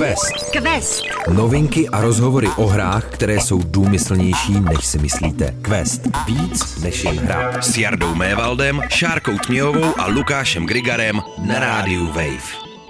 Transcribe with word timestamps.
Quest. 0.00 0.50
Quest. 0.50 1.04
Novinky 1.34 1.88
a 1.88 2.00
rozhovory 2.00 2.48
o 2.56 2.66
hrách, 2.66 3.10
které 3.10 3.40
jsou 3.40 3.62
důmyslnější, 3.62 4.60
než 4.60 4.86
si 4.86 4.98
myslíte. 4.98 5.56
Quest. 5.62 6.00
Víc 6.26 6.82
než 6.82 7.04
jen 7.04 7.18
hra. 7.18 7.62
S 7.62 7.78
Jardou 7.78 8.14
Mévaldem, 8.14 8.80
Šárkou 8.88 9.38
Tměhovou 9.38 10.00
a 10.00 10.06
Lukášem 10.06 10.66
Grigarem 10.66 11.20
na 11.46 11.58
rádiu 11.58 12.06
Wave. 12.06 12.48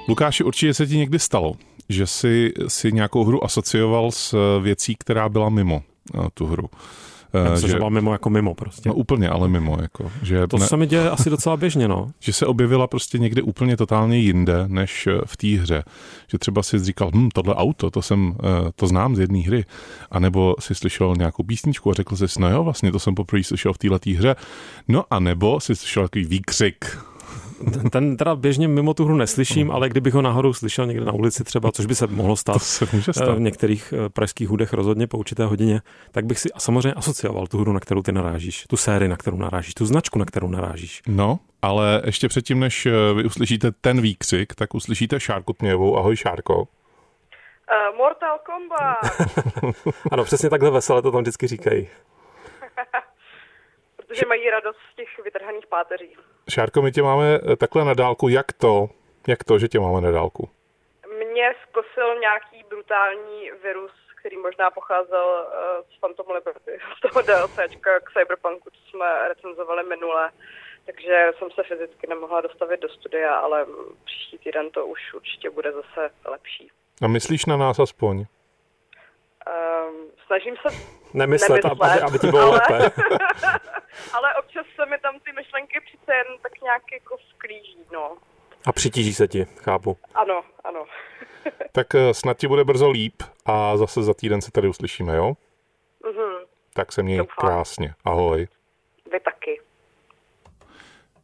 Lukáši, 0.08 0.44
určitě 0.44 0.74
se 0.74 0.86
ti 0.86 0.96
někdy 0.96 1.18
stalo, 1.18 1.54
že 1.88 2.06
jsi 2.06 2.52
si 2.68 2.92
nějakou 2.92 3.24
hru 3.24 3.44
asocioval 3.44 4.12
s 4.12 4.58
věcí, 4.62 4.96
která 4.98 5.28
byla 5.28 5.48
mimo 5.48 5.82
eh, 6.14 6.18
tu 6.34 6.46
hru. 6.46 6.70
Já 7.32 7.50
myslím, 7.50 7.70
že, 7.70 7.78
že 7.78 7.90
mimo 7.90 8.12
jako 8.12 8.30
mimo 8.30 8.54
prostě. 8.54 8.88
No 8.88 8.94
úplně, 8.94 9.28
ale 9.28 9.48
mimo. 9.48 9.78
Jako, 9.82 10.12
že 10.22 10.46
to 10.46 10.58
ne, 10.58 10.66
se 10.66 10.76
mi 10.76 10.86
děje 10.86 11.10
asi 11.10 11.30
docela 11.30 11.56
běžně, 11.56 11.88
no. 11.88 12.10
Že 12.20 12.32
se 12.32 12.46
objevila 12.46 12.86
prostě 12.86 13.18
někde 13.18 13.42
úplně 13.42 13.76
totálně 13.76 14.18
jinde, 14.18 14.64
než 14.66 15.06
eh, 15.06 15.20
v 15.26 15.36
té 15.36 15.46
hře. 15.46 15.82
Že 16.28 16.38
třeba 16.38 16.62
si 16.62 16.78
říkal, 16.78 17.10
hm, 17.14 17.28
tohle 17.34 17.54
auto, 17.54 17.90
to 17.90 18.02
jsem, 18.02 18.36
eh, 18.38 18.72
to 18.76 18.86
znám 18.86 19.16
z 19.16 19.18
jedné 19.18 19.38
hry. 19.38 19.64
A 20.10 20.18
nebo 20.18 20.54
si 20.58 20.74
slyšel 20.74 21.14
nějakou 21.18 21.42
písničku 21.42 21.90
a 21.90 21.94
řekl 21.94 22.16
jsi, 22.16 22.26
no 22.38 22.50
jo, 22.50 22.64
vlastně 22.64 22.92
to 22.92 22.98
jsem 22.98 23.14
poprvé 23.14 23.44
slyšel 23.44 23.72
v 23.72 23.78
této 23.78 24.10
hře. 24.16 24.36
No 24.88 25.04
a 25.10 25.20
nebo 25.20 25.60
si 25.60 25.76
slyšel 25.76 26.02
takový 26.02 26.24
výkřik 26.24 26.98
ten 27.92 28.16
teda 28.16 28.36
běžně 28.36 28.68
mimo 28.68 28.94
tu 28.94 29.04
hru 29.04 29.16
neslyším, 29.16 29.66
mm. 29.66 29.70
ale 29.70 29.88
kdybych 29.88 30.14
ho 30.14 30.22
náhodou 30.22 30.52
slyšel 30.52 30.86
někde 30.86 31.04
na 31.04 31.12
ulici 31.12 31.44
třeba, 31.44 31.72
což 31.72 31.86
by 31.86 31.94
se 31.94 32.06
mohlo 32.06 32.36
stát, 32.36 32.52
to 32.52 32.58
se 32.58 32.86
může 32.92 33.12
stát. 33.12 33.28
Eh, 33.28 33.34
v 33.34 33.40
některých 33.40 33.94
eh, 33.96 34.08
pražských 34.08 34.48
hudech 34.48 34.72
rozhodně 34.72 35.06
po 35.06 35.18
určité 35.18 35.44
hodině, 35.44 35.80
tak 36.10 36.26
bych 36.26 36.38
si 36.38 36.48
samozřejmě 36.58 36.92
asocioval 36.92 37.46
tu 37.46 37.58
hru, 37.58 37.72
na 37.72 37.80
kterou 37.80 38.02
ty 38.02 38.12
narážíš, 38.12 38.64
tu 38.68 38.76
sérii, 38.76 39.08
na 39.08 39.16
kterou 39.16 39.36
narážíš, 39.36 39.74
tu 39.74 39.86
značku, 39.86 40.18
na 40.18 40.24
kterou 40.24 40.48
narážíš. 40.48 41.02
No, 41.08 41.38
ale 41.62 42.02
ještě 42.04 42.28
předtím, 42.28 42.60
než 42.60 42.86
eh, 42.86 43.14
vy 43.14 43.24
uslyšíte 43.24 43.72
ten 43.80 44.00
výkřik, 44.00 44.54
tak 44.54 44.74
uslyšíte 44.74 45.20
Šárku 45.20 45.52
Tměvou. 45.52 45.98
Ahoj 45.98 46.16
Šárko. 46.16 46.58
Uh, 46.60 47.96
Mortal 47.96 48.38
Kombat. 48.38 48.98
ano, 50.12 50.24
přesně 50.24 50.50
takhle 50.50 50.70
veselé 50.70 51.02
to 51.02 51.12
tam 51.12 51.20
vždycky 51.20 51.46
říkají. 51.46 51.88
Protože 53.96 54.26
mají 54.26 54.50
radost 54.50 54.78
z 54.92 54.96
těch 54.96 55.24
vytrhaných 55.24 55.66
páteří. 55.66 56.16
Šárko, 56.50 56.82
my 56.82 56.92
tě 56.92 57.02
máme 57.02 57.34
eh, 57.34 57.56
takhle 57.56 57.84
na 57.84 57.94
dálku. 57.94 58.28
Jak 58.28 58.52
to, 58.52 58.88
jak 59.28 59.44
to, 59.44 59.58
že 59.58 59.68
tě 59.68 59.80
máme 59.80 60.00
na 60.00 60.10
dálku? 60.10 60.48
Mě 61.32 61.52
zkosil 61.68 62.18
nějaký 62.20 62.64
brutální 62.68 63.50
virus, 63.62 63.92
který 64.20 64.36
možná 64.36 64.70
pocházel 64.70 65.46
uh, 65.46 65.96
z 65.96 66.00
Phantom 66.00 66.26
Liberty, 66.34 66.78
z 66.96 67.00
toho 67.00 67.22
DLCčka 67.22 68.00
k 68.00 68.12
Cyberpunku, 68.12 68.70
co 68.70 68.90
jsme 68.90 69.28
recenzovali 69.28 69.82
minule. 69.88 70.30
Takže 70.86 71.32
jsem 71.38 71.50
se 71.50 71.62
fyzicky 71.62 72.06
nemohla 72.06 72.40
dostavit 72.40 72.80
do 72.80 72.88
studia, 72.88 73.34
ale 73.34 73.66
příští 74.04 74.38
týden 74.38 74.70
to 74.70 74.86
už 74.86 75.14
určitě 75.14 75.50
bude 75.50 75.72
zase 75.72 76.10
lepší. 76.24 76.70
A 77.02 77.08
myslíš 77.08 77.46
na 77.46 77.56
nás 77.56 77.78
aspoň? 77.78 78.16
Um, 78.18 80.10
snažím 80.30 80.54
se 80.56 80.68
nemyslet, 81.14 81.64
nemyslet 81.64 81.64
aby, 81.64 82.00
aby 82.00 82.18
ti 82.18 82.26
bylo 82.26 82.42
ale, 82.42 82.52
lépe. 82.52 82.90
ale 84.12 84.34
občas 84.34 84.66
se 84.76 84.86
mi 84.86 84.98
tam 84.98 85.14
ty 85.20 85.32
myšlenky 85.32 85.80
přece 85.86 86.14
jen 86.14 86.26
tak 86.42 86.60
nějak 86.62 86.82
jako 86.92 87.16
sklíží, 87.28 87.78
no. 87.92 88.16
A 88.66 88.72
přitíží 88.72 89.14
se 89.14 89.28
ti, 89.28 89.44
chápu. 89.44 89.96
Ano, 90.14 90.42
ano. 90.64 90.84
tak 91.72 91.94
eh, 91.94 92.14
snad 92.14 92.36
ti 92.36 92.48
bude 92.48 92.64
brzo 92.64 92.90
líp 92.90 93.22
a 93.46 93.76
zase 93.76 94.02
za 94.02 94.14
týden 94.14 94.40
se 94.40 94.52
tady 94.52 94.68
uslyšíme, 94.68 95.16
jo? 95.16 95.32
Mhm. 96.06 96.46
Tak 96.74 96.92
se 96.92 97.02
měj 97.02 97.18
Doufám. 97.18 97.34
krásně. 97.36 97.94
Ahoj. 98.04 98.48
Vy 99.12 99.20
taky. 99.20 99.60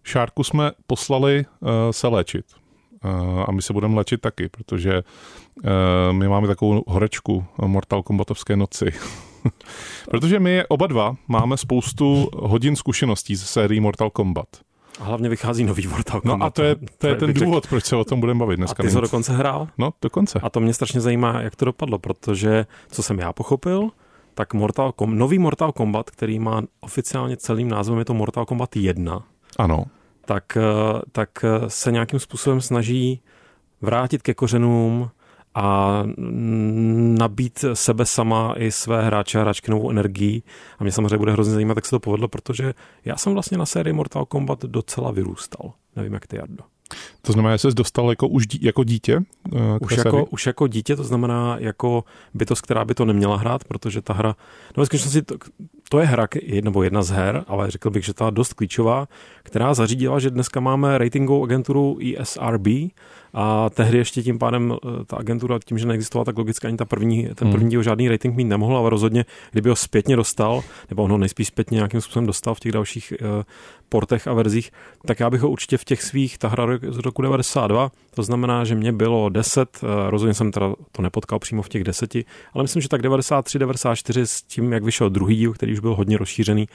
Šárku 0.05 0.45
jsme 0.45 0.71
poslali 0.87 1.45
uh, 1.61 1.91
se 1.91 2.09
léčit. 2.09 2.47
Uh, 3.07 3.45
a 3.49 3.53
my 3.53 3.63
se 3.63 3.73
budeme 3.73 3.97
léčit 3.97 4.21
taky, 4.21 4.49
protože 4.49 5.03
uh, 5.03 5.63
my 6.13 6.29
máme 6.29 6.47
takovou 6.47 6.83
horečku 6.87 7.45
Mortal 7.67 8.03
Kombatovské 8.03 8.57
noci. 8.57 8.93
Protože 10.11 10.41
my 10.41 10.65
oba 10.69 10.87
dva 10.87 11.17
máme 11.29 11.57
spoustu 11.57 12.29
hodin 12.37 12.77
zkušeností 12.77 13.37
ze 13.37 13.47
sérii 13.47 13.81
Mortal 13.81 14.11
Kombat. 14.11 14.47
A 15.01 15.05
hlavně 15.05 15.29
vychází 15.29 15.65
nový 15.65 15.87
Mortal 15.87 16.21
Kombat. 16.21 16.39
No 16.39 16.47
a 16.47 16.51
to 16.51 16.63
je, 16.63 16.77
to 16.99 17.07
je 17.07 17.15
ten 17.15 17.33
důvod, 17.33 17.65
řek... 17.65 17.69
proč 17.71 17.85
se 17.85 17.97
o 17.97 18.05
tom 18.05 18.21
budeme 18.21 18.41
bavit 18.41 18.57
dneska. 18.57 18.83
A 18.83 18.85
ty 18.85 18.91
jsi 18.91 18.95
ho 18.95 19.01
dokonce 19.01 19.33
hrál? 19.33 19.69
No, 19.79 19.91
dokonce. 20.03 20.41
A 20.43 20.51
to 20.51 20.61
mě 20.61 20.75
strašně 20.75 21.01
zajímá, 21.01 21.41
jak 21.41 21.57
to 21.57 21.65
dopadlo, 21.65 21.99
protože, 21.99 22.67
co 22.91 23.03
jsem 23.03 23.19
já 23.19 23.33
pochopil, 23.33 23.91
tak 24.35 24.55
Mortal 24.55 24.93
Kom- 24.93 25.19
nový 25.19 25.39
Mortal 25.39 25.73
Kombat, 25.73 26.11
který 26.11 26.39
má 26.39 26.63
oficiálně 26.81 27.37
celým 27.37 27.69
názvem, 27.69 27.99
je 27.99 28.05
to 28.05 28.15
Mortal 28.15 28.47
Kombat 28.47 28.77
1. 28.77 29.23
Ano. 29.59 29.85
Tak, 30.27 30.57
eh, 30.57 31.01
tak 31.13 31.45
se 31.69 31.93
nějakým 31.93 32.21
způsobem 32.21 32.61
snaží 32.61 33.21
vrátit 33.81 34.23
ke 34.23 34.35
kořenům 34.35 35.11
a 35.55 36.03
nabít 37.19 37.65
sebe 37.75 38.07
sama 38.07 38.55
i 38.57 38.73
své 38.73 39.07
hráče 39.07 39.39
a 39.39 39.43
hráčky 39.43 39.71
novou 39.71 39.91
energii. 39.91 40.43
A 40.79 40.85
mě 40.85 40.93
samozřejmě 40.93 41.19
bude 41.19 41.33
hrozně 41.33 41.55
zajímat, 41.55 41.77
jak 41.77 41.87
se 41.87 41.91
to 41.91 42.01
povedlo, 42.01 42.29
protože 42.29 42.75
já 43.05 43.17
jsem 43.17 43.33
vlastně 43.33 43.59
na 43.59 43.67
sérii 43.67 43.93
Mortal 43.93 44.25
Kombat 44.25 44.63
docela 44.63 45.11
vyrůstal. 45.11 45.73
Nevím, 45.97 46.13
jak 46.13 46.27
ty, 46.27 46.37
Jardo. 46.37 46.65
To 47.23 47.33
znamená, 47.33 47.55
že 47.55 47.59
jsi 47.59 47.75
dostal 47.75 48.11
jako, 48.11 48.29
už 48.29 48.47
dí, 48.47 48.59
jako 48.63 48.85
dítě? 48.85 49.17
Uh, 49.53 49.61
už, 49.81 49.97
jako, 49.97 50.25
už 50.25 50.47
jako 50.47 50.67
dítě, 50.67 50.97
to 50.97 51.05
znamená 51.05 51.57
jako 51.59 52.05
bytost, 52.35 52.63
která 52.63 52.85
by 52.85 52.95
to 52.95 53.05
neměla 53.05 53.37
hrát, 53.37 53.65
protože 53.65 54.03
ta 54.03 54.13
hra, 54.13 54.37
no 54.77 54.81
ve 54.81 54.87
skutečnosti 54.87 55.23
to, 55.23 55.35
to 55.89 55.99
je 55.99 56.07
hra, 56.07 56.29
nebo 56.63 56.83
jedna 56.83 57.03
z 57.03 57.11
her, 57.11 57.45
ale 57.47 57.71
řekl 57.71 57.91
bych, 57.91 58.05
že 58.05 58.15
ta 58.15 58.31
dost 58.31 58.53
klíčová, 58.53 59.09
která 59.43 59.75
zařídila, 59.75 60.19
že 60.19 60.31
dneska 60.31 60.61
máme 60.61 60.99
ratingovou 60.99 61.45
agenturu 61.45 61.99
ESRB, 62.19 62.67
a 63.39 63.71
tehdy 63.71 63.99
ještě 63.99 64.23
tím 64.23 64.39
pádem 64.39 64.75
eh, 64.75 65.05
ta 65.05 65.17
agentura, 65.17 65.59
tím, 65.65 65.79
že 65.79 65.87
neexistovala, 65.87 66.25
tak 66.25 66.39
logicky 66.39 66.67
ani 66.67 66.77
ta 66.77 66.85
první, 66.85 67.29
ten 67.35 67.51
první 67.51 67.71
díl 67.71 67.83
žádný 67.83 68.09
rating 68.09 68.37
mít 68.37 68.45
nemohl, 68.45 68.77
ale 68.77 68.91
rozhodně, 68.91 69.25
kdyby 69.53 69.69
ho 69.69 69.77
zpětně 69.77 70.17
dostal, 70.17 70.63
nebo 70.91 71.03
on 71.03 71.11
ho 71.11 71.19
nejspíš 71.19 71.49
zpětně 71.49 71.75
nějakým 71.75 72.01
způsobem 72.01 72.27
dostal 72.27 72.55
v 72.55 72.61
těch 72.61 72.73
dalších 72.73 73.13
uh, 73.21 73.43
portech 73.89 74.27
a 74.27 74.33
verzích, 74.33 74.71
tak 75.07 75.21
já 75.21 75.31
bych 75.31 75.41
ho 75.41 75.51
určitě 75.51 75.79
v 75.79 75.85
těch 75.85 76.03
svých, 76.03 76.39
ta 76.39 76.49
hra 76.49 76.67
z 76.89 76.99
roku 76.99 77.23
92, 77.23 77.91
to 78.15 78.23
znamená, 78.23 78.65
že 78.65 78.75
mě 78.75 78.93
bylo 78.93 79.29
10, 79.29 79.79
uh, 79.83 79.89
rozhodně 80.11 80.35
jsem 80.35 80.53
teda 80.53 80.75
to 80.93 81.03
nepotkal 81.03 81.39
přímo 81.39 81.63
v 81.63 81.69
těch 81.69 81.85
deseti, 81.85 82.25
ale 82.53 82.65
myslím, 82.65 82.83
že 82.83 82.89
tak 82.89 83.03
93, 83.03 83.59
94 83.59 84.27
s 84.27 84.43
tím, 84.43 84.73
jak 84.73 84.85
vyšel 84.85 85.11
druhý 85.11 85.37
díl, 85.37 85.53
který 85.53 85.75
už 85.77 85.81
byl 85.81 85.95
hodně 85.95 86.19
rozšířený 86.19 86.69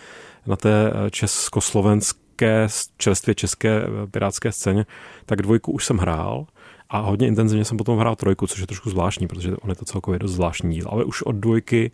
na 0.48 0.56
té 0.56 0.94
československé 1.12 2.22
české, 2.42 2.68
čerstvě 2.98 3.36
české 3.36 3.82
pirátské 4.12 4.52
scéně, 4.52 4.86
tak 5.26 5.42
dvojku 5.42 5.72
už 5.72 5.86
jsem 5.86 5.98
hrál 5.98 6.46
a 6.90 7.00
hodně 7.00 7.28
intenzivně 7.28 7.66
jsem 7.66 7.78
potom 7.78 8.00
hrál 8.00 8.16
trojku, 8.16 8.48
což 8.48 8.60
je 8.60 8.68
trošku 8.68 8.90
zvláštní, 8.90 9.28
protože 9.28 9.56
on 9.56 9.70
je 9.70 9.76
to 9.76 9.86
celkově 9.86 10.20
dost 10.20 10.32
zvláštní 10.32 10.74
díl. 10.74 10.88
Ale 10.90 11.04
už 11.04 11.22
od 11.22 11.36
dvojky 11.36 11.92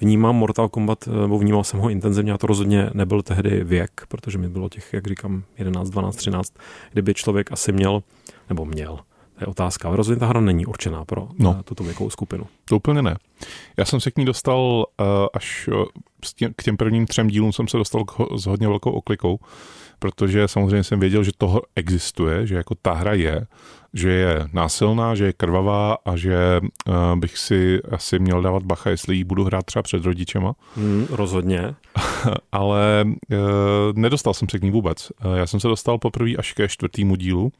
vnímám 0.00 0.36
Mortal 0.36 0.68
Kombat, 0.68 1.06
nebo 1.06 1.38
vnímal 1.38 1.64
jsem 1.64 1.80
ho 1.80 1.90
intenzivně 1.90 2.32
a 2.32 2.38
to 2.38 2.46
rozhodně 2.46 2.90
nebyl 2.94 3.22
tehdy 3.22 3.64
věk, 3.64 4.06
protože 4.08 4.38
mi 4.38 4.48
bylo 4.48 4.68
těch, 4.68 4.92
jak 4.92 5.06
říkám, 5.06 5.42
11, 5.58 5.90
12, 5.90 6.16
13, 6.16 6.54
kdyby 6.92 7.14
člověk 7.14 7.52
asi 7.52 7.72
měl, 7.72 8.02
nebo 8.48 8.64
měl, 8.64 8.98
to 9.38 9.44
je 9.44 9.46
otázka, 9.46 9.88
ale 9.88 9.96
rozhodně 9.96 10.20
ta 10.20 10.26
hra 10.26 10.40
není 10.40 10.66
určená 10.66 11.04
pro 11.04 11.28
no. 11.38 11.62
tuto 11.64 11.84
věkovou 11.84 12.10
skupinu. 12.10 12.46
To 12.64 12.76
úplně 12.76 13.02
ne. 13.02 13.16
Já 13.76 13.84
jsem 13.84 14.00
se 14.00 14.10
k 14.10 14.18
ní 14.18 14.24
dostal 14.24 14.86
uh, 15.00 15.06
až 15.34 15.68
uh, 15.68 15.84
k 16.56 16.62
těm 16.62 16.76
prvním 16.76 17.06
třem 17.06 17.28
dílům 17.28 17.52
jsem 17.52 17.68
se 17.68 17.76
dostal 17.76 18.04
k 18.04 18.18
ho, 18.18 18.38
s 18.38 18.46
hodně 18.46 18.68
velkou 18.68 18.90
oklikou, 18.90 19.38
protože 19.98 20.48
samozřejmě 20.48 20.84
jsem 20.84 21.00
věděl, 21.00 21.24
že 21.24 21.32
toho 21.38 21.62
existuje, 21.76 22.46
že 22.46 22.54
jako 22.54 22.74
ta 22.82 22.92
hra 22.92 23.12
je, 23.12 23.46
že 23.94 24.10
je 24.10 24.48
násilná, 24.52 25.14
že 25.14 25.24
je 25.24 25.32
krvavá 25.32 25.96
a 26.04 26.16
že 26.16 26.60
uh, 26.60 26.94
bych 27.16 27.38
si 27.38 27.80
asi 27.90 28.18
měl 28.18 28.42
dávat 28.42 28.62
bacha, 28.62 28.90
jestli 28.90 29.16
ji 29.16 29.24
budu 29.24 29.44
hrát 29.44 29.64
třeba 29.64 29.82
před 29.82 30.04
rodičema. 30.04 30.54
Hmm, 30.76 31.06
rozhodně. 31.10 31.74
Ale 32.52 33.04
uh, 33.04 33.38
nedostal 33.94 34.34
jsem 34.34 34.48
se 34.48 34.58
k 34.58 34.62
ní 34.62 34.70
vůbec. 34.70 35.12
Uh, 35.24 35.34
já 35.34 35.46
jsem 35.46 35.60
se 35.60 35.68
dostal 35.68 35.98
poprvé 35.98 36.30
až 36.38 36.52
ke 36.52 36.68
čtvrtému 36.68 37.16
dílu. 37.16 37.52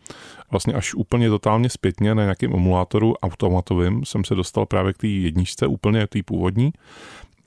Vlastně 0.51 0.75
až 0.75 0.95
úplně 0.95 1.29
totálně 1.29 1.71
zpětně 1.71 2.15
na 2.15 2.23
nějakém 2.23 2.55
emulátoru 2.55 3.15
automatovým 3.17 4.05
jsem 4.05 4.25
se 4.25 4.35
dostal 4.35 4.67
právě 4.67 4.93
k 4.93 4.99
té 4.99 5.07
jedničce, 5.07 5.67
úplně 5.67 6.07
té 6.07 6.23
původní. 6.23 6.73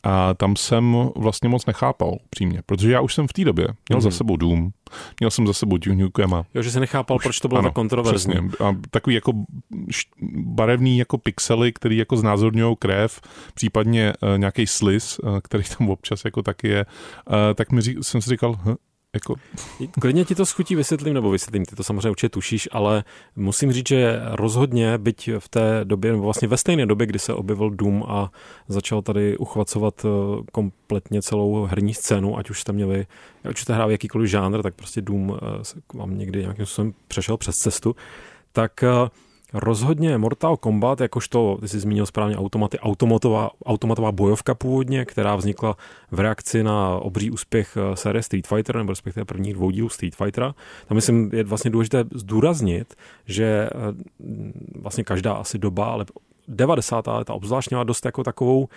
A 0.04 0.34
tam 0.34 0.56
jsem 0.56 0.96
vlastně 1.16 1.50
moc 1.50 1.66
nechápal 1.66 2.18
přímě, 2.30 2.62
protože 2.66 2.92
já 2.92 3.02
už 3.02 3.14
jsem 3.14 3.28
v 3.28 3.34
té 3.34 3.46
době 3.46 3.68
měl 3.90 4.00
mm-hmm. 4.00 4.02
za 4.02 4.10
mhm. 4.10 4.18
sebou 4.18 4.38
Doom, 4.38 4.70
měl 5.20 5.32
jsem 5.32 5.48
za 5.48 5.54
sebou 5.54 5.78
Duke 5.78 5.96
Nukema. 5.96 6.46
Jo, 6.54 6.62
že 6.62 6.72
se 6.72 6.80
nechápal, 6.80 7.18
už, 7.18 7.24
proč 7.24 7.40
to 7.40 7.48
bylo 7.48 7.60
ano, 7.60 7.70
tak 7.70 7.76
kontroverzní. 7.76 8.34
Přesně. 8.34 8.66
A 8.66 8.76
takový 8.90 9.16
jako 9.16 9.34
barevný 10.38 10.98
jako 10.98 11.18
pixely, 11.18 11.74
který 11.74 11.98
jako 11.98 12.18
znázorňují 12.18 12.76
krev, 12.80 13.22
případně 13.54 14.14
uh, 14.22 14.38
nějaký 14.38 14.68
sliz, 14.68 15.20
uh, 15.20 15.40
který 15.40 15.64
tam 15.78 15.90
občas 15.90 16.26
jako 16.26 16.42
taky 16.42 16.68
je, 16.68 16.86
uh, 16.86 17.36
tak 17.56 17.72
mi 17.72 17.82
řík, 17.82 17.98
jsem 18.02 18.22
si 18.22 18.30
říkal, 18.30 18.60
hm, 18.66 18.76
jako... 19.16 19.36
Klidně 20.02 20.26
ti 20.26 20.36
to 20.36 20.46
schutí 20.46 20.76
vysvětlím, 20.76 21.14
nebo 21.14 21.32
vysvětlím, 21.32 21.66
ty 21.66 21.76
to 21.76 21.84
samozřejmě 21.84 22.10
určitě 22.10 22.30
tušíš, 22.30 22.70
ale 22.72 23.04
musím 23.36 23.72
říct, 23.72 23.88
že 23.88 24.20
rozhodně, 24.24 24.98
byť 24.98 25.30
v 25.40 25.50
té 25.50 25.82
době, 25.84 26.12
nebo 26.12 26.24
vlastně 26.24 26.48
ve 26.48 26.58
stejné 26.58 26.86
době, 26.86 27.08
kdy 27.08 27.20
se 27.20 27.34
objevil 27.34 27.70
Doom 27.70 28.04
a 28.08 28.32
začal 28.68 29.02
tady 29.02 29.38
uchvacovat 29.38 30.06
eh, 30.06 30.10
kompletně 30.52 31.22
celou 31.22 31.66
herní 31.66 31.94
scénu, 31.94 32.38
ať 32.38 32.50
už 32.50 32.62
jste 32.62 32.74
měli, 32.74 33.06
ať 33.44 33.56
už 33.56 33.62
jste 33.62 33.74
hráli 33.74 33.94
jakýkoliv 33.94 34.30
žánr, 34.30 34.64
tak 34.64 34.76
prostě 34.76 35.02
Doom 35.02 35.38
eh, 35.42 35.98
vám 35.98 36.18
někdy 36.18 36.42
nějakým 36.42 36.66
způsobem 36.66 36.94
přešel 37.08 37.38
přes 37.38 37.58
cestu, 37.58 37.96
tak 38.52 38.84
eh, 38.84 39.10
Rozhodně 39.54 40.18
Mortal 40.18 40.58
Kombat, 40.58 41.02
jakožto, 41.02 41.58
ty 41.62 41.68
jsi 41.68 41.80
zmínil 41.80 42.06
správně 42.06 42.38
automaty, 42.38 42.80
automatová, 42.80 43.50
automatová 43.66 44.12
bojovka 44.12 44.56
původně, 44.56 45.06
která 45.06 45.36
vznikla 45.36 45.78
v 46.12 46.20
reakci 46.20 46.64
na 46.64 46.98
obří 46.98 47.32
úspěch 47.32 47.78
eh, 47.78 47.96
série 47.96 48.24
Street 48.24 48.48
Fighter, 48.48 48.76
nebo 48.76 48.92
respektive 48.92 49.26
prvních 49.26 49.54
dvou 49.54 49.72
dílů 49.72 49.90
Street 49.90 50.16
Fightera. 50.16 50.56
Tam 50.88 50.96
myslím, 50.96 51.30
je 51.34 51.44
vlastně 51.44 51.72
důležité 51.72 52.04
zdůraznit, 52.16 52.96
že 53.26 53.46
eh, 53.46 53.70
vlastně 54.76 55.04
každá 55.04 55.34
asi 55.34 55.58
doba, 55.58 55.86
ale 55.86 56.06
90. 56.48 57.08
leta 57.08 57.34
obzvlášť 57.34 57.70
měla 57.70 57.84
dost 57.84 58.06
jako 58.06 58.24
takovou 58.24 58.68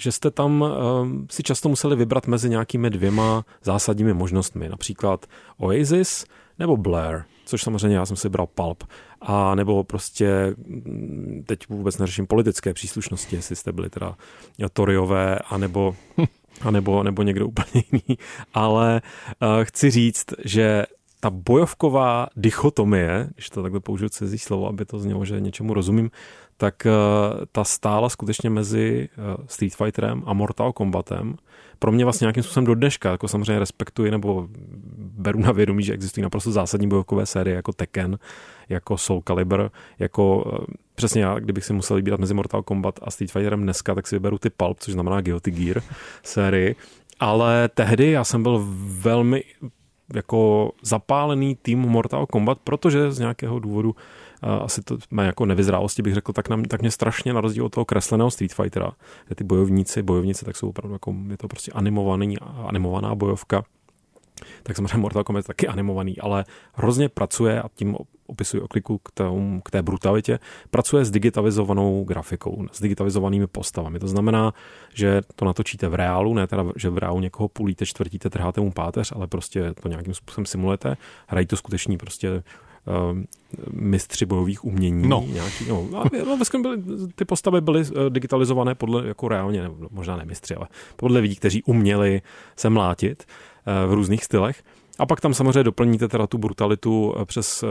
že 0.00 0.12
jste 0.12 0.30
tam 0.30 0.62
um, 0.62 1.26
si 1.30 1.42
často 1.42 1.68
museli 1.68 1.96
vybrat 1.96 2.26
mezi 2.26 2.50
nějakými 2.50 2.90
dvěma 2.90 3.44
zásadními 3.62 4.14
možnostmi, 4.14 4.68
například 4.68 5.26
Oasis 5.56 6.24
nebo 6.58 6.76
Blair, 6.76 7.22
což 7.44 7.62
samozřejmě 7.62 7.96
já 7.96 8.06
jsem 8.06 8.16
si 8.16 8.28
bral 8.28 8.46
Pulp, 8.46 8.84
a 9.20 9.54
nebo 9.54 9.84
prostě 9.84 10.54
mm, 10.56 11.44
teď 11.46 11.68
vůbec 11.68 11.98
neřeším 11.98 12.26
politické 12.26 12.74
příslušnosti, 12.74 13.36
jestli 13.36 13.56
jste 13.56 13.72
byli 13.72 13.90
teda 13.90 14.16
Toriové, 14.72 15.38
anebo 15.38 15.96
a 16.60 16.70
nebo, 16.70 17.02
nebo 17.02 17.22
někdo 17.22 17.46
úplně 17.46 17.84
jiný, 17.92 18.18
ale 18.54 19.02
uh, 19.42 19.64
chci 19.64 19.90
říct, 19.90 20.26
že 20.44 20.86
ta 21.20 21.30
bojovková 21.30 22.28
dichotomie, 22.36 23.28
když 23.34 23.50
to 23.50 23.62
takhle 23.62 23.80
použiju 23.80 24.08
cizí 24.08 24.38
slovo, 24.38 24.68
aby 24.68 24.84
to 24.84 24.98
znělo, 24.98 25.24
že 25.24 25.40
něčemu 25.40 25.74
rozumím, 25.74 26.10
tak 26.60 26.86
uh, 26.86 27.44
ta 27.52 27.64
stála 27.64 28.08
skutečně 28.08 28.50
mezi 28.50 29.08
uh, 29.18 29.44
Street 29.46 29.74
Fighterem 29.74 30.22
a 30.26 30.32
Mortal 30.32 30.72
Kombatem. 30.72 31.36
Pro 31.78 31.92
mě 31.92 32.04
vlastně 32.04 32.24
nějakým 32.24 32.42
způsobem 32.42 32.66
do 32.66 32.74
dneška, 32.74 33.10
jako 33.10 33.28
samozřejmě 33.28 33.58
respektuji 33.58 34.10
nebo 34.10 34.48
beru 34.98 35.40
na 35.40 35.52
vědomí, 35.52 35.82
že 35.82 35.92
existují 35.92 36.22
naprosto 36.22 36.52
zásadní 36.52 36.88
bojovkové 36.88 37.26
série 37.26 37.56
jako 37.56 37.72
Tekken, 37.72 38.18
jako 38.68 38.98
Soul 38.98 39.22
Calibur, 39.22 39.70
jako 39.98 40.36
uh, 40.36 40.58
přesně 40.94 41.22
já, 41.22 41.38
kdybych 41.38 41.64
si 41.64 41.72
musel 41.72 41.96
vybírat 41.96 42.20
mezi 42.20 42.34
Mortal 42.34 42.62
Kombat 42.62 43.00
a 43.02 43.10
Street 43.10 43.32
Fighterem 43.32 43.62
dneska, 43.62 43.94
tak 43.94 44.06
si 44.06 44.16
vyberu 44.16 44.38
ty 44.38 44.50
Pulp, 44.50 44.80
což 44.80 44.94
znamená 44.94 45.20
Guilty 45.20 45.50
Gear 45.50 45.82
sérii. 46.22 46.76
Ale 47.20 47.68
tehdy 47.68 48.10
já 48.10 48.24
jsem 48.24 48.42
byl 48.42 48.64
velmi 49.00 49.44
jako 50.14 50.72
zapálený 50.82 51.56
tým 51.62 51.78
Mortal 51.78 52.26
Kombat, 52.26 52.58
protože 52.64 53.12
z 53.12 53.18
nějakého 53.18 53.58
důvodu 53.58 53.94
asi 54.42 54.82
to 54.82 54.98
má 55.10 55.22
jako 55.22 55.46
nevyzrálosti, 55.46 56.02
bych 56.02 56.14
řekl, 56.14 56.32
tak, 56.32 56.48
nám, 56.48 56.64
tak 56.64 56.80
mě 56.80 56.90
strašně 56.90 57.32
na 57.32 57.40
rozdíl 57.40 57.64
od 57.64 57.72
toho 57.72 57.84
kresleného 57.84 58.30
Street 58.30 58.54
Fightera, 58.54 58.92
kde 59.26 59.34
ty 59.34 59.44
bojovníci, 59.44 60.02
bojovnice, 60.02 60.44
tak 60.44 60.56
jsou 60.56 60.68
opravdu 60.68 60.92
jako, 60.92 61.14
je 61.30 61.36
to 61.36 61.48
prostě 61.48 61.72
animovaný, 61.72 62.38
animovaná 62.38 63.14
bojovka, 63.14 63.64
tak 64.62 64.76
samozřejmě 64.76 64.98
Mortal 64.98 65.24
Kombat 65.24 65.44
je 65.44 65.46
taky 65.46 65.68
animovaný, 65.68 66.18
ale 66.18 66.44
hrozně 66.72 67.08
pracuje, 67.08 67.62
a 67.62 67.68
tím 67.74 67.96
opisuji 68.26 68.62
okliku 68.62 68.98
k, 68.98 69.10
tomu, 69.10 69.60
k 69.60 69.70
té 69.70 69.82
brutalitě, 69.82 70.38
pracuje 70.70 71.04
s 71.04 71.10
digitalizovanou 71.10 72.04
grafikou, 72.04 72.66
s 72.72 72.80
digitalizovanými 72.80 73.46
postavami. 73.46 73.98
To 73.98 74.08
znamená, 74.08 74.54
že 74.94 75.22
to 75.36 75.44
natočíte 75.44 75.88
v 75.88 75.94
reálu, 75.94 76.34
ne 76.34 76.46
teda, 76.46 76.64
že 76.76 76.90
v 76.90 76.98
reálu 76.98 77.20
někoho 77.20 77.48
půlíte, 77.48 77.86
čtvrtíte, 77.86 78.30
trháte 78.30 78.60
mu 78.60 78.72
páteř, 78.72 79.12
ale 79.16 79.26
prostě 79.26 79.74
to 79.82 79.88
nějakým 79.88 80.14
způsobem 80.14 80.46
simulujete. 80.46 80.96
Hrají 81.26 81.46
to 81.46 81.56
skuteční 81.56 81.98
prostě 81.98 82.42
mistři 83.72 84.26
bojových 84.26 84.64
umění. 84.64 85.08
No. 85.08 85.24
Nějaký, 85.28 85.64
no, 85.68 85.86
no 85.90 86.04
byly, 86.62 86.82
ty 87.14 87.24
postavy 87.24 87.60
byly 87.60 87.82
eh, 87.82 88.10
digitalizované 88.10 88.74
podle, 88.74 89.06
jako 89.06 89.28
reálně, 89.28 89.62
ne, 89.62 89.70
možná 89.90 90.16
ne 90.16 90.24
mistři, 90.24 90.54
ale 90.54 90.68
podle 90.96 91.20
lidí, 91.20 91.36
kteří 91.36 91.62
uměli 91.62 92.22
se 92.56 92.70
mlátit 92.70 93.24
uh, 93.66 93.90
v 93.90 93.94
různých 93.94 94.24
stylech. 94.24 94.62
A 94.98 95.06
pak 95.06 95.20
tam 95.20 95.34
samozřejmě 95.34 95.64
doplníte 95.64 96.08
teda 96.08 96.26
tu 96.26 96.38
brutalitu 96.38 97.14
přes 97.24 97.64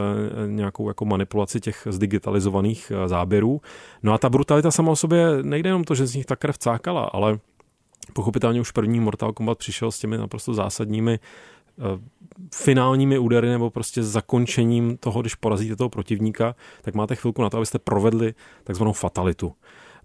nějakou 0.48 0.88
jako 0.88 1.06
manipulaci 1.06 1.60
těch 1.60 1.88
zdigitalizovaných 1.90 2.92
záběrů. 3.06 3.62
No 4.04 4.14
a 4.14 4.18
ta 4.18 4.30
brutalita 4.30 4.72
sama 4.72 4.92
o 4.92 4.96
sobě 4.96 5.28
nejde 5.42 5.70
jenom 5.70 5.84
to, 5.84 5.96
že 5.96 6.08
z 6.08 6.16
nich 6.16 6.26
ta 6.26 6.36
krev 6.36 6.58
cákala, 6.58 7.04
ale 7.04 7.40
pochopitelně 8.14 8.62
už 8.62 8.72
první 8.72 9.00
Mortal 9.00 9.34
Kombat 9.34 9.58
přišel 9.58 9.92
s 9.92 10.00
těmi 10.00 10.18
naprosto 10.18 10.54
zásadními 10.54 11.20
Eh, 11.20 11.57
finálními 12.56 13.20
údery 13.20 13.50
nebo 13.50 13.70
prostě 13.70 14.04
zakončením 14.04 14.98
toho, 14.98 15.22
když 15.22 15.36
porazíte 15.36 15.76
toho 15.76 15.90
protivníka, 15.90 16.56
tak 16.82 16.96
máte 16.96 17.16
chvilku 17.16 17.42
na 17.42 17.50
to, 17.50 17.58
abyste 17.58 17.80
provedli 17.80 18.34
takzvanou 18.64 18.94
fatalitu. 18.94 19.54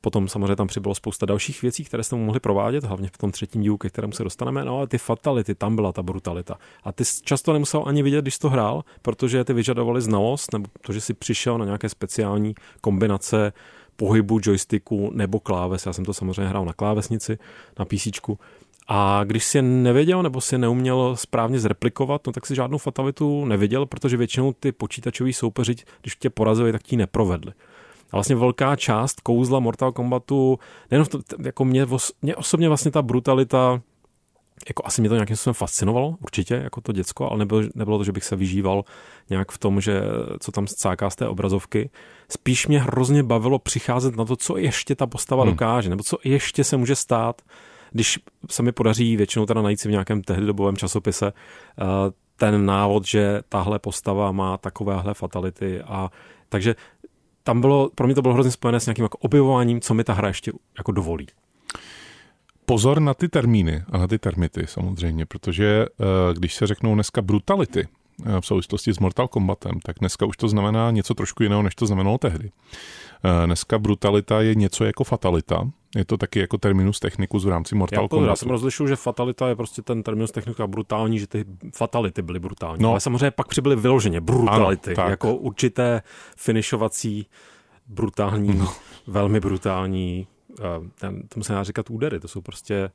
Potom 0.00 0.28
samozřejmě 0.28 0.56
tam 0.56 0.66
přibylo 0.66 0.94
spousta 0.94 1.26
dalších 1.26 1.62
věcí, 1.62 1.84
které 1.84 2.02
jste 2.02 2.16
mu 2.16 2.24
mohli 2.24 2.40
provádět, 2.40 2.84
hlavně 2.84 3.08
v 3.12 3.18
tom 3.18 3.30
třetím 3.30 3.62
dílu, 3.62 3.78
ke 3.78 3.88
kterému 3.88 4.12
se 4.12 4.24
dostaneme. 4.24 4.64
No 4.64 4.78
ale 4.78 4.86
ty 4.86 4.98
fatality, 4.98 5.54
tam 5.54 5.76
byla 5.76 5.92
ta 5.92 6.02
brutalita. 6.02 6.58
A 6.84 6.92
ty 6.92 7.04
často 7.22 7.52
nemusel 7.52 7.82
ani 7.86 8.02
vidět, 8.02 8.22
když 8.22 8.38
to 8.38 8.50
hrál, 8.50 8.84
protože 9.02 9.44
ty 9.44 9.52
vyžadovali 9.52 10.00
znalost, 10.00 10.52
nebo 10.52 10.68
to, 10.80 10.92
že 10.92 11.00
si 11.00 11.14
přišel 11.14 11.58
na 11.58 11.64
nějaké 11.64 11.88
speciální 11.88 12.54
kombinace 12.80 13.52
pohybu 13.96 14.40
joysticku 14.42 15.10
nebo 15.14 15.40
kláves. 15.40 15.86
Já 15.86 15.92
jsem 15.92 16.04
to 16.04 16.14
samozřejmě 16.14 16.48
hrál 16.48 16.64
na 16.64 16.72
klávesnici, 16.72 17.38
na 17.78 17.84
PC. 17.84 18.08
A 18.88 19.24
když 19.24 19.44
si 19.44 19.58
je 19.58 19.62
nevěděl 19.62 20.22
nebo 20.22 20.40
si 20.40 20.54
je 20.54 20.58
neuměl 20.58 21.16
správně 21.16 21.58
zreplikovat, 21.58 22.26
no 22.26 22.32
tak 22.32 22.46
si 22.46 22.54
žádnou 22.54 22.78
fatalitu 22.78 23.44
neviděl, 23.44 23.86
protože 23.86 24.16
většinou 24.16 24.52
ty 24.52 24.72
počítačoví 24.72 25.32
soupeři, 25.32 25.74
když 26.00 26.16
tě 26.16 26.30
porazili, 26.30 26.72
tak 26.72 26.82
ti 26.82 26.96
neprovedli. 26.96 27.52
A 28.10 28.16
vlastně 28.16 28.36
velká 28.36 28.76
část 28.76 29.20
kouzla 29.20 29.60
Mortal 29.60 29.92
Kombatu, 29.92 30.58
nejenom 30.90 31.06
to, 31.06 31.18
jako 31.44 31.64
mě, 31.64 31.86
mě 32.22 32.36
osobně 32.36 32.68
vlastně 32.68 32.90
ta 32.90 33.02
brutalita, 33.02 33.80
jako 34.68 34.82
asi 34.86 35.00
mě 35.00 35.08
to 35.08 35.14
nějakým 35.14 35.36
způsobem 35.36 35.54
fascinovalo, 35.54 36.16
určitě, 36.20 36.54
jako 36.54 36.80
to 36.80 36.92
děcko, 36.92 37.30
ale 37.30 37.38
nebylo, 37.38 37.62
nebylo 37.74 37.98
to, 37.98 38.04
že 38.04 38.12
bych 38.12 38.24
se 38.24 38.36
vyžíval 38.36 38.84
nějak 39.30 39.52
v 39.52 39.58
tom, 39.58 39.80
že 39.80 40.02
co 40.40 40.52
tam 40.52 40.66
cáká 40.66 41.10
z 41.10 41.16
té 41.16 41.28
obrazovky. 41.28 41.90
Spíš 42.28 42.66
mě 42.66 42.80
hrozně 42.80 43.22
bavilo 43.22 43.58
přicházet 43.58 44.16
na 44.16 44.24
to, 44.24 44.36
co 44.36 44.56
ještě 44.56 44.94
ta 44.94 45.06
postava 45.06 45.42
hmm. 45.42 45.52
dokáže, 45.52 45.90
nebo 45.90 46.02
co 46.02 46.18
ještě 46.24 46.64
se 46.64 46.76
může 46.76 46.96
stát 46.96 47.42
když 47.92 48.18
se 48.50 48.62
mi 48.62 48.72
podaří 48.72 49.16
většinou 49.16 49.46
teda 49.46 49.62
najít 49.62 49.80
si 49.80 49.88
v 49.88 49.90
nějakém 49.90 50.22
tehdy 50.22 50.46
dobovém 50.46 50.76
časopise 50.76 51.26
eh, 51.26 51.84
ten 52.36 52.66
návod, 52.66 53.06
že 53.06 53.42
tahle 53.48 53.78
postava 53.78 54.32
má 54.32 54.58
takovéhle 54.58 55.14
fatality 55.14 55.80
a 55.80 56.10
takže 56.48 56.74
tam 57.42 57.60
bylo, 57.60 57.90
pro 57.94 58.06
mě 58.06 58.14
to 58.14 58.22
bylo 58.22 58.34
hrozně 58.34 58.52
spojené 58.52 58.80
s 58.80 58.86
nějakým 58.86 59.02
jako 59.02 59.18
objevováním, 59.18 59.80
co 59.80 59.94
mi 59.94 60.04
ta 60.04 60.12
hra 60.12 60.28
ještě 60.28 60.52
jako 60.78 60.92
dovolí. 60.92 61.26
Pozor 62.64 63.00
na 63.00 63.14
ty 63.14 63.28
termíny 63.28 63.82
a 63.90 63.98
na 63.98 64.06
ty 64.06 64.18
termity 64.18 64.66
samozřejmě, 64.66 65.26
protože 65.26 65.86
eh, 65.86 66.34
když 66.34 66.54
se 66.54 66.66
řeknou 66.66 66.94
dneska 66.94 67.22
brutality, 67.22 67.88
eh, 68.26 68.40
v 68.40 68.46
souvislosti 68.46 68.94
s 68.94 68.98
Mortal 68.98 69.28
Kombatem, 69.28 69.80
tak 69.80 69.96
dneska 69.98 70.26
už 70.26 70.36
to 70.36 70.48
znamená 70.48 70.90
něco 70.90 71.14
trošku 71.14 71.42
jiného, 71.42 71.62
než 71.62 71.74
to 71.74 71.86
znamenalo 71.86 72.18
tehdy. 72.18 72.50
Dneska 73.46 73.78
brutalita 73.78 74.40
je 74.40 74.54
něco 74.54 74.84
jako 74.84 75.04
fatalita, 75.04 75.70
je 75.96 76.04
to 76.04 76.16
taky 76.16 76.38
jako 76.38 76.58
terminus 76.58 77.00
technicus 77.00 77.44
v 77.44 77.48
rámci 77.48 77.74
Mortal 77.74 78.08
Kombat. 78.08 78.28
Já 78.28 78.36
jsem 78.36 78.48
rozlišil, 78.50 78.88
že 78.88 78.96
fatalita 78.96 79.48
je 79.48 79.56
prostě 79.56 79.82
ten 79.82 80.02
terminus 80.02 80.30
technicus 80.30 80.66
brutální, 80.66 81.18
že 81.18 81.26
ty 81.26 81.44
fatality 81.74 82.22
byly 82.22 82.40
brutální. 82.40 82.82
No. 82.82 82.90
Ale 82.90 83.00
samozřejmě 83.00 83.30
pak 83.30 83.48
přibyly 83.48 83.76
vyloženě 83.76 84.20
brutality, 84.20 84.94
ano, 84.96 85.10
jako 85.10 85.34
určité 85.34 86.02
finišovací 86.36 87.26
brutální, 87.86 88.54
no. 88.54 88.72
velmi 89.06 89.40
brutální, 89.40 90.26
eh, 90.60 90.64
ten, 90.98 91.28
tomu 91.28 91.44
se 91.44 91.52
dá 91.52 91.62
říkat 91.62 91.90
údery, 91.90 92.20
to 92.20 92.28
jsou 92.28 92.40
prostě 92.40 92.90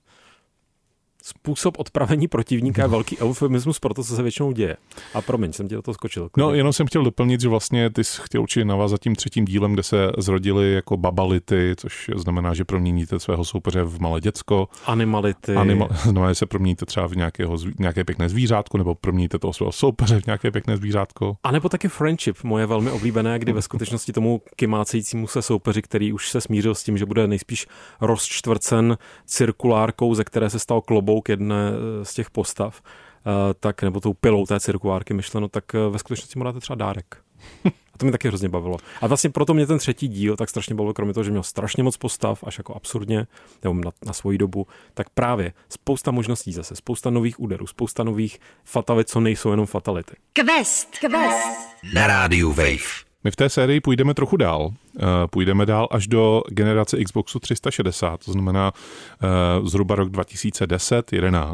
způsob 1.28 1.80
odpravení 1.80 2.28
protivníka 2.28 2.82
je 2.82 2.88
velký 2.88 3.18
eufemismus 3.20 3.80
pro 3.80 3.94
to, 3.94 4.04
co 4.04 4.16
se 4.16 4.24
většinou 4.24 4.52
děje. 4.52 4.78
A 5.14 5.22
promiň, 5.22 5.54
jsem 5.54 5.68
ti 5.68 5.76
do 5.76 5.82
toho 5.82 5.96
skočil. 5.96 6.30
No, 6.38 6.54
jenom 6.54 6.74
jsem 6.74 6.88
chtěl 6.88 7.04
doplnit, 7.04 7.42
že 7.42 7.50
vlastně 7.50 7.90
ty 7.90 8.04
jsi 8.04 8.22
chtěl 8.24 8.42
určitě 8.42 8.66
navázat 8.66 9.02
tím 9.02 9.16
třetím 9.16 9.46
dílem, 9.46 9.74
kde 9.74 9.84
se 9.84 10.12
zrodily 10.18 10.74
jako 10.74 10.98
babality, 10.98 11.74
což 11.78 12.12
znamená, 12.16 12.54
že 12.54 12.66
proměníte 12.66 13.20
svého 13.20 13.46
soupeře 13.46 13.84
v 13.84 14.00
malé 14.00 14.22
děcko. 14.22 14.68
Animality. 14.86 15.56
Anima, 15.56 15.88
znamená, 16.04 16.30
že 16.32 16.36
se 16.36 16.46
proměníte 16.46 16.86
třeba 16.86 17.08
v 17.08 17.16
nějakého, 17.16 17.58
nějaké 17.80 18.04
pěkné 18.04 18.30
zvířátko, 18.30 18.78
nebo 18.78 18.96
proměníte 18.96 19.40
toho 19.40 19.54
svého 19.54 19.72
soupeře 19.72 20.22
v 20.22 20.26
nějaké 20.26 20.52
pěkné 20.52 20.78
zvířátko. 20.78 21.38
A 21.44 21.52
nebo 21.52 21.70
taky 21.70 21.88
friendship, 21.88 22.44
moje 22.44 22.66
velmi 22.66 22.92
oblíbené, 22.92 23.40
kdy 23.40 23.52
ve 23.52 23.62
skutečnosti 23.62 24.14
tomu 24.14 24.42
kymácejícímu 24.56 25.28
se 25.28 25.42
soupeři, 25.42 25.82
který 25.82 26.14
už 26.14 26.30
se 26.30 26.42
smířil 26.42 26.76
s 26.76 26.84
tím, 26.84 26.98
že 26.98 27.06
bude 27.06 27.28
nejspíš 27.28 27.68
rozčtvrcen 28.02 28.98
cirkulárkou, 29.26 30.16
ze 30.16 30.24
které 30.24 30.50
se 30.50 30.60
stal 30.60 30.82
klobou 30.82 31.17
klobouk 31.18 31.30
jedné 31.30 31.72
eh, 31.72 32.06
z 32.06 32.14
těch 32.14 32.30
postav, 32.30 32.82
eh, 32.82 33.54
tak, 33.60 33.84
nebo 33.84 34.00
tou 34.00 34.14
pilou 34.14 34.46
té 34.46 34.60
cirkulárky 34.60 35.14
myšleno, 35.14 35.48
tak 35.48 35.76
eh, 35.76 35.90
ve 35.90 36.00
skutečnosti 36.00 36.40
mu 36.40 36.46
dáte 36.46 36.60
třeba 36.60 36.76
dárek. 36.76 37.18
A 37.66 37.98
to 37.98 38.06
mě 38.06 38.12
taky 38.12 38.28
hrozně 38.28 38.50
bavilo. 38.50 38.78
A 39.02 39.08
vlastně 39.08 39.30
proto 39.30 39.54
mě 39.54 39.68
ten 39.68 39.78
třetí 39.78 40.08
díl 40.08 40.36
tak 40.36 40.50
strašně 40.50 40.76
bavil, 40.76 40.94
kromě 40.94 41.14
toho, 41.14 41.24
že 41.24 41.32
měl 41.32 41.44
strašně 41.44 41.84
moc 41.84 41.98
postav, 41.98 42.44
až 42.44 42.58
jako 42.58 42.76
absurdně, 42.76 43.28
nebo 43.64 43.74
na, 43.74 43.92
na 44.06 44.14
svoji 44.14 44.38
dobu, 44.38 44.68
tak 44.94 45.10
právě 45.10 45.54
spousta 45.70 46.12
možností 46.12 46.54
zase, 46.54 46.76
spousta 46.76 47.10
nových 47.10 47.40
úderů, 47.40 47.68
spousta 47.68 48.04
nových 48.04 48.40
fatalit, 48.64 49.10
co 49.10 49.20
nejsou 49.20 49.52
jenom 49.52 49.66
fatality. 49.66 50.16
Quest, 50.34 51.00
Quest. 51.00 51.58
Na 51.94 52.08
rádiu 52.08 52.50
Wave. 52.50 53.07
My 53.28 53.32
v 53.32 53.36
té 53.36 53.50
sérii 53.50 53.80
půjdeme 53.80 54.14
trochu 54.14 54.38
dál. 54.38 54.72
Eh, 55.00 55.04
půjdeme 55.30 55.66
dál 55.66 55.88
až 55.92 56.08
do 56.08 56.42
generace 56.50 57.04
Xboxu 57.04 57.40
360, 57.40 58.26
to 58.26 58.32
znamená 58.32 58.72
eh, 58.74 59.28
zhruba 59.64 59.96
rok 59.96 60.10
2010-11, 60.10 61.54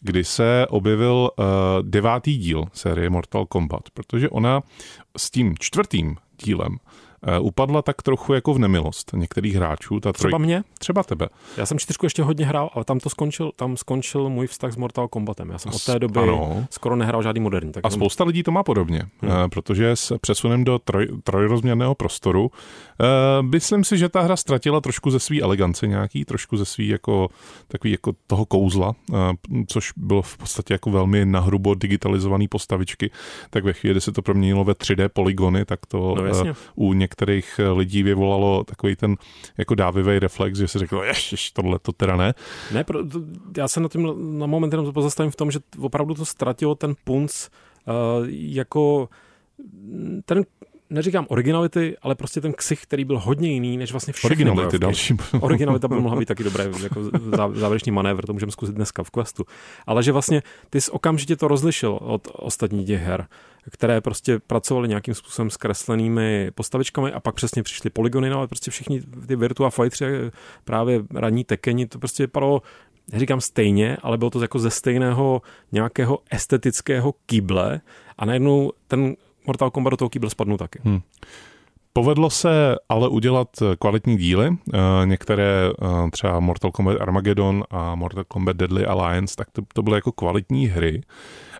kdy 0.00 0.24
se 0.24 0.66
objevil 0.68 1.30
eh, 1.30 1.44
devátý 1.82 2.36
díl 2.36 2.64
série 2.72 3.10
Mortal 3.10 3.46
Kombat, 3.46 3.90
protože 3.94 4.28
ona 4.28 4.62
s 5.16 5.30
tím 5.30 5.54
čtvrtým 5.58 6.16
dílem 6.44 6.76
upadla 7.40 7.82
tak 7.82 8.02
trochu 8.02 8.34
jako 8.34 8.54
v 8.54 8.58
nemilost 8.58 9.10
některých 9.14 9.54
hráčů. 9.54 10.00
Ta 10.00 10.12
troj... 10.12 10.30
Třeba 10.30 10.38
mě? 10.38 10.64
Třeba 10.78 11.02
tebe. 11.02 11.28
Já 11.56 11.66
jsem 11.66 11.78
čtyřku 11.78 12.06
ještě 12.06 12.22
hodně 12.22 12.46
hrál, 12.46 12.70
ale 12.74 12.84
tam 12.84 13.00
to 13.00 13.10
skončil, 13.10 13.52
tam 13.56 13.76
skončil 13.76 14.28
můj 14.28 14.46
vztah 14.46 14.72
s 14.72 14.76
Mortal 14.76 15.08
Kombatem. 15.08 15.50
Já 15.50 15.58
jsem 15.58 15.72
od 15.74 15.84
té 15.84 15.98
doby 15.98 16.20
ano. 16.20 16.66
skoro 16.70 16.96
nehrál 16.96 17.22
žádný 17.22 17.40
moderní. 17.40 17.72
Tak 17.72 17.86
a 17.86 17.90
jsem... 17.90 17.98
spousta 17.98 18.24
lidí 18.24 18.42
to 18.42 18.50
má 18.50 18.62
podobně, 18.62 19.02
hmm. 19.22 19.32
Eh, 19.32 19.48
protože 19.48 19.90
s 19.90 20.18
přesunem 20.18 20.64
do 20.64 20.78
troj, 20.78 21.08
trojrozměrného 21.24 21.94
prostoru 21.94 22.42
uh, 22.44 23.46
myslím 23.50 23.84
si, 23.84 23.98
že 23.98 24.08
ta 24.08 24.20
hra 24.20 24.36
ztratila 24.36 24.80
trošku 24.80 25.10
ze 25.10 25.20
své 25.20 25.40
elegance 25.40 25.86
nějaký, 25.86 26.24
trošku 26.24 26.56
ze 26.56 26.64
svý 26.64 26.88
jako 26.88 27.28
takový 27.68 27.90
jako 27.90 28.12
toho 28.26 28.46
kouzla, 28.46 28.92
uh, 29.10 29.18
což 29.66 29.92
bylo 29.96 30.22
v 30.22 30.36
podstatě 30.36 30.74
jako 30.74 30.90
velmi 30.90 31.24
nahrubo 31.24 31.74
digitalizovaný 31.74 32.48
postavičky, 32.48 33.10
tak 33.50 33.64
ve 33.64 33.72
chvíli, 33.72 33.94
kdy 33.94 34.00
se 34.00 34.12
to 34.12 34.22
proměnilo 34.22 34.64
ve 34.64 34.72
3D 34.72 35.08
polygony, 35.08 35.64
tak 35.64 35.86
to 35.86 36.14
no, 36.16 36.40
uh, 36.40 36.54
u 36.74 36.92
něk 36.92 37.13
některých 37.14 37.58
eh, 37.58 37.68
lidí 37.68 38.02
vyvolalo 38.02 38.64
takový 38.64 38.96
ten 38.96 39.16
jako 39.58 39.74
dávivý 39.74 40.18
reflex, 40.18 40.58
že 40.58 40.68
si 40.68 40.78
řekl, 40.78 41.02
ježiš, 41.04 41.50
tohle 41.50 41.78
to 41.78 41.92
teda 41.92 42.16
ne. 42.16 42.34
Ne, 42.72 42.84
pro, 42.84 43.00
já 43.56 43.68
se 43.68 43.80
na 43.80 43.88
tím 43.88 44.14
na 44.38 44.46
moment 44.46 44.72
jenom 44.72 44.92
pozastavím 44.92 45.30
v 45.30 45.36
tom, 45.36 45.50
že 45.50 45.58
opravdu 45.78 46.14
to 46.14 46.24
ztratilo 46.24 46.74
ten 46.74 46.94
punc 47.04 47.48
uh, 47.86 48.26
jako 48.28 49.08
ten 50.24 50.42
neříkám 50.90 51.26
originality, 51.28 51.96
ale 52.02 52.14
prostě 52.14 52.40
ten 52.40 52.52
ksich, 52.52 52.82
který 52.82 53.04
byl 53.04 53.18
hodně 53.18 53.52
jiný, 53.52 53.76
než 53.76 53.92
vlastně 53.92 54.12
všechny 54.12 54.34
Originality 54.34 54.78
další. 54.78 55.16
Originalita 55.40 55.88
by 55.88 55.94
mohla 55.94 56.18
být 56.18 56.26
taky 56.26 56.44
dobré, 56.44 56.70
jako 56.82 57.10
závěrečný 57.52 57.92
manévr, 57.92 58.26
to 58.26 58.32
můžeme 58.32 58.52
zkusit 58.52 58.74
dneska 58.74 59.02
v 59.02 59.10
questu. 59.10 59.44
Ale 59.86 60.02
že 60.02 60.12
vlastně 60.12 60.42
ty 60.70 60.80
jsi 60.80 60.90
okamžitě 60.90 61.36
to 61.36 61.48
rozlišil 61.48 61.98
od 62.02 62.28
ostatních 62.32 62.86
těch 62.86 63.00
her 63.00 63.26
které 63.70 64.00
prostě 64.00 64.38
pracovaly 64.38 64.88
nějakým 64.88 65.14
způsobem 65.14 65.50
s 65.50 65.56
kreslenými 65.56 66.50
postavičkami 66.54 67.12
a 67.12 67.20
pak 67.20 67.34
přesně 67.34 67.62
přišly 67.62 67.90
polygony, 67.90 68.30
no 68.30 68.38
ale 68.38 68.48
prostě 68.48 68.70
všichni 68.70 69.02
ty 69.26 69.36
Virtua 69.36 69.70
Fighter, 69.70 70.32
právě 70.64 71.02
ranní 71.14 71.44
tekeni, 71.44 71.86
to 71.86 71.98
prostě 71.98 72.22
vypadalo 72.22 72.62
neříkám 73.12 73.40
stejně, 73.40 73.96
ale 74.02 74.18
bylo 74.18 74.30
to 74.30 74.42
jako 74.42 74.58
ze 74.58 74.70
stejného 74.70 75.42
nějakého 75.72 76.18
estetického 76.30 77.14
kýble 77.26 77.80
a 78.18 78.24
najednou 78.24 78.72
ten 78.88 79.16
Mortal 79.46 79.70
Kombat 79.70 79.90
do 79.90 79.96
toho 79.96 80.08
kýble 80.08 80.30
spadnul 80.30 80.58
taky. 80.58 80.78
Hmm. 80.84 81.00
Povedlo 81.92 82.30
se 82.30 82.76
ale 82.88 83.08
udělat 83.08 83.48
kvalitní 83.78 84.16
díly. 84.16 84.56
Eh, 84.74 84.78
některé 85.04 85.70
eh, 85.82 86.10
třeba 86.10 86.40
Mortal 86.40 86.70
Kombat 86.70 87.00
Armageddon 87.00 87.64
a 87.70 87.94
Mortal 87.94 88.24
Kombat 88.28 88.56
Deadly 88.56 88.86
Alliance, 88.86 89.36
tak 89.36 89.50
to, 89.50 89.62
to 89.74 89.82
byly 89.82 89.96
jako 89.96 90.12
kvalitní 90.12 90.66
hry 90.66 91.02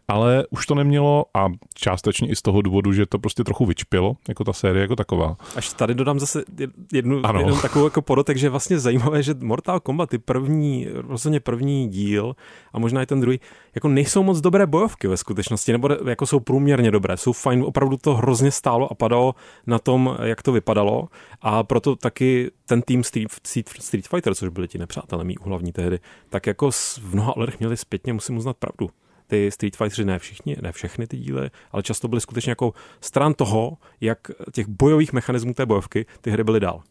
ale 0.08 0.46
už 0.50 0.66
to 0.66 0.74
nemělo 0.74 1.24
a 1.34 1.46
částečně 1.74 2.28
i 2.28 2.36
z 2.36 2.42
toho 2.42 2.62
důvodu, 2.62 2.92
že 2.92 3.06
to 3.06 3.18
prostě 3.18 3.44
trochu 3.44 3.66
vyčpilo, 3.66 4.16
jako 4.28 4.44
ta 4.44 4.52
série 4.52 4.82
jako 4.82 4.96
taková. 4.96 5.36
Až 5.56 5.72
tady 5.72 5.94
dodám 5.94 6.20
zase 6.20 6.44
jednu, 6.92 7.22
jednu 7.38 7.60
takovou 7.62 7.84
jako 7.84 8.02
podotek, 8.02 8.36
že 8.36 8.46
je 8.46 8.50
vlastně 8.50 8.78
zajímavé, 8.78 9.22
že 9.22 9.34
Mortal 9.40 9.80
Kombat, 9.80 10.10
ty 10.10 10.18
první, 10.18 10.86
rozhodně 10.92 11.40
první 11.40 11.88
díl 11.88 12.36
a 12.72 12.78
možná 12.78 13.02
i 13.02 13.06
ten 13.06 13.20
druhý, 13.20 13.40
jako 13.74 13.88
nejsou 13.88 14.22
moc 14.22 14.40
dobré 14.40 14.66
bojovky 14.66 15.08
ve 15.08 15.16
skutečnosti, 15.16 15.72
nebo 15.72 15.88
jako 16.08 16.26
jsou 16.26 16.40
průměrně 16.40 16.90
dobré, 16.90 17.16
jsou 17.16 17.32
fajn, 17.32 17.62
opravdu 17.62 17.96
to 17.96 18.14
hrozně 18.14 18.50
stálo 18.50 18.92
a 18.92 18.94
padalo 18.94 19.34
na 19.66 19.78
tom, 19.78 20.16
jak 20.22 20.42
to 20.42 20.52
vypadalo. 20.52 21.08
A 21.40 21.62
proto 21.62 21.96
taky 21.96 22.50
ten 22.66 22.82
tým 22.82 23.04
Street, 23.04 23.28
Street, 23.46 23.68
Street 23.68 24.08
Fighter, 24.08 24.34
což 24.34 24.48
byli 24.48 24.68
ti 24.68 24.78
nepřátelé 24.78 25.24
mý 25.24 25.36
hlavní 25.42 25.72
tehdy, 25.72 25.98
tak 26.28 26.46
jako 26.46 26.70
v 26.70 27.14
mnoha 27.14 27.36
ohledech 27.36 27.58
měli 27.58 27.76
zpětně, 27.76 28.12
musím 28.12 28.36
uznat 28.36 28.56
pravdu 28.56 28.90
ty 29.34 29.50
Street 29.50 29.76
Fightery, 29.76 30.04
ne 30.04 30.18
všichni, 30.18 30.56
ne 30.60 30.72
všechny 30.72 31.06
ty 31.06 31.16
díly, 31.16 31.50
ale 31.72 31.82
často 31.82 32.08
byly 32.08 32.20
skutečně 32.20 32.50
jako 32.50 32.72
stran 33.00 33.34
toho, 33.34 33.78
jak 34.00 34.18
těch 34.52 34.68
bojových 34.68 35.12
mechanismů 35.12 35.54
té 35.54 35.66
bojovky 35.66 36.06
ty 36.20 36.30
hry 36.30 36.44
byly 36.44 36.60
dál. 36.60 36.82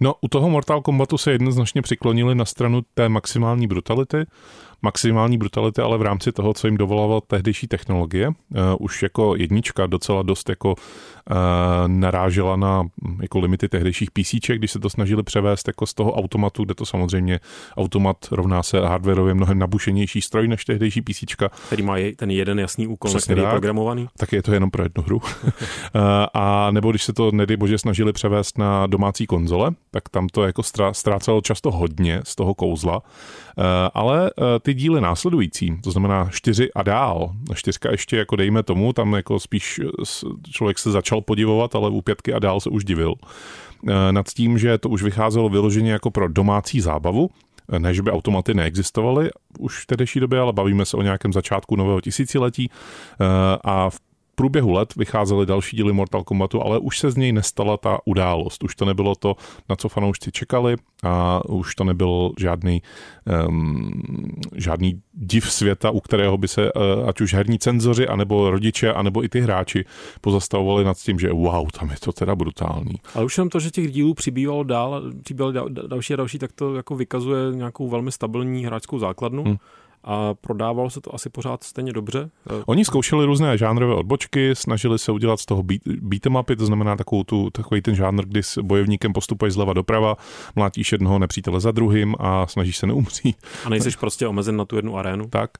No, 0.00 0.14
u 0.20 0.28
toho 0.28 0.50
Mortal 0.50 0.82
Kombatu 0.82 1.18
se 1.18 1.32
jednoznačně 1.32 1.82
přiklonili 1.82 2.34
na 2.34 2.44
stranu 2.44 2.80
té 2.94 3.08
maximální 3.08 3.66
brutality, 3.66 4.26
maximální 4.82 5.38
brutality, 5.38 5.82
ale 5.82 5.98
v 5.98 6.02
rámci 6.02 6.32
toho, 6.32 6.54
co 6.54 6.66
jim 6.66 6.76
dovolala 6.76 7.20
tehdejší 7.20 7.66
technologie. 7.66 8.28
Uh, 8.28 8.34
už 8.78 9.02
jako 9.02 9.36
jednička 9.36 9.86
docela 9.86 10.22
dost 10.22 10.48
jako 10.48 10.68
uh, 10.70 11.36
narážela 11.86 12.56
na 12.56 12.82
hm, 12.82 13.18
jako 13.22 13.38
limity 13.40 13.68
tehdejších 13.68 14.10
PC, 14.10 14.34
když 14.56 14.70
se 14.70 14.78
to 14.78 14.90
snažili 14.90 15.22
převést 15.22 15.68
jako 15.68 15.86
z 15.86 15.94
toho 15.94 16.12
automatu, 16.12 16.64
kde 16.64 16.74
to 16.74 16.86
samozřejmě 16.86 17.40
automat 17.76 18.16
rovná 18.30 18.62
se 18.62 18.80
hardwareově 18.80 19.34
mnohem 19.34 19.58
nabušenější 19.58 20.20
stroj 20.20 20.48
než 20.48 20.64
tehdejší 20.64 21.02
PC. 21.02 21.24
Který 21.66 21.82
má 21.82 21.96
ten 22.16 22.30
jeden 22.30 22.58
jasný 22.58 22.86
úkol, 22.86 23.10
Přesně 23.10 23.34
který 23.34 23.46
je 23.46 23.50
programovaný. 23.50 24.08
Tak 24.18 24.32
je 24.32 24.42
to 24.42 24.52
jenom 24.52 24.70
pro 24.70 24.82
jednu 24.82 25.02
hru. 25.02 25.16
uh, 25.16 25.22
a 26.34 26.70
nebo 26.70 26.90
když 26.90 27.04
se 27.04 27.12
to, 27.12 27.30
nedej 27.32 27.56
bože, 27.56 27.78
snažili 27.78 28.12
převést 28.12 28.58
na 28.58 28.86
domácí 28.86 29.26
konzole, 29.26 29.70
tak 29.90 30.08
tam 30.08 30.28
to 30.28 30.44
jako 30.44 30.62
ztrácelo 30.92 31.40
často 31.40 31.70
hodně 31.70 32.20
z 32.24 32.36
toho 32.36 32.54
kouzla. 32.54 33.02
Ale 33.94 34.30
ty 34.62 34.69
ty 34.70 34.74
díly 34.74 35.00
následující, 35.00 35.76
to 35.82 35.90
znamená 35.90 36.28
čtyři 36.30 36.72
a 36.72 36.82
dál, 36.82 37.32
čtyřka 37.54 37.90
ještě 37.90 38.16
jako 38.16 38.36
dejme 38.36 38.62
tomu, 38.62 38.92
tam 38.92 39.12
jako 39.12 39.40
spíš 39.40 39.80
člověk 40.50 40.78
se 40.78 40.90
začal 40.90 41.20
podivovat, 41.20 41.74
ale 41.74 41.90
u 41.90 42.00
pětky 42.00 42.32
a 42.32 42.38
dál 42.38 42.60
se 42.60 42.70
už 42.70 42.84
divil. 42.84 43.14
Eh, 43.88 44.12
nad 44.12 44.28
tím, 44.28 44.58
že 44.58 44.78
to 44.78 44.88
už 44.88 45.02
vycházelo 45.02 45.48
vyloženě 45.48 45.92
jako 45.92 46.10
pro 46.10 46.28
domácí 46.28 46.80
zábavu, 46.80 47.30
eh, 47.72 47.78
ne, 47.78 47.94
že 47.94 48.02
by 48.02 48.10
automaty 48.10 48.54
neexistovaly 48.54 49.30
už 49.58 49.82
v 49.82 49.86
tehdejší 49.86 50.20
době, 50.20 50.40
ale 50.40 50.52
bavíme 50.52 50.86
se 50.86 50.96
o 50.96 51.02
nějakém 51.02 51.32
začátku 51.32 51.76
nového 51.76 52.00
tisíciletí 52.00 52.70
eh, 52.70 53.24
a 53.64 53.90
v 53.90 54.00
průběhu 54.40 54.72
let 54.72 54.94
vycházely 54.96 55.46
další 55.46 55.76
díly 55.76 55.92
Mortal 55.92 56.24
Kombatu, 56.24 56.62
ale 56.62 56.78
už 56.78 56.98
se 56.98 57.10
z 57.10 57.16
něj 57.16 57.32
nestala 57.32 57.76
ta 57.76 57.98
událost. 58.04 58.64
Už 58.64 58.74
to 58.74 58.84
nebylo 58.84 59.14
to, 59.14 59.36
na 59.68 59.76
co 59.76 59.88
fanoušci 59.88 60.32
čekali 60.32 60.76
a 61.04 61.40
už 61.48 61.74
to 61.74 61.84
nebyl 61.84 62.32
žádný, 62.38 62.82
um, 63.48 63.92
žádný 64.56 65.00
div 65.12 65.52
světa, 65.52 65.90
u 65.90 66.00
kterého 66.00 66.38
by 66.38 66.48
se 66.48 66.72
uh, 66.72 67.08
ať 67.08 67.20
už 67.20 67.34
herní 67.34 67.58
cenzoři, 67.58 68.08
anebo 68.08 68.50
rodiče, 68.50 68.92
anebo 68.92 69.24
i 69.24 69.28
ty 69.28 69.40
hráči 69.40 69.84
pozastavovali 70.20 70.84
nad 70.84 70.96
tím, 70.96 71.18
že 71.18 71.32
wow, 71.32 71.68
tam 71.78 71.90
je 71.90 71.96
to 72.00 72.12
teda 72.12 72.36
brutální. 72.36 72.94
Ale 73.14 73.24
už 73.24 73.36
jenom 73.36 73.48
to, 73.48 73.60
že 73.60 73.70
těch 73.70 73.92
dílů 73.92 74.14
přibývalo 74.14 74.64
dál, 74.64 75.02
přibývalo 75.22 75.52
další 75.68 76.12
a 76.12 76.16
další, 76.16 76.38
tak 76.38 76.52
to 76.52 76.74
jako 76.74 76.96
vykazuje 76.96 77.54
nějakou 77.54 77.88
velmi 77.88 78.12
stabilní 78.12 78.64
hráčskou 78.64 78.98
základnu. 78.98 79.44
Hmm 79.44 79.56
a 80.04 80.34
prodávalo 80.34 80.90
se 80.90 81.00
to 81.00 81.14
asi 81.14 81.30
pořád 81.30 81.64
stejně 81.64 81.92
dobře. 81.92 82.30
Oni 82.66 82.84
zkoušeli 82.84 83.24
různé 83.24 83.58
žánrové 83.58 83.94
odbočky, 83.94 84.54
snažili 84.54 84.98
se 84.98 85.12
udělat 85.12 85.40
z 85.40 85.46
toho 85.46 85.62
beat, 85.62 85.80
beatemapy, 85.86 86.56
to 86.56 86.66
znamená 86.66 86.96
takovou 86.96 87.24
tu, 87.24 87.50
takový 87.50 87.82
ten 87.82 87.94
žánr, 87.94 88.24
kdy 88.24 88.42
s 88.42 88.58
bojovníkem 88.58 89.12
postupuješ 89.12 89.54
zleva 89.54 89.72
doprava, 89.72 90.16
mlátíš 90.56 90.92
jednoho 90.92 91.18
nepřítele 91.18 91.60
za 91.60 91.70
druhým 91.70 92.14
a 92.18 92.46
snažíš 92.46 92.76
se 92.76 92.86
neumřít. 92.86 93.36
A 93.64 93.68
nejsiš 93.68 93.96
prostě 93.96 94.26
omezen 94.26 94.56
na 94.56 94.64
tu 94.64 94.76
jednu 94.76 94.96
arénu? 94.96 95.24
Tak, 95.30 95.50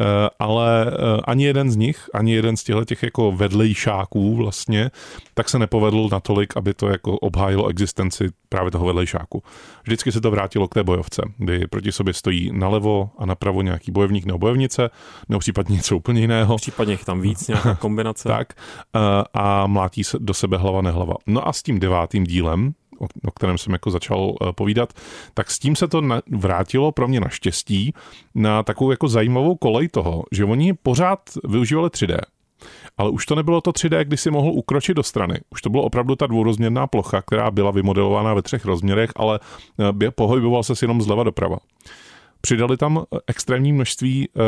eh, 0.00 0.04
ale 0.38 0.86
eh, 0.86 1.20
ani 1.24 1.44
jeden 1.44 1.70
z 1.70 1.76
nich, 1.76 2.10
ani 2.14 2.34
jeden 2.34 2.56
z 2.56 2.64
těchto 2.64 2.84
těch 2.84 3.02
jako 3.02 3.32
vedlejšáků 3.32 4.36
vlastně, 4.36 4.90
tak 5.34 5.48
se 5.48 5.58
nepovedl 5.58 6.08
natolik, 6.12 6.56
aby 6.56 6.74
to 6.74 6.88
jako 6.88 7.18
obhájilo 7.18 7.68
existenci 7.68 8.28
právě 8.48 8.70
toho 8.70 8.86
vedlejšáku. 8.86 9.42
Vždycky 9.82 10.12
se 10.12 10.20
to 10.20 10.30
vrátilo 10.30 10.68
k 10.68 10.74
té 10.74 10.82
bojovce, 10.82 11.22
kdy 11.38 11.66
proti 11.66 11.92
sobě 11.92 12.14
stojí 12.14 12.50
nalevo 12.52 13.10
a 13.18 13.26
napravo 13.26 13.62
nějaký 13.62 13.83
bojovník 13.90 14.24
nebo 14.24 14.38
bojovnice, 14.38 14.90
nebo 15.28 15.38
případně 15.38 15.76
něco 15.76 15.96
úplně 15.96 16.20
jiného. 16.20 16.56
Případně 16.56 16.94
jich 16.94 17.04
tam 17.04 17.20
víc, 17.20 17.48
nějaká 17.48 17.74
kombinace. 17.80 18.28
tak. 18.28 18.52
Eh, 18.96 18.98
a 19.34 19.66
mlátí 19.66 20.04
se 20.04 20.18
do 20.20 20.34
sebe 20.34 20.56
hlava 20.56 20.82
nehlava. 20.82 21.14
No 21.26 21.48
a 21.48 21.52
s 21.52 21.62
tím 21.62 21.80
devátým 21.80 22.24
dílem, 22.24 22.72
o, 23.00 23.06
o 23.28 23.30
kterém 23.30 23.58
jsem 23.58 23.72
jako 23.72 23.90
začal 23.90 24.34
eh, 24.42 24.52
povídat, 24.52 24.92
tak 25.34 25.50
s 25.50 25.58
tím 25.58 25.76
se 25.76 25.88
to 25.88 26.02
vrátilo 26.30 26.92
pro 26.92 27.08
mě 27.08 27.20
naštěstí 27.20 27.94
na 28.34 28.62
takovou 28.62 28.90
jako 28.90 29.08
zajímavou 29.08 29.56
kolej 29.56 29.88
toho, 29.88 30.24
že 30.32 30.44
oni 30.44 30.74
pořád 30.74 31.20
využívali 31.44 31.88
3D. 31.88 32.18
Ale 32.98 33.10
už 33.10 33.26
to 33.26 33.34
nebylo 33.34 33.60
to 33.60 33.70
3D, 33.70 34.04
kdy 34.04 34.16
si 34.16 34.30
mohl 34.30 34.50
ukročit 34.50 34.96
do 34.96 35.02
strany. 35.02 35.40
Už 35.50 35.62
to 35.62 35.70
bylo 35.70 35.82
opravdu 35.82 36.16
ta 36.16 36.26
dvourozměrná 36.26 36.86
plocha, 36.86 37.22
která 37.22 37.50
byla 37.50 37.70
vymodelována 37.70 38.34
ve 38.34 38.42
třech 38.42 38.64
rozměrech, 38.64 39.10
ale 39.16 39.40
eh, 40.02 40.10
pohyboval 40.10 40.62
se 40.62 40.72
jenom 40.82 41.02
zleva 41.02 41.22
doprava. 41.22 41.56
Přidali 42.44 42.76
tam 42.76 43.04
extrémní 43.26 43.72
množství 43.72 44.28
uh, 44.28 44.42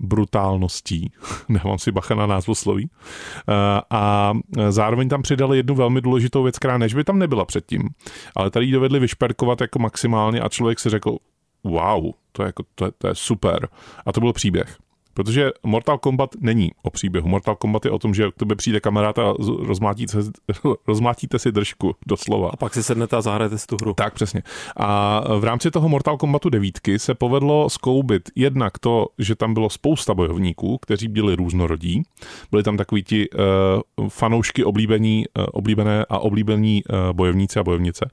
brutálností, 0.00 1.12
nemám 1.48 1.78
si 1.78 1.92
bacha 1.92 2.14
na 2.14 2.26
názvu 2.26 2.54
sloví, 2.54 2.90
uh, 2.90 3.54
a 3.90 4.32
zároveň 4.68 5.08
tam 5.08 5.22
přidali 5.22 5.56
jednu 5.56 5.74
velmi 5.74 6.00
důležitou 6.00 6.42
věc, 6.42 6.58
která 6.58 6.78
než 6.78 6.94
by 6.94 7.04
tam 7.04 7.18
nebyla 7.18 7.44
předtím, 7.44 7.88
ale 8.36 8.50
tady 8.50 8.66
ji 8.66 8.72
dovedli 8.72 9.00
vyšperkovat 9.00 9.60
jako 9.60 9.78
maximálně 9.78 10.40
a 10.40 10.48
člověk 10.48 10.80
si 10.80 10.90
řekl, 10.90 11.16
wow, 11.64 12.10
to 12.32 12.42
je, 12.42 12.46
jako, 12.46 12.62
to 12.74 12.84
je, 12.84 12.90
to 12.98 13.08
je 13.08 13.14
super. 13.14 13.68
A 14.06 14.12
to 14.12 14.20
byl 14.20 14.32
příběh. 14.32 14.76
Protože 15.14 15.50
Mortal 15.62 15.98
Kombat 15.98 16.30
není 16.40 16.72
o 16.82 16.90
příběhu. 16.90 17.28
Mortal 17.28 17.56
Kombat 17.56 17.84
je 17.84 17.90
o 17.90 17.98
tom, 17.98 18.14
že 18.14 18.30
k 18.30 18.34
tobě 18.34 18.56
přijde 18.56 18.80
kamarád 18.80 19.18
a 19.18 19.34
rozmátíte, 19.58 20.18
rozmátíte 20.86 21.38
si 21.38 21.52
držku, 21.52 21.96
doslova. 22.06 22.50
A 22.50 22.56
pak 22.56 22.74
si 22.74 22.82
sednete 22.82 23.16
a 23.16 23.20
zahrajete 23.20 23.58
si 23.58 23.66
tu 23.66 23.76
hru. 23.76 23.94
Tak, 23.94 24.14
přesně. 24.14 24.42
A 24.76 25.20
v 25.38 25.44
rámci 25.44 25.70
toho 25.70 25.88
Mortal 25.88 26.16
Kombatu 26.16 26.50
devítky 26.50 26.98
se 26.98 27.14
povedlo 27.14 27.70
skoubit 27.70 28.30
jednak 28.34 28.78
to, 28.78 29.06
že 29.18 29.34
tam 29.34 29.54
bylo 29.54 29.70
spousta 29.70 30.14
bojovníků, 30.14 30.78
kteří 30.78 31.08
byli 31.08 31.36
různorodí. 31.36 32.02
Byli 32.50 32.62
tam 32.62 32.76
takový 32.76 33.02
ti 33.02 33.28
uh, 33.30 34.08
fanoušky 34.08 34.64
oblíbení, 34.64 35.24
uh, 35.38 35.44
oblíbené 35.52 36.04
a 36.08 36.18
oblíbení 36.18 36.82
uh, 36.84 37.12
bojovníci 37.12 37.58
a 37.58 37.64
bojovnice. 37.64 38.10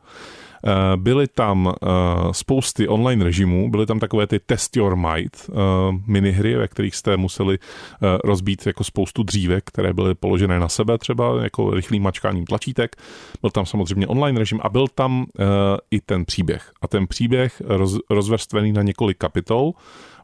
Eh, 0.67 0.97
byly 0.97 1.27
tam 1.27 1.73
eh, 1.73 1.87
spousty 2.31 2.87
online 2.87 3.23
režimů, 3.23 3.71
byly 3.71 3.85
tam 3.85 3.99
takové 3.99 4.27
ty 4.27 4.39
Test 4.39 4.77
Your 4.77 4.95
Might 4.95 5.49
eh, 5.49 5.53
minihry, 6.07 6.55
ve 6.55 6.67
kterých 6.67 6.95
jste 6.95 7.17
museli 7.17 7.59
rozbít 8.23 8.67
jako 8.67 8.83
spoustu 8.83 9.23
dřívek, 9.23 9.63
které 9.65 9.93
byly 9.93 10.15
položené 10.15 10.59
na 10.59 10.69
sebe, 10.69 10.97
třeba 10.97 11.43
jako 11.43 11.71
rychlým 11.71 12.03
mačkáním 12.03 12.45
tlačítek. 12.45 12.95
Byl 13.41 13.49
tam 13.49 13.65
samozřejmě 13.65 14.07
online 14.07 14.39
režim 14.39 14.59
a 14.63 14.69
byl 14.69 14.87
tam 14.87 15.25
i 15.91 16.01
ten 16.01 16.25
příběh. 16.25 16.71
A 16.81 16.87
ten 16.87 17.07
příběh 17.07 17.61
roz, 17.65 17.97
rozvrstvený 18.09 18.71
na 18.71 18.81
několik 18.81 19.17
kapitol 19.17 19.73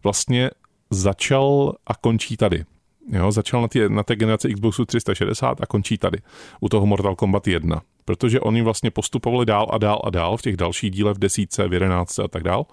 vlastně 0.04 0.50
začal 0.90 1.74
a 1.88 1.96
končí 1.96 2.38
tady. 2.38 2.66
Jo, 3.12 3.32
začal 3.32 3.62
na, 3.62 3.68
tě, 3.68 3.90
na 3.90 4.04
té 4.04 4.16
generaci 4.16 4.54
Xboxu 4.54 4.86
360 4.86 5.62
a 5.62 5.66
končí 5.66 5.98
tady, 5.98 6.18
u 6.60 6.70
toho 6.70 6.86
Mortal 6.86 7.16
Kombat 7.16 7.48
1 7.48 7.82
protože 8.08 8.40
oni 8.40 8.62
vlastně 8.62 8.92
postupovali 8.92 9.46
dál 9.46 9.68
a 9.72 9.78
dál 9.78 10.02
a 10.04 10.10
dál 10.10 10.38
v 10.38 10.42
těch 10.42 10.58
dalších 10.58 10.92
dílech 10.92 11.16
v 11.16 11.20
desítce, 11.20 11.68
v 11.68 11.74
jedenáctce 11.74 12.24
a 12.24 12.28
tak 12.28 12.44
dál 12.44 12.66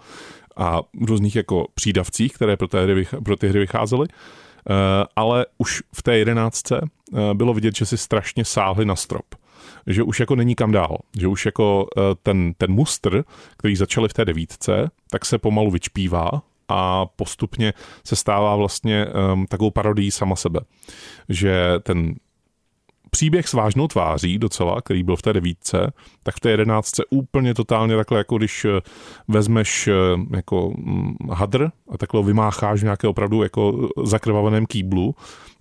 a 0.57 0.83
v 0.83 1.05
různých 1.05 1.37
jako 1.37 1.67
přídavcích, 1.75 2.33
které 2.33 2.57
pro, 2.57 2.69
té 2.69 2.83
hry, 2.83 3.07
pro 3.25 3.37
ty 3.37 3.49
hry 3.49 3.59
vycházely. 3.59 4.09
Uh, 4.09 4.77
ale 5.17 5.47
už 5.59 5.83
v 5.95 6.03
té 6.03 6.19
jedenáctce 6.19 6.81
uh, 6.81 7.35
bylo 7.35 7.55
vidět, 7.55 7.77
že 7.77 7.87
si 7.87 7.99
strašně 7.99 8.45
sáhli 8.45 8.85
na 8.85 8.97
strop. 8.97 9.35
Že 9.87 10.03
už 10.03 10.21
jako 10.21 10.37
není 10.37 10.55
kam 10.55 10.73
dál. 10.73 10.99
Že 11.19 11.27
už 11.27 11.47
jako 11.47 11.87
uh, 11.97 12.03
ten, 12.23 12.55
ten 12.59 12.73
mustr, 12.73 13.25
který 13.57 13.77
začali 13.77 14.09
v 14.09 14.13
té 14.13 14.25
devítce, 14.25 14.91
tak 15.11 15.25
se 15.25 15.39
pomalu 15.39 15.71
vyčpívá 15.71 16.31
a 16.69 17.07
postupně 17.07 17.73
se 18.07 18.17
stává 18.17 18.57
vlastně 18.57 19.07
um, 19.07 19.47
takovou 19.47 19.71
parodií 19.71 20.11
sama 20.11 20.37
sebe. 20.37 20.61
Že 21.29 21.75
ten 21.83 22.15
příběh 23.15 23.49
s 23.49 23.53
vážnou 23.53 23.89
tváří 23.89 24.39
docela, 24.39 24.83
který 24.83 25.03
byl 25.03 25.17
v 25.17 25.23
té 25.23 25.33
devítce, 25.33 25.93
tak 26.23 26.35
v 26.37 26.41
té 26.41 26.51
jedenáctce 26.51 27.03
úplně 27.11 27.55
totálně 27.55 27.97
takhle, 27.97 28.19
jako 28.19 28.39
když 28.39 28.65
eh, 28.65 28.81
vezmeš 29.29 29.89
eh, 29.89 29.93
jako 30.37 30.73
mm, 30.77 31.17
hadr 31.33 31.71
a 31.91 31.99
takhle 31.99 32.23
vymácháš 32.23 32.81
v 32.81 32.85
nějaké 32.85 33.09
opravdu 33.09 33.43
jako 33.43 33.89
zakrvaveném 34.05 34.67
kýblu, 34.67 35.15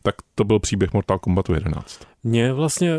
tak 0.04 0.16
to 0.36 0.44
byl 0.44 0.60
příběh 0.60 0.94
Mortal 0.94 1.20
Kombatu 1.20 1.54
11. 1.54 2.00
Mě 2.24 2.54
vlastně, 2.54 2.92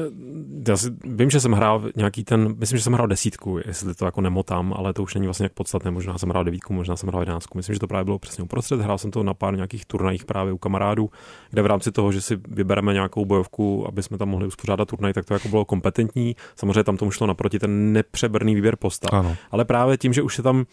já 0.68 0.76
si, 0.76 0.90
vím, 1.04 1.30
že 1.30 1.40
jsem 1.40 1.52
hrál 1.52 1.82
nějaký 1.96 2.24
ten, 2.24 2.54
myslím, 2.58 2.78
že 2.78 2.84
jsem 2.84 2.92
hrál 2.92 3.06
desítku, 3.06 3.58
jestli 3.66 3.94
to 3.94 4.04
jako 4.04 4.20
nemotám, 4.20 4.74
ale 4.76 4.92
to 4.92 5.02
už 5.02 5.14
není 5.14 5.26
vlastně 5.26 5.44
jak 5.44 5.52
podstatné, 5.52 5.90
možná 5.90 6.18
jsem 6.18 6.28
hrál 6.28 6.44
devítku, 6.44 6.72
možná 6.72 6.96
jsem 6.96 7.08
hrál 7.08 7.22
jedenáctku. 7.22 7.58
Myslím, 7.58 7.74
že 7.74 7.80
to 7.80 7.86
právě 7.86 8.04
bylo 8.04 8.18
přesně 8.18 8.44
uprostřed, 8.44 8.80
hrál 8.80 8.98
jsem 8.98 9.10
to 9.10 9.22
na 9.22 9.34
pár 9.34 9.54
nějakých 9.54 9.86
turnajích 9.86 10.24
právě 10.24 10.52
u 10.52 10.58
kamarádů, 10.58 11.10
kde 11.50 11.62
v 11.62 11.66
rámci 11.66 11.92
toho, 11.92 12.12
že 12.12 12.20
si 12.20 12.38
vybereme 12.48 12.92
nějakou 12.92 13.24
bojovku, 13.24 13.88
aby 13.88 14.02
jsme 14.02 14.18
tam 14.18 14.28
mohli 14.28 14.46
uspořádat 14.46 14.88
turnaj, 14.88 15.12
tak 15.12 15.24
to 15.24 15.34
jako 15.34 15.48
bylo 15.48 15.64
kompetentní. 15.64 16.36
Samozřejmě 16.56 16.84
tam 16.84 16.96
tomu 16.96 17.10
šlo 17.10 17.26
naproti 17.26 17.58
ten 17.58 17.92
nepřeberný 17.92 18.54
výběr 18.54 18.76
postav. 18.76 19.12
Ano. 19.12 19.36
Ale 19.50 19.64
právě 19.64 19.98
tím, 19.98 20.12
že 20.12 20.22
už 20.22 20.34
se 20.36 20.42
tam 20.42 20.64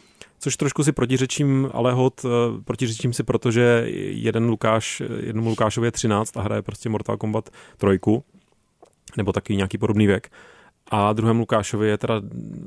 což 0.41 0.57
trošku 0.57 0.83
si 0.83 0.91
protiřečím, 0.91 1.69
ale 1.73 1.93
hod, 1.93 2.25
eh, 2.25 2.61
protiřečím 2.63 3.13
si, 3.13 3.23
protože 3.23 3.83
jeden 4.07 4.45
Lukáš, 4.45 5.01
jednomu 5.19 5.49
Lukášovi 5.49 5.87
je 5.87 5.91
13 5.91 6.37
a 6.37 6.41
hraje 6.41 6.61
prostě 6.61 6.89
Mortal 6.89 7.17
Kombat 7.17 7.49
3, 7.77 8.23
nebo 9.17 9.33
taky 9.33 9.55
nějaký 9.55 9.77
podobný 9.77 10.07
věk. 10.07 10.29
A 10.93 11.13
druhému 11.13 11.39
Lukášovi 11.39 11.87
je 11.87 11.97
teda 11.97 12.21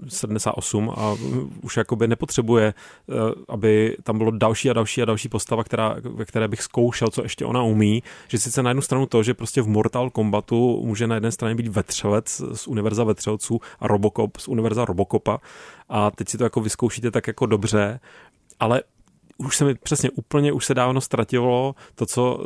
78 0.08 0.90
a 0.96 1.16
už 1.62 1.76
jakoby 1.76 2.08
nepotřebuje, 2.08 2.74
eh, 2.74 3.12
aby 3.48 3.96
tam 4.02 4.18
bylo 4.18 4.30
další 4.30 4.70
a 4.70 4.72
další 4.72 5.02
a 5.02 5.04
další 5.04 5.28
postava, 5.28 5.64
která, 5.64 5.96
ve 6.00 6.24
které 6.24 6.48
bych 6.48 6.62
zkoušel, 6.62 7.08
co 7.08 7.22
ještě 7.22 7.44
ona 7.44 7.62
umí. 7.62 8.02
Že 8.28 8.38
sice 8.38 8.62
na 8.62 8.70
jednu 8.70 8.82
stranu 8.82 9.06
to, 9.06 9.22
že 9.22 9.34
prostě 9.34 9.62
v 9.62 9.68
Mortal 9.68 10.10
Kombatu 10.10 10.82
může 10.84 11.06
na 11.06 11.14
jedné 11.14 11.32
straně 11.32 11.54
být 11.54 11.68
vetřelec 11.68 12.42
z 12.54 12.66
univerza 12.66 13.04
vetřelců 13.04 13.60
a 13.80 13.86
Robocop 13.86 14.36
z 14.36 14.48
univerza 14.48 14.84
Robocopa 14.84 15.40
a 15.88 16.10
teď 16.10 16.28
si 16.28 16.38
to 16.38 16.44
jako 16.44 16.60
vyzkoušíte 16.60 17.10
tak 17.10 17.26
jako 17.26 17.46
dobře, 17.46 18.00
ale 18.60 18.82
už 19.38 19.56
se 19.56 19.64
mi 19.64 19.74
přesně 19.74 20.10
úplně, 20.10 20.52
už 20.52 20.64
se 20.64 20.74
dávno 20.74 21.00
ztratilo 21.00 21.74
to, 21.94 22.06
co 22.06 22.40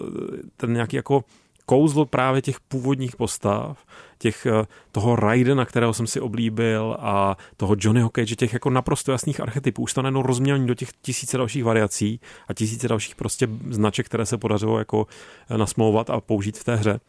ten 0.56 0.72
nějaký 0.72 0.96
jako 0.96 1.24
kouzlo 1.68 2.06
právě 2.06 2.42
těch 2.42 2.60
původních 2.60 3.16
postav, 3.16 3.84
těch, 4.18 4.46
eh, 4.46 4.66
toho 4.92 5.16
Raidena, 5.16 5.64
kterého 5.64 5.94
jsem 5.94 6.06
si 6.06 6.20
oblíbil 6.20 6.96
a 7.00 7.36
toho 7.56 7.76
Johnnyho 7.78 8.10
Cage, 8.14 8.36
těch 8.36 8.52
jako 8.52 8.70
naprosto 8.70 9.12
jasných 9.12 9.40
archetypů. 9.40 9.82
Už 9.82 9.92
to 9.92 10.02
najednou 10.02 10.22
rozmělní 10.22 10.66
do 10.66 10.74
těch 10.74 10.88
tisíce 11.02 11.38
dalších 11.38 11.64
variací 11.64 12.20
a 12.48 12.54
tisíce 12.54 12.88
dalších 12.88 13.14
prostě 13.14 13.48
značek, 13.70 14.06
které 14.06 14.26
se 14.26 14.38
podařilo 14.38 14.78
jako 14.78 15.06
eh, 15.50 15.58
nasmlouvat 15.58 16.10
a 16.10 16.20
použít 16.20 16.58
v 16.58 16.64
té 16.64 16.76
hře. 16.76 17.00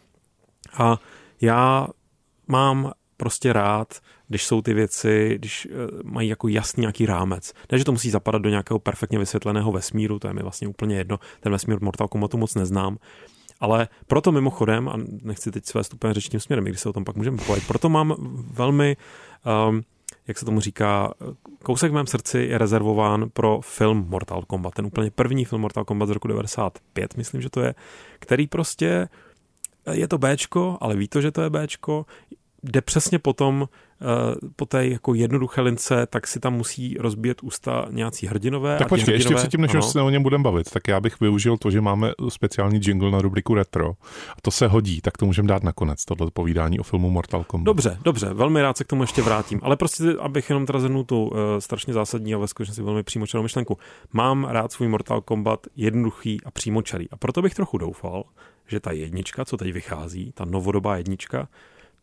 A 0.73 0.97
já 1.41 1.87
mám 2.47 2.91
prostě 3.17 3.53
rád, 3.53 3.99
když 4.27 4.45
jsou 4.45 4.61
ty 4.61 4.73
věci, 4.73 5.35
když 5.35 5.67
eh, 5.71 5.71
mají 6.03 6.29
jako 6.29 6.47
jasný 6.47 6.81
nějaký 6.81 7.05
rámec. 7.05 7.53
Ne, 7.71 7.77
že 7.77 7.85
to 7.85 7.91
musí 7.91 8.09
zapadat 8.09 8.41
do 8.41 8.49
nějakého 8.49 8.79
perfektně 8.79 9.19
vysvětleného 9.19 9.71
vesmíru, 9.71 10.19
to 10.19 10.27
je 10.27 10.33
mi 10.33 10.41
vlastně 10.41 10.67
úplně 10.67 10.97
jedno, 10.97 11.19
ten 11.39 11.51
vesmír 11.51 11.81
Mortal 11.81 12.07
Kombatu 12.07 12.37
moc 12.37 12.55
neznám, 12.55 12.97
ale 13.59 13.87
proto 14.07 14.31
mimochodem, 14.31 14.89
a 14.89 14.93
nechci 15.21 15.51
teď 15.51 15.65
své 15.65 15.81
úplně 15.93 16.13
řečním 16.13 16.39
směrem, 16.39 16.65
když 16.65 16.79
se 16.79 16.89
o 16.89 16.93
tom 16.93 17.05
pak 17.05 17.15
můžeme 17.15 17.37
povědět, 17.37 17.67
proto 17.67 17.89
mám 17.89 18.15
velmi, 18.53 18.97
um, 19.69 19.81
jak 20.27 20.37
se 20.37 20.45
tomu 20.45 20.59
říká, 20.59 21.13
kousek 21.63 21.91
v 21.91 21.93
mém 21.93 22.07
srdci 22.07 22.39
je 22.39 22.57
rezervován 22.57 23.29
pro 23.29 23.61
film 23.61 24.05
Mortal 24.09 24.41
Kombat. 24.41 24.73
Ten 24.73 24.85
úplně 24.85 25.11
první 25.11 25.45
film 25.45 25.61
Mortal 25.61 25.85
Kombat 25.85 26.09
z 26.09 26.11
roku 26.11 26.27
95, 26.27 27.17
myslím, 27.17 27.41
že 27.41 27.49
to 27.49 27.61
je, 27.61 27.75
který 28.19 28.47
prostě 28.47 29.09
je 29.91 30.07
to 30.07 30.17
Bčko, 30.17 30.77
ale 30.81 30.95
ví 30.95 31.07
to, 31.07 31.21
že 31.21 31.31
to 31.31 31.41
je 31.41 31.49
Bčko, 31.49 32.05
jde 32.63 32.81
přesně 32.81 33.19
potom 33.19 33.69
po 34.55 34.65
té 34.65 34.87
jako 34.87 35.13
jednoduché 35.13 35.61
lince, 35.61 36.07
tak 36.09 36.27
si 36.27 36.39
tam 36.39 36.53
musí 36.53 36.95
rozbíjet 36.99 37.43
ústa 37.43 37.85
nějací 37.89 38.27
hrdinové. 38.27 38.77
Tak 38.77 38.89
počkej, 38.89 39.13
ještě 39.13 39.35
předtím, 39.35 39.61
než 39.61 39.71
se 39.85 40.01
o 40.01 40.09
něm 40.09 40.23
budeme 40.23 40.43
bavit, 40.43 40.71
tak 40.71 40.87
já 40.87 40.99
bych 40.99 41.19
využil 41.19 41.57
to, 41.57 41.71
že 41.71 41.81
máme 41.81 42.11
speciální 42.29 42.79
jingle 42.83 43.11
na 43.11 43.21
rubriku 43.21 43.53
Retro. 43.53 43.89
A 44.31 44.41
to 44.41 44.51
se 44.51 44.67
hodí, 44.67 45.01
tak 45.01 45.17
to 45.17 45.25
můžeme 45.25 45.47
dát 45.47 45.63
nakonec, 45.63 46.05
tohle 46.05 46.31
povídání 46.33 46.79
o 46.79 46.83
filmu 46.83 47.09
Mortal 47.09 47.43
Kombat. 47.43 47.65
Dobře, 47.65 47.97
dobře, 48.03 48.33
velmi 48.33 48.61
rád 48.61 48.77
se 48.77 48.83
k 48.83 48.87
tomu 48.87 49.03
ještě 49.03 49.21
vrátím. 49.21 49.59
Ale 49.63 49.75
prostě, 49.75 50.03
abych 50.19 50.49
jenom 50.49 50.65
teda 50.65 50.79
zhrnul 50.79 51.03
tu 51.03 51.25
uh, 51.25 51.37
strašně 51.59 51.93
zásadní 51.93 52.33
a 52.33 52.37
ve 52.37 52.47
skutečnosti 52.47 52.81
velmi 52.81 53.03
přímočarou 53.03 53.43
myšlenku. 53.43 53.77
Mám 54.13 54.45
rád 54.45 54.71
svůj 54.71 54.87
Mortal 54.87 55.21
Kombat 55.21 55.67
jednoduchý 55.75 56.41
a 56.45 56.51
přímočarý. 56.51 57.09
A 57.09 57.17
proto 57.17 57.41
bych 57.41 57.55
trochu 57.55 57.77
doufal, 57.77 58.23
že 58.67 58.79
ta 58.79 58.91
jednička, 58.91 59.45
co 59.45 59.57
teď 59.57 59.73
vychází, 59.73 60.31
ta 60.35 60.45
novodobá 60.45 60.97
jednička, 60.97 61.47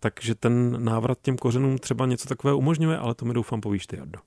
takže 0.00 0.34
ten 0.34 0.84
návrat 0.84 1.18
těm 1.22 1.36
kořenům 1.36 1.78
třeba 1.78 2.06
něco 2.06 2.28
takového 2.28 2.58
umožňuje, 2.58 2.98
ale 2.98 3.14
to 3.14 3.24
mi 3.24 3.34
doufám 3.34 3.60
povíš 3.60 3.86
ty, 3.86 3.96
Jardo. 3.96 4.18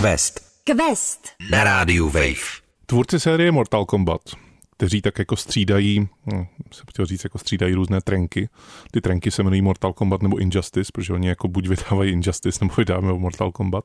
Quest. 0.00 0.40
Quest. 0.64 1.28
Na 1.50 1.64
rádiu 1.64 2.06
Wave. 2.06 2.60
Tvůrci 2.86 3.20
série 3.20 3.52
Mortal 3.52 3.84
Kombat, 3.84 4.20
kteří 4.76 5.02
tak 5.02 5.18
jako 5.18 5.36
střídají, 5.36 6.08
no, 6.32 6.46
se 6.74 6.82
chtěl 6.90 7.06
říct, 7.06 7.24
jako 7.24 7.38
střídají 7.38 7.74
různé 7.74 8.00
trenky. 8.00 8.48
Ty 8.90 9.00
trenky 9.00 9.30
se 9.30 9.42
jmenují 9.42 9.62
Mortal 9.62 9.92
Kombat 9.92 10.22
nebo 10.22 10.38
Injustice, 10.38 10.92
protože 10.94 11.12
oni 11.12 11.28
jako 11.28 11.48
buď 11.48 11.68
vydávají 11.68 12.12
Injustice 12.12 12.58
nebo 12.64 12.74
vydávají 12.76 13.18
Mortal 13.18 13.52
Kombat. 13.52 13.84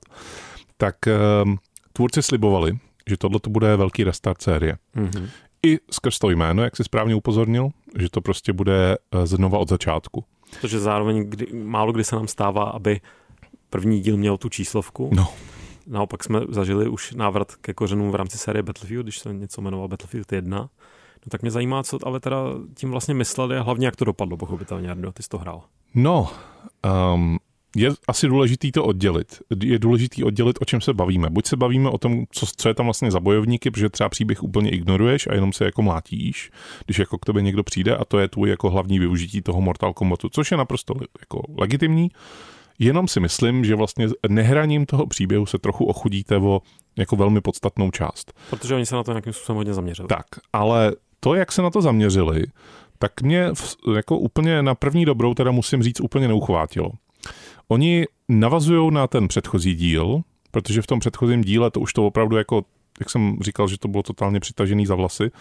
Tak 0.77 0.95
um, 1.43 1.57
tvůrci 1.93 2.23
slibovali, 2.23 2.77
že 3.09 3.17
tohle 3.17 3.39
to 3.39 3.49
bude 3.49 3.75
velký 3.75 4.03
restart 4.03 4.41
série. 4.41 4.77
Mm-hmm 4.95 5.29
i 5.65 5.79
skrz 5.91 6.19
to 6.19 6.29
jméno, 6.29 6.63
jak 6.63 6.75
jsi 6.75 6.83
správně 6.83 7.15
upozornil, 7.15 7.69
že 7.99 8.09
to 8.09 8.21
prostě 8.21 8.53
bude 8.53 8.97
eh, 9.11 9.27
znova 9.27 9.59
od 9.59 9.69
začátku. 9.69 10.25
Protože 10.61 10.79
zároveň 10.79 11.29
kdy, 11.29 11.47
málo 11.53 11.91
kdy 11.91 12.03
se 12.03 12.15
nám 12.15 12.27
stává, 12.27 12.63
aby 12.63 13.01
první 13.69 13.99
díl 13.99 14.17
měl 14.17 14.37
tu 14.37 14.49
číslovku. 14.49 15.09
No. 15.13 15.27
Naopak 15.87 16.23
jsme 16.23 16.41
zažili 16.49 16.87
už 16.87 17.13
návrat 17.13 17.55
ke 17.55 17.73
kořenům 17.73 18.11
v 18.11 18.15
rámci 18.15 18.37
série 18.37 18.63
Battlefield, 18.63 19.05
když 19.05 19.19
se 19.19 19.33
něco 19.33 19.61
jmenoval 19.61 19.87
Battlefield 19.87 20.31
1. 20.31 20.57
No 20.57 21.29
tak 21.29 21.41
mě 21.41 21.51
zajímá, 21.51 21.83
co 21.83 21.99
ale 22.05 22.19
teda 22.19 22.37
tím 22.75 22.91
vlastně 22.91 23.13
mysleli 23.13 23.57
a 23.57 23.61
hlavně 23.61 23.85
jak 23.85 23.95
to 23.95 24.05
dopadlo, 24.05 24.37
pochopitelně, 24.37 24.87
Jardo, 24.87 25.11
ty 25.11 25.23
jsi 25.23 25.29
to 25.29 25.37
hrál. 25.37 25.61
No, 25.95 26.29
um, 27.13 27.39
je 27.75 27.89
asi 28.07 28.27
důležitý 28.27 28.71
to 28.71 28.85
oddělit. 28.85 29.41
Je 29.63 29.79
důležitý 29.79 30.23
oddělit, 30.23 30.57
o 30.61 30.65
čem 30.65 30.81
se 30.81 30.93
bavíme. 30.93 31.29
Buď 31.29 31.45
se 31.45 31.57
bavíme 31.57 31.89
o 31.89 31.97
tom, 31.97 32.25
co, 32.31 32.45
co 32.57 32.67
je 32.67 32.73
tam 32.73 32.85
vlastně 32.85 33.11
za 33.11 33.19
bojovníky, 33.19 33.71
protože 33.71 33.89
třeba 33.89 34.09
příběh 34.09 34.43
úplně 34.43 34.69
ignoruješ 34.69 35.27
a 35.27 35.33
jenom 35.33 35.53
se 35.53 35.65
jako 35.65 35.81
mlátíš, 35.81 36.51
když 36.85 36.99
jako 36.99 37.17
k 37.17 37.25
tobě 37.25 37.41
někdo 37.41 37.63
přijde 37.63 37.95
a 37.95 38.05
to 38.05 38.19
je 38.19 38.27
tvůj 38.27 38.49
jako 38.49 38.69
hlavní 38.69 38.99
využití 38.99 39.41
toho 39.41 39.61
Mortal 39.61 39.93
Kombatu, 39.93 40.29
což 40.29 40.51
je 40.51 40.57
naprosto 40.57 40.93
jako 41.19 41.41
legitimní. 41.57 42.11
Jenom 42.79 43.07
si 43.07 43.19
myslím, 43.19 43.65
že 43.65 43.75
vlastně 43.75 44.07
nehraním 44.27 44.85
toho 44.85 45.07
příběhu 45.07 45.45
se 45.45 45.57
trochu 45.57 45.85
ochudíte 45.85 46.37
o 46.37 46.61
jako 46.95 47.15
velmi 47.15 47.41
podstatnou 47.41 47.91
část. 47.91 48.33
Protože 48.49 48.75
oni 48.75 48.85
se 48.85 48.95
na 48.95 49.03
to 49.03 49.11
nějakým 49.11 49.33
způsobem 49.33 49.57
hodně 49.57 49.73
zaměřili. 49.73 50.07
Tak, 50.07 50.25
ale 50.53 50.95
to, 51.19 51.35
jak 51.35 51.51
se 51.51 51.61
na 51.61 51.69
to 51.69 51.81
zaměřili, 51.81 52.43
tak 52.99 53.21
mě 53.21 53.49
jako 53.95 54.17
úplně 54.17 54.63
na 54.63 54.75
první 54.75 55.05
dobrou 55.05 55.33
teda 55.33 55.51
musím 55.51 55.83
říct 55.83 56.01
úplně 56.01 56.27
neuchvátilo. 56.27 56.91
Oni 57.73 58.05
navazují 58.29 58.91
na 58.91 59.07
ten 59.07 59.27
předchozí 59.27 59.75
díl, 59.75 60.21
protože 60.51 60.81
v 60.81 60.87
tom 60.87 60.99
předchozím 60.99 61.41
díle 61.41 61.71
to 61.71 61.79
už 61.79 61.93
to 61.93 62.07
opravdu 62.07 62.37
jako 62.37 62.65
jak 62.99 63.09
jsem 63.09 63.37
říkal, 63.41 63.67
že 63.67 63.77
to 63.77 63.87
bylo 63.87 64.03
totálně 64.03 64.39
přitažený 64.39 64.85
za 64.85 64.95
vlasy, 64.95 65.31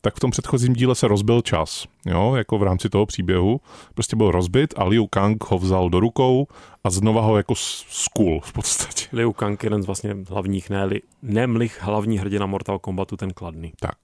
tak 0.00 0.16
v 0.16 0.20
tom 0.20 0.30
předchozím 0.30 0.72
díle 0.72 0.94
se 0.94 1.08
rozbil 1.08 1.40
čas, 1.40 1.86
jo, 2.06 2.34
jako 2.34 2.58
v 2.58 2.62
rámci 2.62 2.88
toho 2.88 3.06
příběhu. 3.06 3.60
Prostě 3.94 4.16
byl 4.16 4.30
rozbit 4.30 4.74
a 4.76 4.84
Liu 4.84 5.06
Kang 5.06 5.44
ho 5.44 5.58
vzal 5.58 5.90
do 5.90 6.00
rukou 6.00 6.46
a 6.84 6.90
znova 6.90 7.22
ho 7.22 7.36
jako 7.36 7.54
skul 7.54 8.40
v 8.40 8.52
podstatě. 8.52 9.06
Liu 9.12 9.32
Kang, 9.32 9.64
jeden 9.64 9.82
z 9.82 9.86
vlastně 9.86 10.16
hlavních, 10.28 10.70
ne, 10.70 10.88
nemlich 11.22 11.82
hlavní 11.82 12.18
hrdina 12.18 12.46
Mortal 12.46 12.78
Kombatu, 12.78 13.16
ten 13.16 13.32
kladný. 13.32 13.72
Tak. 13.80 13.98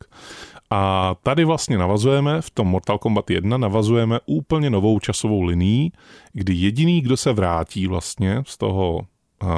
A 0.71 1.15
tady 1.23 1.45
vlastně 1.45 1.79
navazujeme, 1.79 2.43
v 2.43 2.51
tom 2.51 2.69
Mortal 2.69 2.99
Kombat 2.99 3.31
1 3.31 3.57
navazujeme 3.57 4.21
úplně 4.27 4.71
novou 4.71 4.99
časovou 4.99 5.43
linií, 5.43 5.93
kdy 6.33 6.55
jediný, 6.55 7.01
kdo 7.01 7.17
se 7.17 7.33
vrátí 7.33 7.87
vlastně 7.87 8.43
z 8.47 8.59
toho 8.59 9.01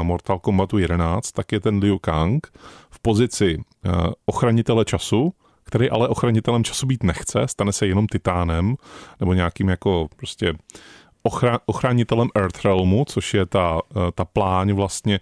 Mortal 0.02 0.38
Kombatu 0.38 0.78
11, 0.78 1.32
tak 1.32 1.52
je 1.52 1.60
ten 1.60 1.78
Liu 1.78 1.98
Kang 1.98 2.46
pozici 3.06 3.58
ochranitele 4.26 4.84
času, 4.84 5.32
který 5.64 5.90
ale 5.90 6.08
ochranitelem 6.08 6.64
času 6.64 6.86
být 6.86 7.02
nechce, 7.02 7.46
stane 7.46 7.72
se 7.72 7.86
jenom 7.86 8.06
titánem 8.06 8.76
nebo 9.20 9.34
nějakým 9.34 9.68
jako 9.68 10.08
prostě 10.16 10.52
ochra- 11.28 11.58
ochránitelem 11.66 12.28
Earthrealmu, 12.34 13.04
což 13.08 13.34
je 13.34 13.46
ta, 13.46 13.80
ta 14.14 14.24
pláň 14.24 14.72
vlastně, 14.72 15.20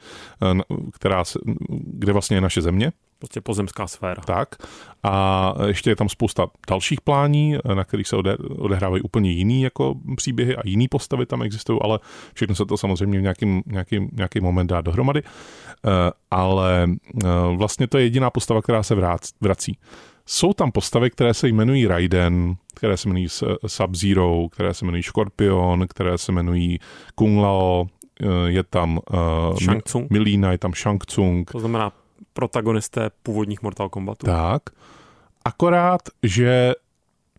která 0.92 1.24
se, 1.24 1.38
kde 1.68 2.12
vlastně 2.12 2.36
je 2.36 2.40
naše 2.40 2.62
země. 2.62 2.92
Prostě 3.24 3.40
pozemská 3.40 3.86
sféra. 3.86 4.22
Tak. 4.22 4.48
A 5.02 5.54
ještě 5.66 5.90
je 5.90 5.96
tam 5.96 6.08
spousta 6.08 6.46
dalších 6.68 7.00
plání, 7.00 7.56
na 7.74 7.84
kterých 7.84 8.08
se 8.08 8.16
ode, 8.16 8.36
odehrávají 8.36 9.02
úplně 9.02 9.30
jiný 9.30 9.62
jako 9.62 9.94
příběhy 10.16 10.56
a 10.56 10.60
jiný 10.64 10.88
postavy 10.88 11.26
tam 11.26 11.42
existují, 11.42 11.78
ale 11.82 11.98
všechno 12.34 12.54
se 12.54 12.66
to 12.66 12.76
samozřejmě 12.76 13.18
v 13.18 13.22
nějaký, 13.22 13.62
nějaký, 13.66 14.08
nějaký 14.12 14.40
moment 14.40 14.66
dá 14.66 14.80
dohromady. 14.80 15.22
Ale 16.30 16.88
vlastně 17.56 17.86
to 17.86 17.98
je 17.98 18.04
jediná 18.04 18.30
postava, 18.30 18.62
která 18.62 18.82
se 18.82 18.94
vrací. 19.40 19.78
Jsou 20.26 20.52
tam 20.52 20.72
postavy, 20.72 21.10
které 21.10 21.34
se 21.34 21.48
jmenují 21.48 21.86
Raiden, 21.86 22.54
které 22.74 22.96
se 22.96 23.08
jmenují 23.08 23.28
Sub-Zero, 23.66 24.48
které 24.48 24.74
se 24.74 24.84
jmenují 24.84 25.02
Scorpion, 25.02 25.86
které 25.88 26.18
se 26.18 26.32
jmenují 26.32 26.78
Kung 27.14 27.38
Lao, 27.38 27.86
je 28.46 28.62
tam 28.62 29.00
uh, 29.12 29.56
Shang 29.56 29.82
Tsung. 29.82 30.10
Milína, 30.10 30.52
je 30.52 30.58
tam 30.58 30.72
Shang 30.74 31.04
Tsung. 31.06 31.50
To 31.50 31.60
znamená 31.60 31.92
protagonisté 32.32 33.10
původních 33.22 33.62
Mortal 33.62 33.88
Kombatů. 33.88 34.26
Tak. 34.26 34.62
Akorát, 35.44 36.00
že 36.22 36.72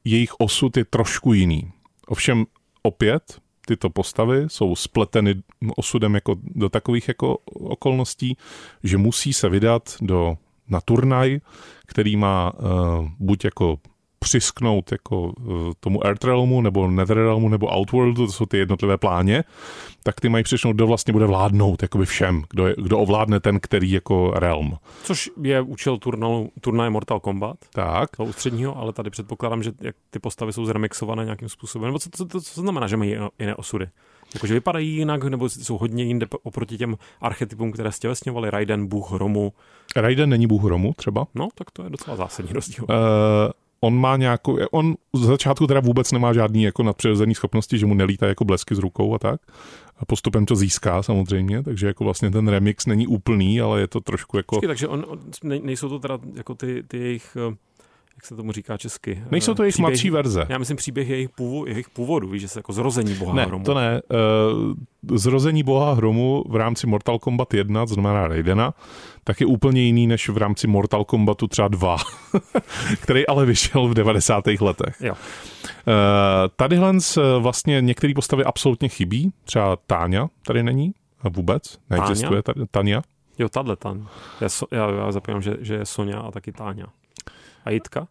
jejich 0.04 0.34
osud 0.40 0.78
je 0.78 0.86
trošku 0.86 1.34
jiný. 1.34 1.72
Ovšem 2.08 2.46
opět 2.84 3.40
tyto 3.68 3.90
postavy 3.90 4.46
jsou 4.48 4.76
spleteny 4.76 5.44
osudem 5.76 6.16
jako 6.16 6.36
do 6.44 6.70
takových 6.70 7.08
jako 7.08 7.38
okolností, 7.54 8.38
že 8.84 8.98
musí 8.98 9.34
se 9.34 9.50
vydat 9.50 9.96
do 10.02 10.38
na 10.70 10.82
turnaj, 10.82 11.40
který 11.86 12.16
má 12.16 12.54
uh, 12.54 13.10
buď 13.20 13.46
jako 13.46 13.78
přisknout 14.20 14.92
jako 14.92 15.22
uh, 15.22 15.34
tomu 15.80 16.06
Earthrealmu, 16.06 16.62
nebo 16.62 16.88
Netherrealmu, 16.92 17.50
nebo 17.50 17.78
Outworldu, 17.78 18.26
to 18.26 18.32
jsou 18.32 18.46
ty 18.46 18.58
jednotlivé 18.58 18.98
pláně, 18.98 19.44
tak 20.04 20.20
ty 20.20 20.30
mají 20.30 20.44
přišnout, 20.44 20.76
kdo 20.76 20.88
vlastně 20.88 21.14
bude 21.14 21.26
vládnout 21.26 21.82
jakoby 21.82 22.06
všem, 22.06 22.44
kdo, 22.50 22.68
je, 22.68 22.76
kdo 22.78 23.00
ovládne 23.00 23.40
ten, 23.40 23.60
který 23.60 23.92
jako 23.92 24.32
realm. 24.36 24.78
Což 25.04 25.32
je 25.42 25.62
účel 25.62 25.98
turnalu, 25.98 26.52
turnaje 26.62 26.90
Mortal 26.90 27.20
Kombat. 27.20 27.58
Tak. 27.74 28.18
Toho 28.18 28.30
ústředního, 28.30 28.78
ale 28.78 28.94
tady 28.94 29.10
předpokládám, 29.10 29.64
že 29.64 29.72
jak 29.82 29.96
ty 30.10 30.20
postavy 30.20 30.54
jsou 30.54 30.66
zremixované 30.66 31.24
nějakým 31.24 31.50
způsobem. 31.50 31.88
Nebo 31.88 32.00
co, 32.00 32.10
co, 32.12 32.26
co, 32.26 32.42
co 32.42 32.62
znamená, 32.62 32.88
že 32.88 32.98
mají 32.98 33.16
jiné 33.40 33.56
osudy? 33.56 33.88
Jakože 34.34 34.54
vypadají 34.54 34.96
jinak, 34.96 35.24
nebo 35.24 35.50
jsou 35.50 35.78
hodně 35.78 36.04
jinde 36.04 36.28
oproti 36.44 36.78
těm 36.78 36.98
archetypům, 37.22 37.72
které 37.72 37.92
stělesňovali 37.92 38.50
Raiden, 38.50 38.88
bůh 38.88 39.12
hromu. 39.12 39.54
Raiden 39.96 40.30
není 40.30 40.48
bůh 40.48 40.64
hromu 40.64 40.94
třeba? 40.94 41.28
No, 41.36 41.48
tak 41.56 41.72
to 41.72 41.84
je 41.84 41.90
docela 41.90 42.18
zásadní 42.18 42.54
rozdíl. 42.54 42.86
Uh, 42.90 42.96
on 43.82 43.96
má 43.96 44.18
nějakou, 44.18 44.58
on 44.72 44.96
z 45.14 45.20
začátku 45.20 45.68
teda 45.68 45.80
vůbec 45.80 46.12
nemá 46.12 46.34
žádný 46.34 46.64
jako 46.64 46.84
nadpřirozený 46.84 47.36
schopnosti, 47.36 47.78
že 47.78 47.86
mu 47.86 47.94
nelítá 47.94 48.28
jako 48.28 48.46
blesky 48.46 48.76
z 48.76 48.80
rukou 48.80 49.16
a 49.16 49.20
tak. 49.20 49.42
A 49.98 50.06
postupem 50.06 50.46
to 50.46 50.56
získá 50.56 51.04
samozřejmě, 51.04 51.64
takže 51.64 51.88
jako 51.88 52.04
vlastně 52.04 52.32
ten 52.32 52.48
remix 52.48 52.86
není 52.86 53.08
úplný, 53.08 53.62
ale 53.62 53.80
je 53.80 53.88
to 53.88 54.02
trošku 54.02 54.38
jako... 54.38 54.56
Počkej, 54.56 54.68
takže 54.68 54.88
on, 54.88 55.06
on, 55.08 55.20
nejsou 55.44 55.90
to 55.90 56.00
teda 56.00 56.20
jako 56.34 56.56
ty, 56.56 56.84
ty 56.88 56.98
jejich 56.98 57.38
eh, 57.52 57.56
jak 58.16 58.26
se 58.26 58.36
tomu 58.36 58.52
říká 58.52 58.78
česky. 58.78 59.24
Nejsou 59.32 59.54
to 59.54 59.64
jejich 59.64 59.74
příběh, 59.74 59.90
mladší 59.90 60.10
verze. 60.10 60.46
Já 60.50 60.58
myslím 60.58 60.78
příběh 60.78 61.10
jejich, 61.10 61.30
původ, 61.30 61.68
jejich 61.68 61.90
původu, 61.90 62.30
víš, 62.30 62.42
že 62.42 62.48
se 62.48 62.60
jako 62.60 62.74
zrození 62.74 63.14
boha 63.14 63.34
ne, 63.34 63.46
hromu. 63.46 63.66
to 63.66 63.74
ne. 63.74 64.02
Uh, 65.08 65.18
zrození 65.18 65.64
boha 65.64 65.94
hromu 65.94 66.44
v 66.50 66.56
rámci 66.56 66.88
Mortal 66.88 67.20
Kombat 67.20 67.54
1, 67.54 67.86
znamená 67.86 68.28
Raidena, 68.28 68.74
tak 69.24 69.42
je 69.42 69.48
úplně 69.48 69.82
jiný 69.82 70.08
než 70.08 70.30
v 70.30 70.38
rámci 70.38 70.68
Mortal 70.68 71.06
Kombatu 71.06 71.48
třeba 71.48 71.68
2, 71.68 71.98
který 73.02 73.28
ale 73.28 73.46
vyšel 73.46 73.88
v 73.88 73.94
90. 73.94 74.44
letech. 74.62 74.96
Jo. 75.02 75.14
Uh, 75.14 75.20
tadyhle 76.56 76.94
vlastně 77.40 77.82
některé 77.82 78.14
postavy 78.14 78.44
absolutně 78.44 78.90
chybí, 78.90 79.34
třeba 79.44 79.76
Táňa 79.88 80.30
tady 80.46 80.64
není 80.64 80.94
vůbec, 81.30 81.80
neexistuje 81.90 82.44
tady, 82.44 82.62
Tania. 82.72 83.02
Jo, 83.40 83.50
tahle 83.50 83.76
tam. 83.76 84.08
Já, 84.42 84.48
já, 84.72 84.92
já 84.92 85.12
zapomínám, 85.12 85.42
že, 85.42 85.58
že 85.60 85.74
je 85.74 85.86
Sonja 85.86 86.20
a 86.20 86.32
taky 86.32 86.52
Táňa. 86.52 86.86
A 87.66 87.70
Jitka? 87.72 88.08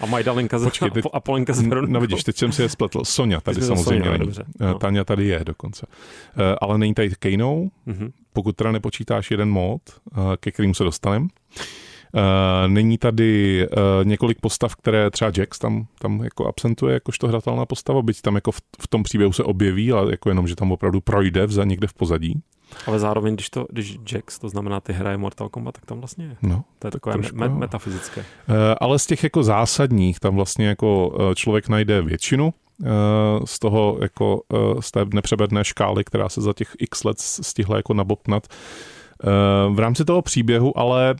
A 0.00 0.06
Majdalenka 0.06 0.58
Počkej, 0.58 0.90
teď, 0.90 1.04
a 1.12 1.20
Polenka 1.20 1.52
z 1.52 1.62
Brno. 1.62 1.88
No 1.90 2.00
vidíš, 2.00 2.24
teď 2.24 2.36
jsem 2.36 2.52
si 2.52 2.62
je 2.62 2.68
spletl. 2.68 3.04
Sonja 3.04 3.40
tady 3.40 3.62
samozřejmě 3.62 3.84
Sonja, 3.84 4.10
není. 4.10 4.18
dobře, 4.18 4.44
No. 4.60 4.78
Tania 4.78 5.04
tady 5.04 5.26
je 5.26 5.44
dokonce. 5.44 5.86
Uh, 5.86 6.42
ale 6.60 6.78
není 6.78 6.94
tady 6.94 7.10
Kejnou, 7.18 7.70
Mhm. 7.86 8.10
pokud 8.32 8.56
teda 8.56 8.72
nepočítáš 8.72 9.30
jeden 9.30 9.50
mod, 9.50 9.80
uh, 10.16 10.18
ke 10.40 10.50
kterým 10.52 10.74
se 10.74 10.84
dostaneme. 10.84 11.24
Uh, 11.24 12.20
není 12.66 12.98
tady 12.98 13.66
několik 14.04 14.40
postav, 14.40 14.76
které 14.76 15.10
třeba 15.10 15.30
Jax 15.38 15.58
tam, 15.58 15.86
tam 15.98 16.24
jako 16.24 16.46
absentuje 16.48 16.94
jakožto 16.94 17.28
hratelná 17.28 17.66
postava, 17.66 18.02
byť 18.02 18.20
tam 18.22 18.34
jako 18.34 18.52
v, 18.52 18.60
v 18.80 18.88
tom 18.88 19.02
příběhu 19.02 19.32
se 19.32 19.42
objeví, 19.44 19.92
ale 19.92 20.10
jako 20.10 20.28
jenom, 20.28 20.48
že 20.48 20.56
tam 20.56 20.72
opravdu 20.72 21.00
projde 21.00 21.46
v, 21.46 21.64
někde 21.66 21.86
v 21.86 21.94
pozadí. 21.94 22.42
Ale 22.86 22.98
zároveň, 22.98 23.34
když 23.34 23.50
to, 23.50 23.66
když 23.70 23.98
Jax, 24.12 24.38
to 24.38 24.48
znamená 24.48 24.80
ty 24.80 24.92
hraje 24.92 25.16
Mortal 25.16 25.48
Kombat, 25.48 25.74
tak 25.74 25.86
tam 25.86 25.98
vlastně 25.98 26.24
je. 26.24 26.36
No, 26.42 26.64
To 26.78 26.86
je 26.86 26.90
tak 26.90 26.92
takové 26.92 27.12
trošku 27.12 27.36
me- 27.36 27.48
metafyzické. 27.48 28.20
Uh, 28.20 28.56
ale 28.80 28.98
z 28.98 29.06
těch 29.06 29.24
jako 29.24 29.42
zásadních 29.42 30.20
tam 30.20 30.36
vlastně 30.36 30.66
jako 30.66 31.08
uh, 31.08 31.34
člověk 31.34 31.68
najde 31.68 32.02
většinu 32.02 32.44
uh, 32.78 32.86
z 33.44 33.58
toho 33.58 33.98
jako 34.02 34.42
z 34.80 34.90
té 34.90 35.04
nepřebedné 35.14 35.64
škály, 35.64 36.04
která 36.04 36.28
se 36.28 36.40
za 36.40 36.52
těch 36.52 36.76
x 36.78 37.04
let 37.04 37.16
stihla 37.20 37.76
jako 37.76 37.94
nabopnat. 37.94 38.46
Uh, 39.68 39.74
v 39.76 39.78
rámci 39.78 40.04
toho 40.04 40.22
příběhu 40.22 40.78
ale 40.78 41.14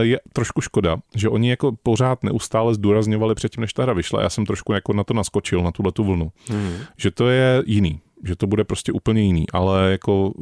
je 0.00 0.20
trošku 0.32 0.60
škoda, 0.60 0.96
že 1.14 1.28
oni 1.28 1.50
jako 1.50 1.72
pořád 1.82 2.22
neustále 2.22 2.74
zdůrazňovali 2.74 3.34
předtím, 3.34 3.60
než 3.60 3.72
ta 3.72 3.82
hra 3.82 3.92
vyšla. 3.92 4.22
Já 4.22 4.30
jsem 4.30 4.46
trošku 4.46 4.72
jako 4.72 4.92
na 4.92 5.04
to 5.04 5.14
naskočil, 5.14 5.62
na 5.62 5.70
tuhle 5.72 5.92
tu 5.92 6.04
vlnu. 6.04 6.32
Hmm. 6.48 6.72
Že 6.96 7.10
to 7.10 7.28
je 7.28 7.62
jiný, 7.66 8.00
že 8.22 8.36
to 8.36 8.46
bude 8.46 8.64
prostě 8.64 8.92
úplně 8.92 9.22
jiný, 9.22 9.44
ale 9.52 9.92
jako 9.92 10.32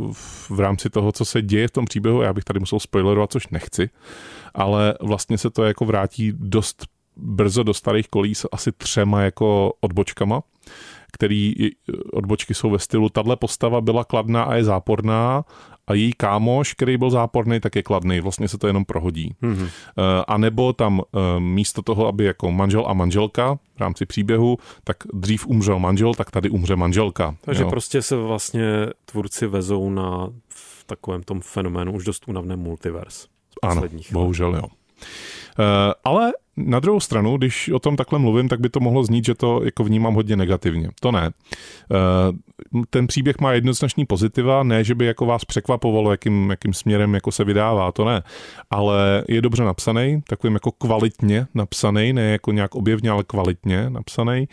v, 0.51 0.61
rámci 0.61 0.91
toho, 0.91 1.13
co 1.13 1.25
se 1.25 1.43
děje 1.43 1.69
v 1.69 1.71
tom 1.71 1.85
příběhu, 1.85 2.23
já 2.23 2.33
bych 2.33 2.45
tady 2.45 2.61
musel 2.61 2.81
spoilerovat, 2.81 3.33
což 3.33 3.49
nechci, 3.49 3.91
ale 4.55 4.95
vlastně 5.01 5.39
se 5.39 5.51
to 5.51 5.65
jako 5.65 5.85
vrátí 5.85 6.33
dost 6.37 6.87
brzo 7.17 7.63
do 7.63 7.75
starých 7.75 8.09
kolí 8.09 8.35
s 8.35 8.49
asi 8.53 8.73
třema 8.73 9.23
jako 9.23 9.73
odbočkama, 9.81 10.43
který 11.13 11.55
odbočky 12.13 12.55
jsou 12.55 12.71
ve 12.71 12.79
stylu, 12.79 13.09
tahle 13.09 13.37
postava 13.37 13.81
byla 13.81 14.05
kladná 14.05 14.43
a 14.43 14.55
je 14.55 14.65
záporná 14.65 15.45
a 15.87 15.95
její 15.95 16.13
kámoš, 16.13 16.75
který 16.75 16.97
byl 16.97 17.11
záporný, 17.11 17.61
tak 17.61 17.77
je 17.77 17.83
kladný. 17.83 18.21
Vlastně 18.21 18.49
se 18.49 18.59
to 18.59 18.67
jenom 18.67 18.85
prohodí. 18.85 19.35
Hmm. 19.43 19.69
A 20.29 20.39
nebo 20.39 20.73
tam 20.73 21.01
eh, 21.01 21.41
místo 21.41 21.83
toho, 21.83 22.07
aby 22.07 22.25
jako 22.25 22.51
manžel 22.51 22.85
a 22.87 22.95
manželka 22.95 23.59
v 23.77 23.81
rámci 23.81 24.07
příběhu, 24.07 24.59
tak 24.85 24.97
dřív 25.13 25.47
umřel 25.47 25.79
manžel, 25.79 26.15
tak 26.15 26.31
tady 26.31 26.51
umře 26.51 26.77
manželka. 26.77 27.37
Takže 27.41 27.63
jo. 27.63 27.71
prostě 27.71 28.03
se 28.03 28.17
vlastně 28.17 28.87
tvůrci 29.05 29.47
vezou 29.47 29.91
na 29.91 30.29
v 30.49 30.85
takovém 30.85 31.23
tom 31.23 31.41
fenoménu 31.41 31.93
už 31.93 32.05
dost 32.05 32.25
únavném 32.29 32.59
multivers. 32.59 33.27
Ano, 33.63 33.75
posledních 33.75 34.07
let. 34.07 34.13
bohužel 34.13 34.55
jo. 34.55 34.65
Ale 36.05 36.33
na 36.65 36.81
druhou 36.81 37.01
stranu, 37.01 37.37
když 37.37 37.69
o 37.69 37.79
tom 37.79 37.97
takhle 37.97 38.19
mluvím, 38.19 38.49
tak 38.49 38.61
by 38.61 38.69
to 38.69 38.81
mohlo 38.81 39.05
znít, 39.05 39.25
že 39.25 39.35
to 39.35 39.61
jako 39.65 39.85
vnímám 39.85 40.15
hodně 40.15 40.37
negativně. 40.37 40.89
To 41.01 41.13
ne. 41.13 41.31
Eh, 41.93 41.97
ten 42.91 43.07
příběh 43.07 43.41
má 43.41 43.53
jednoznačný 43.53 44.07
pozitiva, 44.07 44.63
ne, 44.63 44.85
že 44.85 44.95
by 44.95 45.07
jako 45.07 45.27
vás 45.27 45.45
překvapovalo, 45.45 46.11
jakým, 46.11 46.51
jakým 46.51 46.75
směrem 46.75 47.15
jako 47.15 47.33
se 47.33 47.45
vydává, 47.45 47.93
to 47.93 48.05
ne. 48.05 48.23
Ale 48.71 49.25
je 49.29 49.43
dobře 49.43 49.65
napsaný, 49.65 50.23
takovým 50.29 50.55
jako 50.55 50.71
kvalitně 50.73 51.47
napsaný, 51.55 52.13
ne 52.13 52.23
jako 52.23 52.53
nějak 52.53 52.75
objevně, 52.75 53.11
ale 53.11 53.25
kvalitně 53.25 53.91
napsaný. 53.91 54.49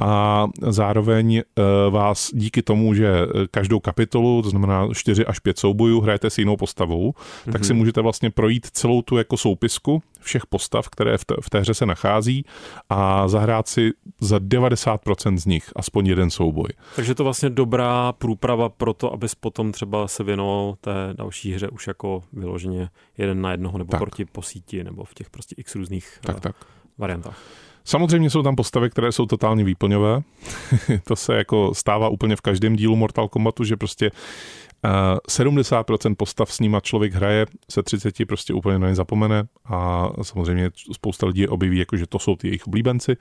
A 0.00 0.46
zároveň 0.60 1.42
vás 1.90 2.30
díky 2.32 2.62
tomu, 2.62 2.94
že 2.94 3.12
každou 3.50 3.80
kapitolu, 3.80 4.42
to 4.42 4.50
znamená 4.50 4.88
4 4.94 5.26
až 5.26 5.38
5 5.38 5.58
soubojů, 5.58 6.00
hrajete 6.00 6.30
s 6.30 6.38
jinou 6.38 6.56
postavou, 6.56 7.10
mm-hmm. 7.10 7.52
tak 7.52 7.64
si 7.64 7.72
mhm. 7.72 7.78
můžete 7.78 8.00
vlastně 8.00 8.30
projít 8.30 8.66
celou 8.72 9.02
tu 9.02 9.16
jako 9.16 9.36
soupisku 9.36 10.02
všech 10.20 10.46
postav, 10.46 10.88
které 10.88 11.18
v, 11.18 11.24
té, 11.24 11.34
v 11.40 11.47
té 11.50 11.60
hře 11.60 11.74
se 11.74 11.86
nachází 11.86 12.44
a 12.88 13.28
zahrát 13.28 13.68
si 13.68 13.90
za 14.20 14.38
90% 14.38 15.36
z 15.36 15.46
nich 15.46 15.70
aspoň 15.76 16.06
jeden 16.06 16.30
souboj. 16.30 16.68
Takže 16.96 17.14
to 17.14 17.24
vlastně 17.24 17.50
dobrá 17.50 18.12
průprava 18.12 18.68
pro 18.68 18.94
to, 18.94 19.12
abys 19.12 19.34
potom 19.34 19.72
třeba 19.72 20.08
se 20.08 20.24
věnoval 20.24 20.74
té 20.80 21.14
další 21.14 21.52
hře 21.52 21.68
už 21.68 21.86
jako 21.86 22.22
vyloženě 22.32 22.90
jeden 23.18 23.40
na 23.40 23.50
jednoho 23.50 23.78
nebo 23.78 23.90
tak. 23.90 24.00
proti 24.00 24.24
po 24.24 24.42
síti 24.42 24.84
nebo 24.84 25.04
v 25.04 25.14
těch 25.14 25.30
prostě 25.30 25.54
x 25.58 25.74
různých 25.74 26.18
tak, 26.20 26.36
uh, 26.36 26.40
tak. 26.40 26.56
variantách. 26.98 27.38
Samozřejmě 27.88 28.30
jsou 28.30 28.42
tam 28.42 28.56
postavy, 28.56 28.90
které 28.90 29.12
jsou 29.12 29.26
totálně 29.26 29.64
výplňové. 29.64 30.20
to 31.04 31.16
se 31.16 31.34
jako 31.34 31.74
stává 31.74 32.08
úplně 32.08 32.36
v 32.36 32.40
každém 32.40 32.76
dílu 32.76 32.96
Mortal 32.96 33.28
Kombatu, 33.28 33.64
že 33.64 33.76
prostě 33.76 34.10
70% 35.28 36.14
postav 36.14 36.52
s 36.52 36.60
nima 36.60 36.80
člověk 36.80 37.12
hraje, 37.12 37.46
se 37.70 37.82
30 37.82 38.14
prostě 38.26 38.54
úplně 38.54 38.78
na 38.78 38.88
ně 38.88 38.94
zapomene 38.94 39.44
a 39.64 40.08
samozřejmě 40.22 40.70
spousta 40.92 41.26
lidí 41.26 41.48
objeví, 41.48 41.78
jako 41.78 41.96
že 41.96 42.06
to 42.06 42.18
jsou 42.18 42.36
ty 42.36 42.48
jejich 42.48 42.66
oblíbenci. 42.66 43.16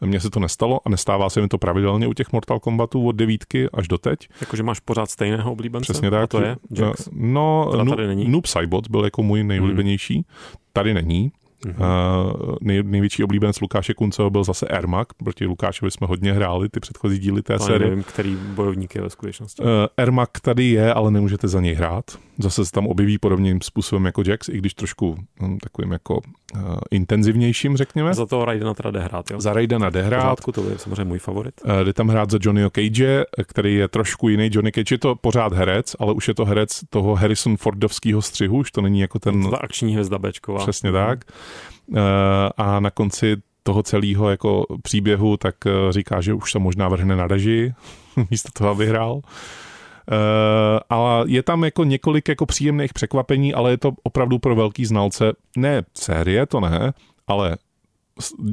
Mně 0.00 0.20
se 0.20 0.30
to 0.30 0.40
nestalo 0.40 0.80
a 0.84 0.88
nestává 0.90 1.30
se 1.30 1.40
mi 1.40 1.48
to 1.48 1.58
pravidelně 1.58 2.06
u 2.06 2.12
těch 2.12 2.32
Mortal 2.32 2.60
Kombatů 2.60 3.06
od 3.06 3.12
devítky 3.12 3.68
až 3.74 3.88
do 3.88 3.98
teď. 3.98 4.28
Jakože 4.40 4.62
máš 4.62 4.80
pořád 4.80 5.10
stejného 5.10 5.52
oblíbence? 5.52 5.92
Přesně 5.92 6.10
tak. 6.10 6.22
A 6.22 6.26
to 6.26 6.40
je 6.40 6.56
Jax? 6.70 7.08
No, 7.12 7.72
Noob 8.26 8.46
Saibot 8.46 8.88
byl 8.88 9.04
jako 9.04 9.22
můj 9.22 9.44
nejoblíbenější. 9.44 10.14
Hmm. 10.14 10.24
Tady 10.72 10.94
není. 10.94 11.32
Mm-hmm. 11.66 12.56
Nej, 12.60 12.82
největší 12.82 13.24
oblíbenec 13.24 13.60
Lukáše 13.60 13.94
Kunceho 13.94 14.30
byl 14.30 14.44
zase 14.44 14.68
Ermak, 14.68 15.12
proti 15.14 15.46
Lukášovi 15.46 15.90
jsme 15.90 16.06
hodně 16.06 16.32
hráli 16.32 16.68
ty 16.68 16.80
předchozí 16.80 17.18
díly 17.18 17.42
té 17.42 17.58
série. 17.58 17.90
nevím, 17.90 18.04
který 18.04 18.36
bojovník 18.36 18.94
je 18.94 19.00
ve 19.02 19.10
skutečnosti. 19.10 19.62
Uh, 19.62 19.68
Ermak 19.96 20.40
tady 20.40 20.64
je, 20.64 20.94
ale 20.94 21.10
nemůžete 21.10 21.48
za 21.48 21.60
něj 21.60 21.74
hrát. 21.74 22.04
Zase 22.38 22.64
se 22.64 22.72
tam 22.72 22.86
objeví 22.86 23.18
podobným 23.18 23.60
způsobem 23.60 24.04
jako 24.04 24.22
Jax, 24.26 24.48
i 24.48 24.58
když 24.58 24.74
trošku 24.74 25.16
hm, 25.42 25.58
takovým 25.58 25.92
jako 25.92 26.14
uh, 26.54 26.60
intenzivnějším, 26.90 27.76
řekněme. 27.76 28.14
Za 28.14 28.26
toho 28.26 28.44
Raidena 28.44 28.74
teda 28.74 28.90
jde 28.90 29.00
hrát, 29.00 29.30
jo? 29.30 29.40
Za 29.40 29.52
Raidena 29.52 29.90
jde 29.90 30.02
hrát. 30.02 30.20
Pořádku, 30.20 30.52
to 30.52 30.70
je 30.70 30.78
samozřejmě 30.78 31.04
můj 31.04 31.18
favorit. 31.18 31.54
Uh, 31.64 31.84
jde 31.84 31.92
tam 31.92 32.08
hrát 32.08 32.30
za 32.30 32.38
Johnnyho 32.42 32.70
Cage, 32.70 33.24
který 33.46 33.74
je 33.74 33.88
trošku 33.88 34.28
jiný. 34.28 34.50
Johnny 34.52 34.72
Cage 34.72 34.94
je 34.94 34.98
to 34.98 35.14
pořád 35.14 35.52
herec, 35.52 35.96
ale 35.98 36.12
už 36.12 36.28
je 36.28 36.34
to 36.34 36.44
herec 36.44 36.80
toho 36.90 37.14
Harrison 37.14 37.56
Fordovského 37.56 38.22
střihu, 38.22 38.56
už 38.56 38.70
to 38.70 38.80
není 38.80 39.00
jako 39.00 39.18
ten... 39.18 39.50
Ta 39.50 39.56
akční 39.56 39.92
hvězda 39.92 40.18
Bčková. 40.18 40.58
Přesně 40.58 40.92
tak. 40.92 41.24
Uh, 41.30 41.47
a 42.56 42.80
na 42.80 42.90
konci 42.90 43.36
toho 43.62 43.82
celého 43.82 44.30
jako 44.30 44.64
příběhu, 44.82 45.36
tak 45.36 45.54
říká, 45.90 46.20
že 46.20 46.34
už 46.34 46.52
se 46.52 46.58
možná 46.58 46.88
vrhne 46.88 47.16
na 47.16 47.26
režii, 47.26 47.74
místo 48.30 48.48
toho, 48.52 48.70
aby 48.70 48.86
hrál. 48.86 49.20
Uh, 50.10 50.80
ale 50.90 51.24
je 51.26 51.42
tam 51.42 51.64
jako 51.64 51.84
několik 51.84 52.28
jako 52.28 52.46
příjemných 52.46 52.92
překvapení, 52.92 53.54
ale 53.54 53.70
je 53.70 53.76
to 53.76 53.92
opravdu 54.02 54.38
pro 54.38 54.54
velký 54.54 54.84
znalce, 54.84 55.32
ne 55.56 55.82
série, 55.94 56.46
to 56.46 56.60
ne, 56.60 56.92
ale 57.26 57.56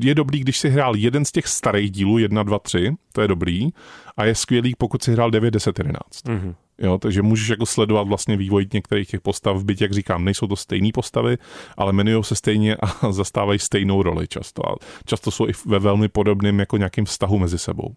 je 0.02 0.16
dobrý, 0.16 0.40
když 0.40 0.60
si 0.60 0.70
hrál 0.70 0.96
jeden 0.96 1.26
z 1.26 1.32
těch 1.32 1.48
starých 1.48 1.92
dílů, 1.92 2.18
1, 2.18 2.44
2, 2.44 2.60
3, 2.60 2.92
to 3.14 3.22
je 3.22 3.28
dobrý, 3.28 3.70
a 4.18 4.26
je 4.26 4.36
skvělý, 4.36 4.74
pokud 4.78 5.04
si 5.04 5.12
hrál 5.12 5.32
9, 5.32 5.52
10, 5.52 5.80
11. 5.80 6.00
Mm-hmm. 6.26 6.56
Jo, 6.78 6.98
takže 6.98 7.22
můžeš 7.22 7.50
jako 7.50 7.66
sledovat 7.66 8.08
vlastně 8.08 8.38
vývoj 8.38 8.68
některých 8.74 9.08
těch 9.08 9.22
postav, 9.22 9.64
byť 9.64 9.82
jak 9.82 9.94
říkám, 9.94 10.26
nejsou 10.26 10.48
to 10.48 10.56
stejné 10.56 10.90
postavy, 10.94 11.38
ale 11.78 11.94
jmenují 11.94 12.24
se 12.24 12.36
stejně 12.36 12.76
a 12.76 13.12
zastávají 13.12 13.60
stejnou 13.60 14.04
roli 14.04 14.28
často. 14.28 14.70
A 14.72 14.76
často 15.06 15.32
jsou 15.32 15.48
i 15.48 15.52
ve 15.66 15.80
velmi 15.80 16.08
podobném 16.08 16.60
jako 16.60 16.78
nějakým 16.78 17.06
vztahu 17.06 17.40
mezi 17.40 17.58
sebou. 17.58 17.96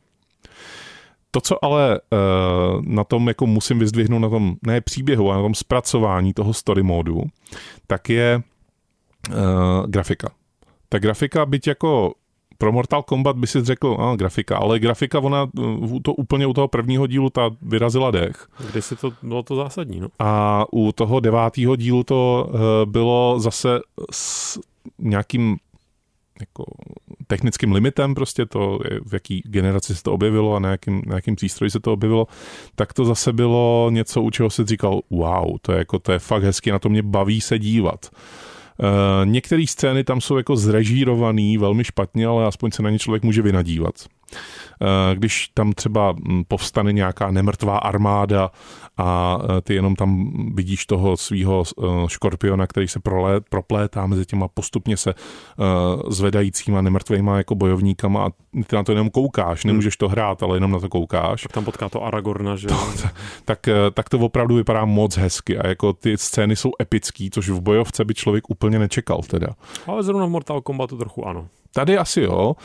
To, 1.31 1.41
co 1.41 1.65
ale 1.65 2.01
uh, 2.01 2.83
na 2.85 3.05
tom 3.05 3.29
jako 3.29 3.47
musím 3.47 3.79
vyzdvihnout, 3.79 4.23
na 4.23 4.29
tom 4.29 4.57
ne 4.67 4.81
příběhu, 4.81 5.31
ale 5.31 5.37
na 5.37 5.43
tom 5.43 5.55
zpracování 5.55 6.35
toho 6.35 6.55
story 6.55 6.83
modu, 6.83 7.23
tak 7.87 8.09
je 8.09 8.43
uh, 9.31 9.35
grafika. 9.87 10.31
Ta 10.89 10.99
grafika, 10.99 11.47
byť 11.47 11.67
jako 11.67 12.15
pro 12.59 12.73
Mortal 12.73 13.03
Kombat 13.03 13.37
by 13.37 13.47
si 13.47 13.65
řekl, 13.65 13.97
a, 14.01 14.17
grafika, 14.17 14.57
ale 14.57 14.79
grafika, 14.79 15.19
ona 15.19 15.51
to 16.03 16.15
úplně 16.15 16.47
u 16.47 16.53
toho 16.53 16.69
prvního 16.69 17.07
dílu 17.07 17.31
ta 17.31 17.51
vyrazila 17.63 18.11
dech. 18.11 18.49
Kdy 18.71 18.83
si 18.83 18.97
to 18.97 19.13
bylo 19.23 19.43
to 19.43 19.57
zásadní, 19.57 20.01
no? 20.01 20.09
A 20.19 20.65
u 20.73 20.93
toho 20.93 21.21
devátého 21.21 21.77
dílu 21.77 22.03
to 22.03 22.49
uh, 22.49 22.61
bylo 22.91 23.41
zase 23.41 23.81
s 24.11 24.59
nějakým 24.99 25.57
jako 26.41 26.65
technickým 27.27 27.73
limitem, 27.73 28.15
prostě 28.15 28.47
to, 28.47 28.79
v 29.07 29.13
jaký 29.13 29.43
generaci 29.47 29.95
se 29.95 30.03
to 30.03 30.13
objevilo 30.13 30.55
a 30.55 30.59
na 30.59 30.71
jakým, 30.71 31.03
na 31.07 31.15
jakým 31.15 31.37
přístroji 31.37 31.71
se 31.71 31.81
to 31.81 31.93
objevilo, 31.93 32.27
tak 32.75 32.93
to 32.93 33.05
zase 33.05 33.33
bylo 33.33 33.91
něco, 33.93 34.23
u 34.23 34.31
čeho 34.31 34.51
si 34.51 34.65
říkal, 34.65 35.01
wow, 35.11 35.57
to 35.63 35.73
je, 35.73 35.79
jako, 35.79 35.99
to 35.99 36.13
je 36.13 36.19
fakt 36.19 36.43
hezky, 36.43 36.71
na 36.71 36.79
to 36.79 36.89
mě 36.89 37.03
baví 37.03 37.41
se 37.41 37.59
dívat. 37.59 38.07
Uh, 38.13 38.19
Některé 39.25 39.65
scény 39.69 40.05
tam 40.05 40.21
jsou 40.21 40.37
jako 40.37 40.57
zrežírovaný 40.57 41.59
velmi 41.59 41.85
špatně, 41.85 42.27
ale 42.27 42.47
aspoň 42.47 42.71
se 42.71 42.83
na 42.83 42.91
ně 42.91 42.99
člověk 42.99 43.23
může 43.23 43.43
vynadívat. 43.43 43.95
Eh, 44.83 45.15
když 45.15 45.49
tam 45.55 45.73
třeba 45.73 46.13
hm, 46.13 46.43
povstane 46.49 46.93
nějaká 46.93 47.31
nemrtvá 47.31 47.79
armáda 47.79 48.51
a 48.97 49.39
eh, 49.43 49.61
ty 49.61 49.75
jenom 49.75 49.97
tam 49.97 50.33
vidíš 50.55 50.87
toho 50.87 51.17
svého 51.17 51.63
eh, 51.67 51.85
škorpiona, 52.07 52.67
který 52.67 52.89
se 52.89 53.01
prolé, 53.01 53.41
proplétá 53.41 54.07
mezi 54.07 54.27
těma 54.27 54.49
postupně 54.49 54.97
se 54.97 55.15
zvedajícíma 56.09 56.81
nemrtvýma 56.81 57.37
jako 57.37 57.55
bojovníkama 57.55 58.27
a 58.27 58.31
ty 58.67 58.77
na 58.77 58.83
to 58.83 58.93
jenom 58.93 59.11
koukáš, 59.11 59.65
hmm. 59.65 59.69
nemůžeš 59.69 59.97
to 59.97 60.09
hrát, 60.09 60.43
ale 60.43 60.57
jenom 60.57 60.71
na 60.71 60.81
to 60.81 60.89
koukáš. 60.89 61.43
Tak 61.43 61.53
tam 61.53 61.65
potká 61.65 61.89
to 61.89 62.05
Aragorna, 62.05 62.57
že? 62.57 62.69
To, 62.69 62.75
tak, 63.45 63.59
tak 63.95 64.09
to 64.09 64.19
opravdu 64.19 64.55
vypadá 64.55 64.85
moc 64.85 65.17
hezky 65.17 65.59
a 65.59 65.69
jako 65.69 65.93
ty 65.93 66.19
scény 66.19 66.57
jsou 66.57 66.71
epický, 66.83 67.31
což 67.31 67.49
v 67.49 67.61
bojovce 67.61 68.05
by 68.05 68.15
člověk 68.15 68.51
úplně 68.51 68.79
nečekal 68.79 69.23
teda. 69.23 69.49
Ale 69.87 70.03
zrovna 70.03 70.27
v 70.27 70.31
Mortal 70.31 70.61
Kombatu 70.61 70.99
trochu 70.99 71.27
ano. 71.27 71.49
Tady 71.79 71.99
asi 71.99 72.21
jo. 72.21 72.57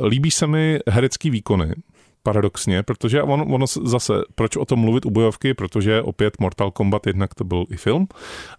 Uh, 0.00 0.06
líbí 0.06 0.30
se 0.30 0.46
mi 0.46 0.78
herecký 0.88 1.30
výkony, 1.30 1.74
paradoxně, 2.22 2.82
protože 2.82 3.22
on, 3.22 3.44
ono 3.54 3.66
zase, 3.66 4.12
proč 4.34 4.56
o 4.56 4.64
tom 4.64 4.78
mluvit 4.78 5.06
u 5.06 5.10
bojovky, 5.10 5.54
protože 5.54 6.02
opět 6.02 6.40
Mortal 6.40 6.70
Kombat 6.70 7.06
jednak 7.06 7.34
to 7.34 7.44
byl 7.44 7.64
i 7.70 7.76
film 7.76 8.06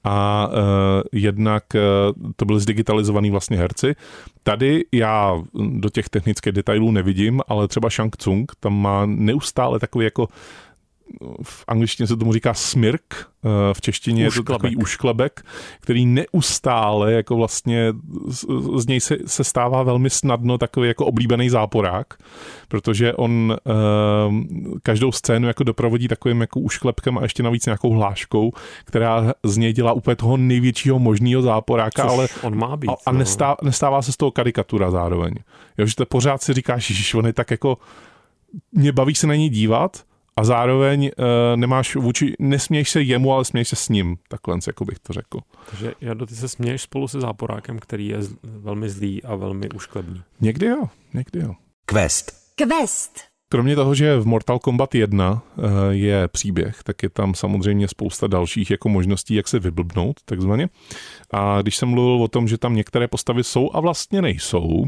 a 0.03 0.47
uh, 0.47 0.55
jednak 1.11 1.63
uh, 1.73 2.31
to 2.35 2.45
byly 2.45 2.59
zdigitalizovaný 2.59 3.31
vlastně 3.31 3.57
herci. 3.57 3.95
Tady 4.43 4.85
já 4.91 5.43
do 5.53 5.89
těch 5.89 6.09
technických 6.09 6.53
detailů 6.53 6.91
nevidím, 6.91 7.41
ale 7.47 7.67
třeba 7.67 7.89
Shang 7.89 8.15
Tsung 8.15 8.51
tam 8.59 8.81
má 8.81 9.05
neustále 9.05 9.79
takový 9.79 10.05
jako 10.05 10.27
v 11.43 11.63
angličtině 11.67 12.07
se 12.07 12.17
tomu 12.17 12.33
říká 12.33 12.53
smirk, 12.53 13.03
eh, 13.45 13.49
v 13.73 13.81
češtině 13.81 14.23
je 14.23 14.31
to 14.31 14.43
takový 14.43 14.75
ušklebek, 14.75 15.45
který 15.79 16.05
neustále 16.05 17.13
jako 17.13 17.35
vlastně 17.35 17.93
z, 18.27 18.45
z 18.75 18.87
něj 18.87 18.99
se, 18.99 19.17
se 19.25 19.43
stává 19.43 19.83
velmi 19.83 20.09
snadno 20.09 20.57
takový 20.57 20.87
jako 20.87 21.05
oblíbený 21.05 21.49
záporák, 21.49 22.13
protože 22.67 23.13
on 23.13 23.57
uh, 23.65 24.33
každou 24.83 25.11
scénu 25.11 25.47
jako 25.47 25.63
doprovodí 25.63 26.07
takovým 26.07 26.41
jako 26.41 26.59
ušklepkem 26.59 27.17
a 27.17 27.21
ještě 27.21 27.43
navíc 27.43 27.65
nějakou 27.65 27.93
hláškou, 27.93 28.51
která 28.85 29.33
z 29.43 29.57
něj 29.57 29.73
dělá 29.73 29.93
úplně 29.93 30.15
toho 30.15 30.37
největšího 30.37 30.99
možného 30.99 31.41
záporáka, 31.41 32.03
Což 32.03 32.11
ale 32.11 32.27
on 32.41 32.57
má 32.57 32.77
být, 32.77 32.89
a, 32.89 32.95
a 33.05 33.11
no. 33.11 33.19
nestává, 33.19 33.57
nestává 33.61 34.01
se 34.01 34.11
z 34.11 34.17
toho 34.17 34.31
karikatura 34.31 34.91
zároveň. 34.91 35.33
Jo, 35.77 35.85
že 35.85 35.95
to 35.95 36.05
pořád 36.05 36.41
si 36.41 36.53
říkáš, 36.53 36.91
že 36.91 37.17
on 37.17 37.25
je 37.25 37.33
tak 37.33 37.51
jako 37.51 37.77
mě 38.71 38.91
baví 38.91 39.15
se 39.15 39.27
na 39.27 39.35
něj 39.35 39.49
dívat, 39.49 40.03
a 40.39 40.43
zároveň 40.43 41.11
uh, 41.17 41.25
nemáš 41.55 41.95
vůči, 41.95 42.33
nesměješ 42.39 42.89
se 42.89 43.01
jemu, 43.01 43.33
ale 43.33 43.45
směješ 43.45 43.67
se 43.67 43.75
s 43.75 43.89
ním, 43.89 44.17
takhle, 44.27 44.59
jako 44.67 44.85
bych 44.85 44.99
to 44.99 45.13
řekl. 45.13 45.39
Takže 45.69 45.93
Jardo, 46.01 46.25
ty 46.25 46.35
se 46.35 46.47
směješ 46.47 46.81
spolu 46.81 47.07
se 47.07 47.21
záporákem, 47.21 47.79
který 47.79 48.07
je 48.07 48.17
velmi 48.43 48.89
zlý 48.89 49.23
a 49.23 49.35
velmi 49.35 49.69
ušklebný. 49.69 50.23
Někdy 50.41 50.65
jo, 50.65 50.89
někdy 51.13 51.39
jo. 51.39 51.53
Quest. 51.85 52.31
Quest. 52.55 53.34
Kromě 53.55 53.75
toho, 53.75 53.95
že 53.95 54.17
v 54.17 54.25
Mortal 54.25 54.59
Kombat 54.59 54.95
1 54.95 55.41
eh, 55.57 55.61
je 55.89 56.27
příběh, 56.27 56.83
tak 56.83 57.03
je 57.03 57.09
tam 57.09 57.33
samozřejmě 57.33 57.87
spousta 57.87 58.27
dalších 58.27 58.71
jako 58.71 58.89
možností, 58.89 59.35
jak 59.35 59.47
se 59.47 59.59
vyblbnout, 59.59 60.19
takzvaně. 60.25 60.69
A 61.31 61.61
když 61.61 61.77
jsem 61.77 61.89
mluvil 61.89 62.23
o 62.23 62.27
tom, 62.27 62.47
že 62.47 62.57
tam 62.57 62.75
některé 62.75 63.07
postavy 63.07 63.43
jsou 63.43 63.69
a 63.73 63.79
vlastně 63.79 64.21
nejsou, 64.21 64.85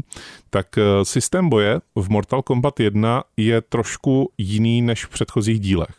tak 0.50 0.78
eh, 0.78 1.04
systém 1.04 1.48
boje 1.48 1.80
v 1.94 2.08
Mortal 2.08 2.42
Kombat 2.42 2.80
1 2.80 3.24
je 3.36 3.60
trošku 3.60 4.32
jiný 4.38 4.82
než 4.82 5.04
v 5.04 5.08
předchozích 5.08 5.60
dílech. 5.60 5.94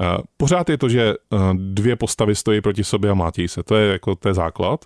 Eh, 0.00 0.22
pořád 0.36 0.70
je 0.70 0.78
to, 0.78 0.88
že 0.88 1.14
dvě 1.54 1.96
postavy 1.96 2.34
stojí 2.34 2.60
proti 2.60 2.84
sobě 2.84 3.10
a 3.10 3.14
mátějí 3.14 3.48
se. 3.48 3.62
To 3.62 3.76
je 3.76 3.92
jako 3.92 4.14
to 4.14 4.28
je 4.28 4.34
základ 4.34 4.84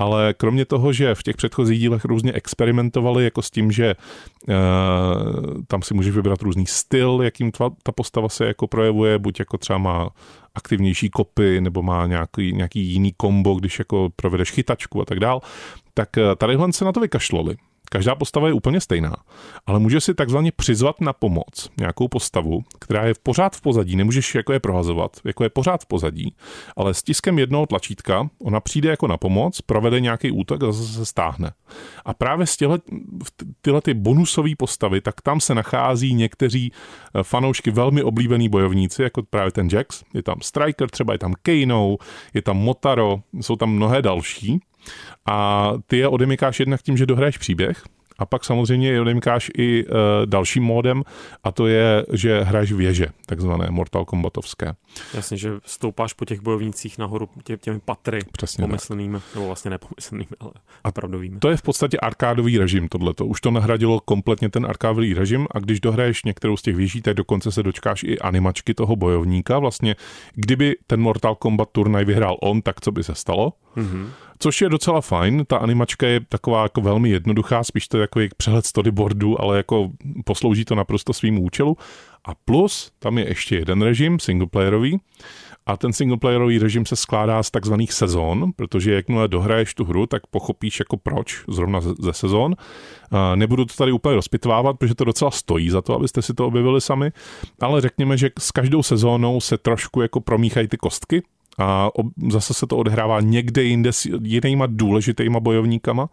ale 0.00 0.34
kromě 0.34 0.64
toho, 0.64 0.92
že 0.92 1.14
v 1.14 1.22
těch 1.22 1.36
předchozích 1.36 1.80
dílech 1.80 2.04
různě 2.04 2.32
experimentovali 2.32 3.24
jako 3.24 3.42
s 3.42 3.50
tím, 3.50 3.72
že 3.72 3.94
uh, 4.48 4.54
tam 5.66 5.82
si 5.82 5.94
můžeš 5.94 6.14
vybrat 6.14 6.42
různý 6.42 6.66
styl, 6.66 7.20
jakým 7.22 7.52
tva, 7.52 7.70
ta 7.82 7.92
postava 7.92 8.28
se 8.28 8.46
jako 8.46 8.66
projevuje, 8.66 9.18
buď 9.18 9.38
jako 9.38 9.58
třeba 9.58 9.78
má 9.78 10.10
aktivnější 10.54 11.10
kopy, 11.10 11.60
nebo 11.60 11.82
má 11.82 12.06
nějaký, 12.06 12.52
nějaký 12.52 12.80
jiný 12.80 13.12
kombo, 13.16 13.54
když 13.54 13.78
jako 13.78 14.08
provedeš 14.16 14.50
chytačku 14.50 15.02
a 15.02 15.04
tak 15.04 15.20
dál, 15.20 15.40
tak 15.94 16.18
eh, 16.18 16.36
tadyhle 16.36 16.72
se 16.72 16.84
na 16.84 16.92
to 16.92 17.00
vykašlali. 17.00 17.56
Každá 17.92 18.14
postava 18.14 18.48
je 18.48 18.54
úplně 18.54 18.80
stejná, 18.80 19.16
ale 19.66 19.78
může 19.78 20.00
si 20.00 20.14
takzvaně 20.14 20.52
přizvat 20.52 21.00
na 21.00 21.12
pomoc 21.12 21.70
nějakou 21.80 22.08
postavu, 22.08 22.64
která 22.80 23.06
je 23.06 23.14
pořád 23.22 23.56
v 23.56 23.60
pozadí, 23.60 23.96
nemůžeš 23.96 24.34
jako 24.34 24.52
je 24.52 24.60
prohazovat, 24.60 25.16
jako 25.24 25.44
je 25.44 25.50
pořád 25.50 25.82
v 25.82 25.86
pozadí, 25.86 26.34
ale 26.76 26.94
s 26.94 27.02
tiskem 27.02 27.38
jednoho 27.38 27.66
tlačítka 27.66 28.28
ona 28.44 28.60
přijde 28.60 28.90
jako 28.90 29.06
na 29.06 29.16
pomoc, 29.16 29.60
provede 29.60 30.00
nějaký 30.00 30.30
útok 30.30 30.62
a 30.62 30.72
zase 30.72 30.92
se 30.92 31.06
stáhne. 31.06 31.52
A 32.04 32.14
právě 32.14 32.46
z 32.46 32.56
těhle, 32.56 32.78
tyhle 33.60 33.80
ty 33.80 33.94
bonusové 33.94 34.50
postavy, 34.58 35.00
tak 35.00 35.20
tam 35.20 35.40
se 35.40 35.54
nachází 35.54 36.14
někteří 36.14 36.72
eh, 36.72 37.22
fanoušky 37.22 37.70
velmi 37.70 38.02
oblíbený 38.02 38.48
bojovníci, 38.48 39.02
jako 39.02 39.22
právě 39.22 39.52
ten 39.52 39.68
Jax, 39.72 40.02
je 40.14 40.22
tam 40.22 40.36
Striker, 40.42 40.90
třeba 40.90 41.12
je 41.12 41.18
tam 41.18 41.34
Kano, 41.42 41.96
je 42.34 42.42
tam 42.42 42.56
Motaro, 42.56 43.20
jsou 43.40 43.56
tam 43.56 43.70
mnohé 43.70 44.02
další. 44.02 44.60
A 45.26 45.72
ty 45.86 45.98
je 45.98 46.08
odemykáš 46.08 46.60
jednak 46.60 46.82
tím, 46.82 46.96
že 46.96 47.06
dohraješ 47.06 47.38
příběh, 47.38 47.82
a 48.20 48.26
pak 48.26 48.44
samozřejmě 48.44 48.88
je 48.88 49.00
odemykáš 49.00 49.50
i 49.56 49.86
uh, 49.86 49.92
dalším 50.24 50.62
módem 50.62 51.02
a 51.44 51.52
to 51.52 51.66
je, 51.66 52.06
že 52.12 52.42
hraješ 52.42 52.72
věže, 52.72 53.06
takzvané 53.26 53.70
Mortal 53.70 54.04
Kombatovské. 54.04 54.72
Jasně, 55.14 55.36
že 55.36 55.50
stoupáš 55.64 56.12
po 56.12 56.24
těch 56.24 56.40
bojovnících 56.40 56.98
nahoru 56.98 57.28
tě, 57.44 57.56
těmi 57.56 57.80
patry 57.84 58.20
Přesně 58.32 58.62
pomyslnými, 58.62 59.18
tak. 59.18 59.34
nebo 59.34 59.46
vlastně 59.46 59.70
nepomyslnými, 59.70 60.30
ale 60.40 60.52
opravdovými. 60.84 61.38
To 61.38 61.50
je 61.50 61.56
v 61.56 61.62
podstatě 61.62 61.98
arkádový 61.98 62.58
režim 62.58 62.88
tohleto. 62.88 63.26
Už 63.26 63.40
to 63.40 63.50
nahradilo 63.50 64.00
kompletně 64.00 64.48
ten 64.48 64.66
arkádový 64.66 65.14
režim 65.14 65.46
a 65.50 65.58
když 65.58 65.80
dohraješ 65.80 66.24
některou 66.24 66.56
z 66.56 66.62
těch 66.62 66.76
věží, 66.76 67.02
tak 67.02 67.14
dokonce 67.14 67.52
se 67.52 67.62
dočkáš 67.62 68.02
i 68.02 68.18
animačky 68.18 68.74
toho 68.74 68.96
bojovníka. 68.96 69.58
Vlastně, 69.58 69.96
kdyby 70.34 70.76
ten 70.86 71.00
Mortal 71.00 71.34
Kombat 71.34 71.68
turnaj 71.72 72.04
vyhrál 72.04 72.36
on, 72.42 72.62
tak 72.62 72.80
co 72.80 72.92
by 72.92 73.04
se 73.04 73.14
stalo? 73.14 73.52
Mm-hmm 73.76 74.06
což 74.40 74.60
je 74.60 74.68
docela 74.68 75.00
fajn. 75.00 75.44
Ta 75.46 75.56
animačka 75.56 76.06
je 76.06 76.20
taková 76.28 76.62
jako 76.62 76.80
velmi 76.80 77.10
jednoduchá, 77.10 77.64
spíš 77.64 77.88
to 77.88 77.96
je 77.96 78.00
jako 78.00 78.20
přehled 78.36 78.66
storyboardu, 78.66 79.40
ale 79.40 79.56
jako 79.56 79.90
poslouží 80.24 80.64
to 80.64 80.74
naprosto 80.74 81.12
svým 81.12 81.44
účelu. 81.44 81.76
A 82.24 82.30
plus, 82.44 82.92
tam 82.98 83.18
je 83.18 83.28
ještě 83.28 83.56
jeden 83.56 83.82
režim, 83.82 84.18
singleplayerový, 84.18 85.00
a 85.66 85.76
ten 85.76 85.92
singleplayerový 85.92 86.58
režim 86.58 86.86
se 86.86 86.96
skládá 86.96 87.42
z 87.42 87.50
takzvaných 87.50 87.92
sezón, 87.92 88.52
protože 88.56 88.94
jakmile 88.94 89.28
dohraješ 89.28 89.74
tu 89.74 89.84
hru, 89.84 90.06
tak 90.06 90.26
pochopíš 90.26 90.78
jako 90.78 90.96
proč 90.96 91.44
zrovna 91.48 91.80
ze 91.80 92.12
sezón. 92.12 92.56
Nebudu 93.34 93.64
to 93.64 93.74
tady 93.74 93.92
úplně 93.92 94.14
rozpitvávat, 94.14 94.78
protože 94.78 94.94
to 94.94 95.04
docela 95.04 95.30
stojí 95.30 95.70
za 95.70 95.82
to, 95.82 95.94
abyste 95.94 96.22
si 96.22 96.34
to 96.34 96.46
objevili 96.46 96.80
sami, 96.80 97.12
ale 97.60 97.80
řekněme, 97.80 98.16
že 98.16 98.30
s 98.38 98.50
každou 98.50 98.82
sezónou 98.82 99.40
se 99.40 99.58
trošku 99.58 100.00
jako 100.00 100.20
promíchají 100.20 100.68
ty 100.68 100.76
kostky, 100.76 101.22
a 101.58 101.90
zase 102.30 102.54
se 102.54 102.66
to 102.66 102.76
odehrává 102.76 103.20
někde 103.20 103.62
jinde 103.62 103.92
s 103.92 104.06
jinýma 104.22 104.66
důležitýma 104.66 105.40
bojovníkama. 105.40 106.08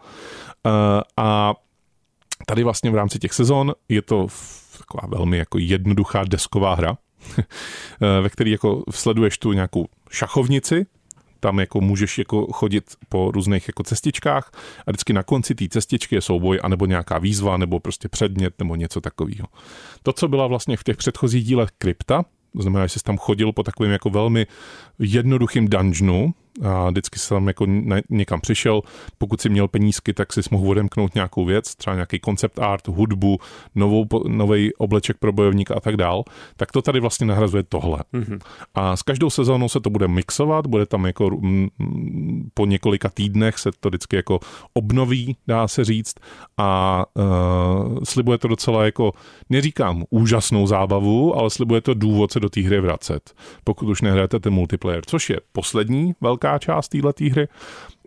A 1.17 1.53
tady 2.45 2.63
vlastně 2.63 2.91
v 2.91 2.95
rámci 2.95 3.19
těch 3.19 3.33
sezon 3.33 3.73
je 3.89 4.01
to 4.01 4.27
taková 4.77 5.17
velmi 5.17 5.37
jako 5.37 5.57
jednoduchá 5.57 6.23
desková 6.23 6.75
hra, 6.75 6.97
ve 8.21 8.29
které 8.29 8.49
jako 8.49 8.83
sleduješ 8.91 9.37
tu 9.37 9.53
nějakou 9.53 9.85
šachovnici, 10.09 10.85
tam 11.39 11.59
jako 11.59 11.81
můžeš 11.81 12.17
jako 12.17 12.53
chodit 12.53 12.83
po 13.09 13.31
různých 13.31 13.67
jako 13.67 13.83
cestičkách 13.83 14.51
a 14.87 14.91
vždycky 14.91 15.13
na 15.13 15.23
konci 15.23 15.55
té 15.55 15.67
cestičky 15.69 16.15
je 16.15 16.21
souboj 16.21 16.59
anebo 16.63 16.85
nějaká 16.85 17.17
výzva 17.17 17.57
nebo 17.57 17.79
prostě 17.79 18.09
předmět 18.09 18.53
nebo 18.59 18.75
něco 18.75 19.01
takového. 19.01 19.47
To, 20.03 20.13
co 20.13 20.27
byla 20.27 20.47
vlastně 20.47 20.77
v 20.77 20.83
těch 20.83 20.97
předchozích 20.97 21.45
dílech 21.45 21.69
krypta, 21.77 22.25
to 22.55 22.61
znamená, 22.61 22.87
že 22.87 22.99
jsi 22.99 23.03
tam 23.03 23.17
chodil 23.17 23.51
po 23.51 23.63
takovém 23.63 23.91
jako 23.91 24.09
velmi 24.09 24.47
jednoduchým 24.99 25.67
dungeonu, 25.67 26.33
a 26.63 26.89
vždycky 26.89 27.19
jsem 27.19 27.47
jako 27.47 27.65
někam 28.09 28.41
přišel, 28.41 28.81
pokud 29.17 29.41
si 29.41 29.49
měl 29.49 29.67
penízky, 29.67 30.13
tak 30.13 30.33
si 30.33 30.41
mohl 30.51 30.69
odemknout 30.69 31.15
nějakou 31.15 31.45
věc, 31.45 31.75
třeba 31.75 31.93
nějaký 31.93 32.19
koncept 32.19 32.59
art, 32.59 32.87
hudbu, 32.87 33.39
novou, 33.75 34.05
nový 34.27 34.75
obleček 34.75 35.17
pro 35.17 35.31
bojovníka 35.31 35.75
a 35.75 35.79
tak 35.79 35.97
dál, 35.97 36.23
tak 36.57 36.71
to 36.71 36.81
tady 36.81 36.99
vlastně 36.99 37.27
nahrazuje 37.27 37.63
tohle. 37.63 37.99
Mm-hmm. 38.13 38.39
A 38.75 38.97
s 38.97 39.01
každou 39.03 39.29
sezónou 39.29 39.69
se 39.69 39.79
to 39.79 39.89
bude 39.89 40.07
mixovat, 40.07 40.67
bude 40.67 40.85
tam 40.85 41.05
jako 41.05 41.31
m, 41.43 41.67
po 42.53 42.65
několika 42.65 43.09
týdnech 43.09 43.57
se 43.57 43.69
to 43.79 43.89
vždycky 43.89 44.15
jako 44.15 44.39
obnoví, 44.73 45.37
dá 45.47 45.67
se 45.67 45.85
říct, 45.85 46.15
a 46.57 47.05
uh, 47.13 47.99
slibuje 48.03 48.37
to 48.37 48.47
docela 48.47 48.85
jako, 48.85 49.11
neříkám 49.49 50.03
úžasnou 50.09 50.67
zábavu, 50.67 51.35
ale 51.35 51.49
slibuje 51.49 51.81
to 51.81 51.93
důvod 51.93 52.31
se 52.31 52.39
do 52.39 52.49
té 52.49 52.61
hry 52.61 52.81
vracet, 52.81 53.33
pokud 53.63 53.89
už 53.89 54.01
nehrajete 54.01 54.39
ten 54.39 54.53
multiplayer, 54.53 55.01
což 55.05 55.29
je 55.29 55.37
poslední 55.51 56.13
velká 56.21 56.46
velká 56.47 56.59
část 56.59 56.89
této 56.89 57.11
hry 57.31 57.47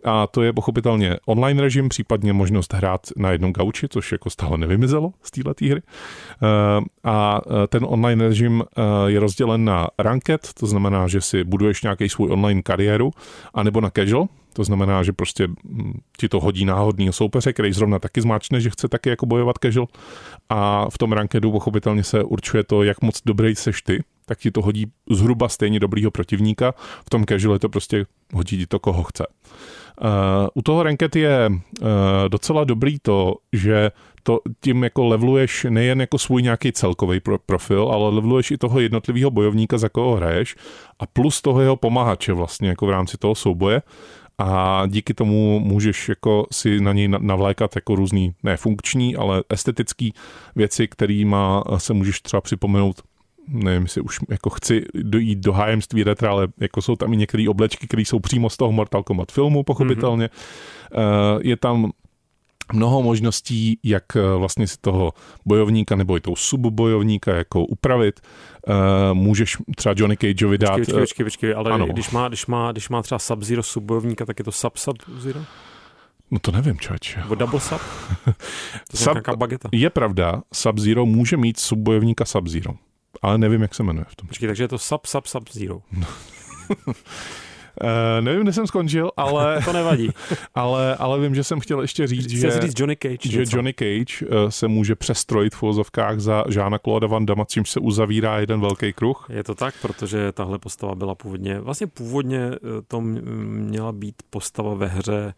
a 0.03 0.27
to 0.27 0.41
je 0.41 0.53
pochopitelně 0.53 1.17
online 1.25 1.61
režim, 1.61 1.89
případně 1.89 2.33
možnost 2.33 2.73
hrát 2.73 3.01
na 3.15 3.31
jednom 3.31 3.53
gauči, 3.53 3.87
což 3.89 4.11
jako 4.11 4.29
stále 4.29 4.57
nevymizelo 4.57 5.13
z 5.23 5.31
této 5.31 5.65
hry. 5.65 5.81
Eh, 5.81 6.81
a 7.03 7.41
eh, 7.45 7.67
ten 7.67 7.85
online 7.87 8.27
režim 8.27 8.63
eh, 8.63 8.81
je 9.11 9.19
rozdělen 9.19 9.65
na 9.65 9.87
ranked, 9.99 10.49
to 10.59 10.67
znamená, 10.67 11.07
že 11.07 11.21
si 11.21 11.43
buduješ 11.43 11.83
nějaký 11.83 12.09
svůj 12.09 12.31
online 12.31 12.61
kariéru, 12.61 13.11
anebo 13.53 13.81
na 13.81 13.89
casual, 13.89 14.27
to 14.53 14.63
znamená, 14.63 15.03
že 15.03 15.13
prostě 15.13 15.47
hm, 15.47 15.99
ti 16.17 16.29
to 16.29 16.39
hodí 16.39 16.65
náhodný 16.65 17.13
soupeře, 17.13 17.53
který 17.53 17.73
zrovna 17.73 17.99
taky 17.99 18.21
zmáčne, 18.21 18.61
že 18.61 18.69
chce 18.69 18.87
taky 18.87 19.09
jako 19.09 19.25
bojovat 19.25 19.55
casual. 19.61 19.87
A 20.49 20.89
v 20.89 20.97
tom 20.97 21.11
rankedu 21.11 21.51
pochopitelně 21.51 22.03
se 22.03 22.23
určuje 22.23 22.63
to, 22.63 22.83
jak 22.83 23.01
moc 23.01 23.21
dobrý 23.25 23.55
seš 23.55 23.81
ty, 23.81 24.03
tak 24.31 24.39
ti 24.39 24.51
to 24.51 24.61
hodí 24.61 24.87
zhruba 25.09 25.49
stejně 25.49 25.79
dobrýho 25.79 26.11
protivníka. 26.11 26.73
V 27.05 27.09
tom 27.09 27.25
casual 27.25 27.55
je 27.55 27.59
to 27.59 27.69
prostě 27.69 28.05
hodí 28.33 28.57
ti 28.57 28.67
to, 28.67 28.79
koho 28.79 29.03
chce. 29.03 29.27
Uh, 29.27 30.07
u 30.55 30.61
toho 30.61 30.83
ranket 30.83 31.15
je 31.15 31.49
uh, 31.49 31.87
docela 32.27 32.63
dobrý 32.63 32.99
to, 32.99 33.35
že 33.53 33.91
to 34.23 34.39
tím 34.63 34.83
jako 34.83 35.05
leveluješ 35.05 35.67
nejen 35.69 36.01
jako 36.01 36.17
svůj 36.17 36.41
nějaký 36.41 36.71
celkový 36.71 37.19
pro, 37.19 37.39
profil, 37.39 37.89
ale 37.91 38.09
leveluješ 38.09 38.51
i 38.51 38.57
toho 38.57 38.79
jednotlivého 38.79 39.31
bojovníka, 39.31 39.77
za 39.77 39.89
koho 39.89 40.15
hraješ 40.15 40.55
a 40.99 41.05
plus 41.05 41.41
toho 41.41 41.61
jeho 41.61 41.75
pomahače 41.75 42.33
vlastně 42.33 42.69
jako 42.69 42.85
v 42.85 42.89
rámci 42.89 43.17
toho 43.17 43.35
souboje 43.35 43.81
a 44.37 44.83
díky 44.87 45.13
tomu 45.13 45.59
můžeš 45.59 46.09
jako 46.09 46.47
si 46.51 46.79
na 46.79 46.93
něj 46.93 47.07
navlékat 47.07 47.75
jako 47.75 47.95
různý, 47.95 48.33
ne 48.43 48.57
funkční, 48.57 49.15
ale 49.15 49.43
estetický 49.49 50.13
věci, 50.55 50.87
kterýma 50.87 51.63
se 51.77 51.93
můžeš 51.93 52.21
třeba 52.21 52.41
připomenout 52.41 53.01
nevím, 53.47 53.83
jestli 53.83 54.01
už 54.01 54.19
jako 54.29 54.49
chci 54.49 54.85
dojít 54.93 55.39
do 55.39 55.53
hájemství 55.53 56.03
retra, 56.03 56.31
ale 56.31 56.47
jako 56.59 56.81
jsou 56.81 56.95
tam 56.95 57.13
i 57.13 57.17
některé 57.17 57.49
oblečky, 57.49 57.87
které 57.87 58.01
jsou 58.01 58.19
přímo 58.19 58.49
z 58.49 58.57
toho 58.57 58.71
Mortal 58.71 59.03
Kombat 59.03 59.31
filmu, 59.31 59.63
pochopitelně. 59.63 60.25
Mm-hmm. 60.27 61.39
Je 61.41 61.57
tam 61.57 61.91
mnoho 62.73 63.01
možností, 63.01 63.79
jak 63.83 64.15
eh, 64.15 64.21
vlastně 64.37 64.67
si 64.67 64.77
toho 64.81 65.13
bojovníka 65.45 65.95
nebo 65.95 66.17
i 66.17 66.21
tou 66.21 66.35
subbojovníka 66.35 67.35
jako 67.35 67.65
upravit. 67.65 68.19
Uh, 68.67 68.73
můžeš 69.13 69.57
třeba 69.75 69.95
Johnny 69.97 70.17
Cageovi 70.17 70.57
dát... 70.57 70.77
Počkej, 70.77 70.99
počkej, 70.99 71.23
počkej, 71.23 71.53
ale 71.53 71.71
ano. 71.71 71.85
Když, 71.85 72.09
má, 72.09 72.27
když, 72.27 72.45
má, 72.45 72.71
když 72.71 72.89
má 72.89 73.01
třeba 73.01 73.19
Sub-Zero 73.19 73.63
subbojovníka, 73.63 74.25
tak 74.25 74.39
je 74.39 74.45
to 74.45 74.51
Sub-Sub-Zero? 74.51 75.43
No 76.31 76.39
to 76.39 76.51
nevím, 76.51 76.79
člověče. 76.79 77.19
Nebo 77.19 77.35
Double 77.35 77.59
Sub? 77.59 77.81
To 78.91 78.97
sub, 78.97 79.17
bageta. 79.35 79.69
Je 79.71 79.89
pravda, 79.89 80.41
Sub-Zero 80.53 81.05
může 81.05 81.37
mít 81.37 81.59
subbojovníka 81.59 82.23
Sub-Zero 82.23 82.73
ale 83.21 83.37
nevím, 83.37 83.61
jak 83.61 83.75
se 83.75 83.83
jmenuje 83.83 84.05
v 84.09 84.15
tom. 84.15 84.27
Počkej, 84.27 84.47
takže 84.47 84.63
je 84.63 84.67
to 84.67 84.77
Sub, 84.77 85.05
Sub, 85.05 85.27
Sub 85.27 85.49
Zero. 85.49 85.81
No. 85.91 86.07
Uh, 87.83 88.21
nevím, 88.21 88.43
kde 88.43 88.53
jsem 88.53 88.67
skončil, 88.67 89.11
ale... 89.17 89.61
to 89.65 89.73
nevadí. 89.73 90.09
ale, 90.55 90.95
ale 90.95 91.19
vím, 91.19 91.35
že 91.35 91.43
jsem 91.43 91.59
chtěl 91.59 91.81
ještě 91.81 92.07
říct, 92.07 92.29
že, 92.29 92.61
říct 92.61 92.79
Johnny 92.79 92.97
Cage, 92.97 93.29
že 93.29 93.43
Johnny 93.47 93.73
Cage 93.73 94.25
uh, 94.25 94.49
se 94.49 94.67
může 94.67 94.95
přestrojit 94.95 95.55
v 95.55 95.59
filozofkách 95.59 96.19
za 96.19 96.43
Žána 96.49 96.77
Claude 96.79 97.07
Van 97.07 97.25
Damme, 97.25 97.43
čímž 97.47 97.69
se 97.69 97.79
uzavírá 97.79 98.39
jeden 98.39 98.61
velký 98.61 98.93
kruh. 98.93 99.27
Je 99.29 99.43
to 99.43 99.55
tak, 99.55 99.75
protože 99.81 100.31
tahle 100.31 100.59
postava 100.59 100.95
byla 100.95 101.15
původně, 101.15 101.59
vlastně 101.59 101.87
původně 101.87 102.39
eh, 102.39 102.57
to 102.87 103.01
měla 103.01 103.91
být 103.91 104.15
postava 104.29 104.73
ve 104.73 104.87
hře, 104.87 105.33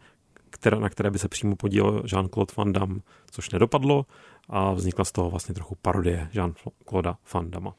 která, 0.54 0.78
na 0.78 0.88
které 0.88 1.10
by 1.10 1.18
se 1.18 1.28
přímo 1.28 1.56
podílel 1.56 2.02
Jean-Claude 2.06 2.54
Van 2.56 2.72
Damme, 2.72 3.00
což 3.30 3.50
nedopadlo 3.50 4.06
a 4.48 4.72
vznikla 4.72 5.04
z 5.04 5.12
toho 5.12 5.30
vlastně 5.30 5.54
trochu 5.54 5.76
parodie 5.82 6.28
Jean-Claude 6.32 7.14
Van 7.34 7.50
Damme. 7.50 7.70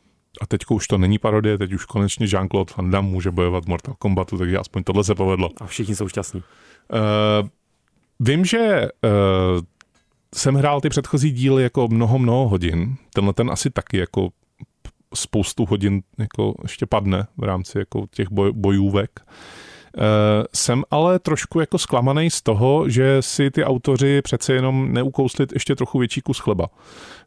A 0.42 0.46
teď 0.48 0.62
už 0.70 0.88
to 0.88 0.98
není 0.98 1.18
parodie, 1.18 1.58
teď 1.58 1.74
už 1.74 1.86
konečně 1.86 2.26
Jean-Claude 2.26 2.78
Van 2.78 2.92
Damme 2.92 3.12
může 3.12 3.32
bojovat 3.32 3.66
v 3.66 3.68
Mortal 3.68 3.96
Kombatu, 4.00 4.38
takže 4.38 4.58
aspoň 4.58 4.84
tohle 4.84 5.04
se 5.04 5.16
povedlo. 5.16 5.50
A 5.62 5.66
všichni 5.66 5.96
jsou 5.96 6.08
šťastní. 6.08 6.44
Uh, 6.94 7.50
vím, 8.20 8.46
že 8.46 8.82
uh, 9.04 9.62
jsem 10.36 10.56
hrál 10.56 10.82
ty 10.82 10.90
předchozí 10.90 11.32
díly 11.32 11.64
jako 11.64 11.88
mnoho, 11.88 12.20
mnoho 12.20 12.48
hodin. 12.48 12.96
Tenhle 13.14 13.34
ten 13.34 13.52
asi 13.52 13.70
taky 13.70 13.98
jako 13.98 14.30
spoustu 15.14 15.66
hodin 15.66 16.02
jako 16.18 16.54
ještě 16.64 16.86
padne 16.86 17.28
v 17.38 17.44
rámci 17.44 17.80
jako 17.80 18.06
těch 18.12 18.32
boj, 18.32 18.52
bojůvek. 18.52 19.20
Jsem 20.54 20.84
ale 20.92 21.20
trošku 21.20 21.60
jako 21.60 21.78
zklamaný 21.78 22.30
z 22.30 22.42
toho, 22.42 22.90
že 22.90 23.22
si 23.22 23.52
ty 23.52 23.64
autoři 23.64 24.22
přece 24.22 24.54
jenom 24.54 24.94
neukouslit 24.94 25.54
ještě 25.54 25.76
trochu 25.76 26.00
větší 26.00 26.22
kus 26.22 26.40
chleba. 26.40 26.68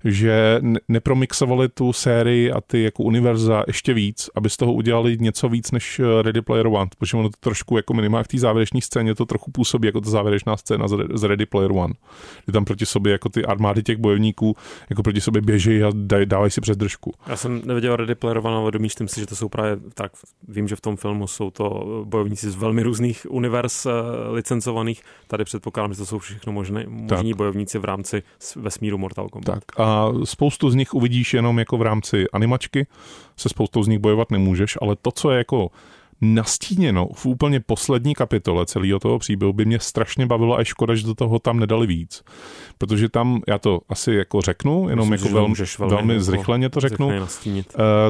Že 0.05 0.61
nepromixovali 0.89 1.69
tu 1.69 1.93
sérii 1.93 2.53
a 2.53 2.61
ty 2.61 2.83
jako 2.83 3.03
univerza 3.03 3.65
ještě 3.67 3.95
víc, 3.95 4.31
aby 4.35 4.51
z 4.51 4.57
toho 4.57 4.73
udělali 4.73 5.17
něco 5.21 5.49
víc 5.49 5.71
než 5.71 6.01
eh, 6.01 6.23
Ready 6.23 6.43
Player 6.43 6.67
One, 6.67 6.87
protože 6.99 7.17
ono 7.17 7.29
to 7.29 7.37
trošku 7.41 7.77
jako 7.77 7.95
minimálně 7.95 8.25
v 8.25 8.29
té 8.29 8.39
závěrečné 8.39 8.81
scéně 8.81 9.15
to 9.15 9.27
trochu 9.27 9.51
působí 9.51 9.87
jako 9.87 10.01
ta 10.01 10.11
závěrečná 10.11 10.57
scéna 10.57 10.89
z 11.15 11.23
Ready 11.23 11.47
Player 11.47 11.73
One. 11.73 11.95
Kdy 12.45 12.53
tam 12.53 12.65
proti 12.65 12.87
sobě 12.87 13.13
jako 13.13 13.29
ty 13.29 13.45
armády 13.45 13.83
těch 13.83 13.97
bojovníků 13.97 14.57
jako 14.91 15.03
proti 15.03 15.21
sobě 15.21 15.43
běží 15.43 15.83
a 15.83 15.93
dávají 16.25 16.51
si 16.51 16.61
přes 16.61 16.77
držku. 16.77 17.15
Já 17.27 17.37
jsem 17.37 17.63
neviděl 17.65 17.97
Ready 17.97 18.15
Player 18.15 18.39
One, 18.39 18.57
ale 18.57 18.71
domýšlím 18.71 19.09
si, 19.09 19.21
že 19.21 19.27
to 19.27 19.37
jsou 19.37 19.49
právě 19.49 19.77
tak, 19.95 20.13
vím, 20.49 20.69
že 20.69 20.77
v 20.77 20.81
tom 20.81 20.97
filmu 20.97 21.27
jsou 21.27 21.51
to 21.51 22.03
bojovníci 22.05 22.51
z 22.51 22.55
velmi 22.59 22.83
různých 22.83 23.27
univerz 23.31 23.87
uh, 23.87 23.93
licencovaných. 24.31 25.03
Tady 25.27 25.45
předpokládám, 25.45 25.93
že 25.93 25.99
to 25.99 26.07
jsou 26.07 26.19
všechno 26.19 26.53
možné, 26.53 26.85
možní 26.89 27.35
bojovníci 27.35 27.79
v 27.79 27.85
rámci 27.85 28.23
vesmíru 28.57 28.99
Mortal 28.99 29.29
Kombat. 29.29 29.55
Tak 29.55 29.81
a 29.81 30.09
spoustu 30.25 30.71
z 30.71 30.75
nich 30.75 30.95
uvidíš 30.95 31.35
jenom 31.35 31.59
jako 31.59 31.77
v 31.77 31.83
rámci 31.83 32.27
animačky, 32.33 32.87
se 33.37 33.49
spoustou 33.49 33.83
z 33.83 33.89
nich 33.89 33.99
bojovat 33.99 34.31
nemůžeš, 34.31 34.79
ale 34.83 34.97
to, 34.97 35.11
co 35.11 35.31
je 35.31 35.39
jako 35.39 35.71
nastíněno 36.21 37.09
v 37.15 37.27
úplně 37.27 37.61
poslední 37.61 38.15
kapitole 38.15 38.67
celého 38.67 38.99
toho 38.99 39.19
příběhu 39.19 39.53
by 39.53 39.65
mě 39.65 39.79
strašně 39.81 40.27
bavilo 40.27 40.57
a 40.57 40.59
je 40.59 40.65
škoda, 40.65 40.95
že 40.95 41.07
do 41.07 41.15
toho 41.15 41.39
tam 41.39 41.59
nedali 41.59 41.87
víc. 41.87 42.25
Protože 42.79 43.09
tam, 43.09 43.43
já 43.49 43.59
to 43.59 43.81
asi 43.89 44.13
jako 44.13 44.41
řeknu, 44.41 44.89
jenom 44.89 45.11
Myslím, 45.11 45.27
jako 45.27 45.35
velmi, 45.35 45.55
velmi, 45.79 45.91
velmi 45.91 46.13
jako 46.13 46.25
zrychleně 46.25 46.69
to 46.69 46.81
řeknu, 46.81 47.07
uh, 47.07 47.23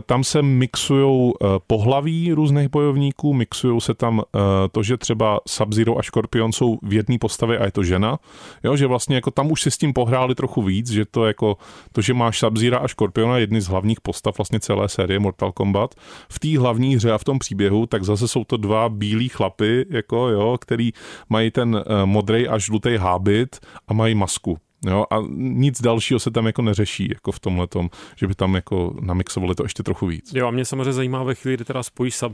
tam 0.06 0.24
se 0.24 0.42
mixujou 0.42 1.30
uh, 1.30 1.48
pohlaví 1.66 2.32
různých 2.32 2.68
bojovníků, 2.68 3.34
mixujou 3.34 3.80
se 3.80 3.94
tam 3.94 4.18
uh, 4.18 4.24
to, 4.72 4.82
že 4.82 4.96
třeba 4.96 5.40
Sub-Zero 5.48 5.98
a 5.98 6.02
Scorpion 6.02 6.52
jsou 6.52 6.78
v 6.82 6.92
jedné 6.92 7.18
postavě 7.18 7.58
a 7.58 7.64
je 7.64 7.72
to 7.72 7.84
žena, 7.84 8.18
jo, 8.64 8.76
že 8.76 8.86
vlastně 8.86 9.14
jako 9.14 9.30
tam 9.30 9.50
už 9.50 9.62
si 9.62 9.70
s 9.70 9.78
tím 9.78 9.92
pohráli 9.92 10.34
trochu 10.34 10.62
víc, 10.62 10.90
že 10.90 11.04
to 11.04 11.26
jako 11.26 11.56
to, 11.92 12.00
že 12.00 12.14
máš 12.14 12.42
Sub-Zero 12.42 12.84
a 12.84 12.88
Scorpiona, 12.88 13.38
jedny 13.38 13.60
z 13.60 13.66
hlavních 13.66 14.00
postav 14.00 14.38
vlastně 14.38 14.60
celé 14.60 14.88
série 14.88 15.18
Mortal 15.18 15.52
Kombat, 15.52 15.94
v 16.28 16.38
té 16.38 16.58
hlavní 16.58 16.96
hře 16.96 17.12
a 17.12 17.18
v 17.18 17.24
tom 17.24 17.38
příběhu, 17.38 17.86
tak 17.86 17.97
zase 18.04 18.28
jsou 18.28 18.44
to 18.44 18.56
dva 18.56 18.88
bílí 18.88 19.28
chlapy, 19.28 19.86
jako 19.90 20.28
jo, 20.28 20.56
který 20.60 20.92
mají 21.28 21.50
ten 21.50 21.74
uh, 21.74 21.82
modrý 22.04 22.48
a 22.48 22.58
žlutý 22.58 22.96
hábit 22.96 23.56
a 23.88 23.92
mají 23.92 24.14
masku. 24.14 24.58
Jo, 24.86 25.04
a 25.10 25.16
nic 25.34 25.80
dalšího 25.80 26.20
se 26.20 26.30
tam 26.30 26.46
jako 26.46 26.62
neřeší, 26.62 27.08
jako 27.08 27.32
v 27.32 27.40
tomhle 27.40 27.66
tom, 27.66 27.90
že 28.16 28.26
by 28.26 28.34
tam 28.34 28.54
jako 28.54 28.94
namixovali 29.00 29.54
to 29.54 29.62
ještě 29.62 29.82
trochu 29.82 30.06
víc. 30.06 30.32
Jo, 30.34 30.46
a 30.46 30.50
mě 30.50 30.64
samozřejmě 30.64 30.92
zajímá 30.92 31.22
ve 31.22 31.34
chvíli, 31.34 31.56
kdy 31.56 31.64
teda 31.64 31.82
spojíš 31.82 32.16
sub 32.16 32.32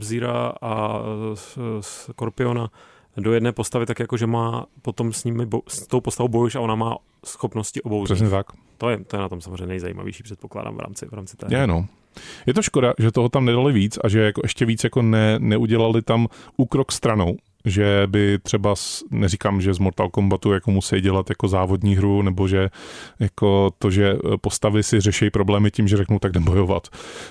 a 0.62 1.02
Scorpiona 1.80 2.70
do 3.16 3.32
jedné 3.32 3.52
postavy, 3.52 3.86
tak 3.86 4.00
jako, 4.00 4.16
že 4.16 4.26
má 4.26 4.66
potom 4.82 5.12
s 5.12 5.24
nimi, 5.24 5.46
s 5.68 5.86
tou 5.86 6.00
postavou 6.00 6.28
bojuješ 6.28 6.54
a 6.54 6.60
ona 6.60 6.74
má 6.74 6.96
schopnosti 7.24 7.82
obou. 7.82 8.04
Přesně 8.04 8.30
tak. 8.30 8.46
To 8.78 8.90
je, 8.90 9.04
to 9.04 9.16
je 9.16 9.20
na 9.20 9.28
tom 9.28 9.40
samozřejmě 9.40 9.66
nejzajímavější, 9.66 10.22
předpokládám, 10.22 10.76
v 10.76 10.80
rámci, 10.80 11.06
v 11.06 11.12
rámci 11.12 11.36
té. 11.36 11.46
Je, 11.56 11.66
no. 11.66 11.86
Je 12.46 12.54
to 12.54 12.62
škoda, 12.62 12.94
že 12.98 13.12
toho 13.12 13.28
tam 13.28 13.44
nedali 13.44 13.72
víc 13.72 13.98
a 14.04 14.08
že 14.08 14.20
jako 14.20 14.40
ještě 14.44 14.64
víc 14.64 14.84
jako 14.84 15.02
ne, 15.02 15.36
neudělali 15.38 16.02
tam 16.02 16.26
úkrok 16.56 16.92
stranou, 16.92 17.36
že 17.64 18.02
by 18.06 18.38
třeba, 18.42 18.74
neříkám, 19.10 19.60
že 19.60 19.74
z 19.74 19.78
Mortal 19.78 20.10
Kombatu 20.10 20.52
jako 20.52 20.70
musí 20.70 21.00
dělat 21.00 21.30
jako 21.30 21.48
závodní 21.48 21.96
hru, 21.96 22.22
nebo 22.22 22.48
že 22.48 22.70
jako 23.20 23.70
to, 23.78 23.90
že 23.90 24.16
postavy 24.40 24.82
si 24.82 25.00
řeší 25.00 25.30
problémy 25.30 25.70
tím, 25.70 25.88
že 25.88 25.96
řeknou, 25.96 26.18
tak 26.18 26.32
jdem 26.32 26.44
bojovat, 26.44 26.88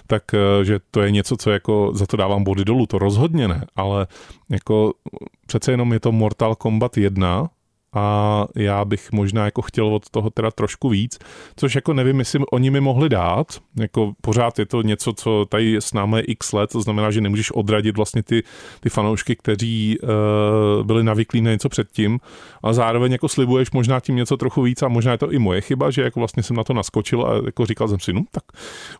tak 0.07 0.23
eh, 0.33 0.65
že 0.65 0.79
to 0.91 1.01
je 1.01 1.11
něco, 1.11 1.37
co 1.37 1.51
jako 1.51 1.91
za 1.93 2.05
to 2.05 2.17
dávám 2.17 2.43
body 2.43 2.65
dolů, 2.65 2.85
to 2.85 2.99
rozhodně 2.99 3.47
ne, 3.47 3.65
ale 3.75 4.07
jako 4.49 4.93
přece 5.47 5.71
jenom 5.71 5.93
je 5.93 5.99
to 5.99 6.11
Mortal 6.11 6.55
Kombat 6.55 6.97
1, 6.97 7.49
a 7.93 8.47
já 8.55 8.85
bych 8.85 9.11
možná 9.11 9.45
jako 9.45 9.61
chtěl 9.61 9.87
od 9.87 10.09
toho 10.09 10.29
teda 10.29 10.51
trošku 10.51 10.89
víc, 10.89 11.19
což 11.55 11.75
jako 11.75 11.93
nevím, 11.93 12.19
jestli 12.19 12.39
oni 12.51 12.69
mi 12.69 12.81
mohli 12.81 13.09
dát, 13.09 13.47
jako 13.79 14.13
pořád 14.21 14.59
je 14.59 14.65
to 14.65 14.81
něco, 14.81 15.13
co 15.13 15.45
tady 15.49 15.75
s 15.75 15.93
námi 15.93 16.17
je 16.17 16.23
x 16.23 16.53
let, 16.53 16.69
to 16.71 16.81
znamená, 16.81 17.11
že 17.11 17.21
nemůžeš 17.21 17.51
odradit 17.51 17.97
vlastně 17.97 18.23
ty, 18.23 18.43
ty 18.79 18.89
fanoušky, 18.89 19.35
kteří 19.35 19.97
uh, 19.99 20.09
byli 20.85 21.03
navyklí 21.03 21.41
na 21.41 21.51
něco 21.51 21.69
předtím, 21.69 22.19
a 22.63 22.73
zároveň 22.73 23.11
jako 23.11 23.29
slibuješ 23.29 23.71
možná 23.71 23.99
tím 23.99 24.15
něco 24.15 24.37
trochu 24.37 24.61
víc 24.61 24.81
a 24.81 24.87
možná 24.87 25.11
je 25.11 25.17
to 25.17 25.31
i 25.31 25.39
moje 25.39 25.61
chyba, 25.61 25.91
že 25.91 26.01
jako 26.01 26.19
vlastně 26.19 26.43
jsem 26.43 26.55
na 26.55 26.63
to 26.63 26.73
naskočil 26.73 27.25
a 27.25 27.45
jako 27.45 27.65
říkal 27.65 27.87
jsem 27.87 27.99
si, 27.99 28.13
no 28.13 28.21
tak 28.31 28.43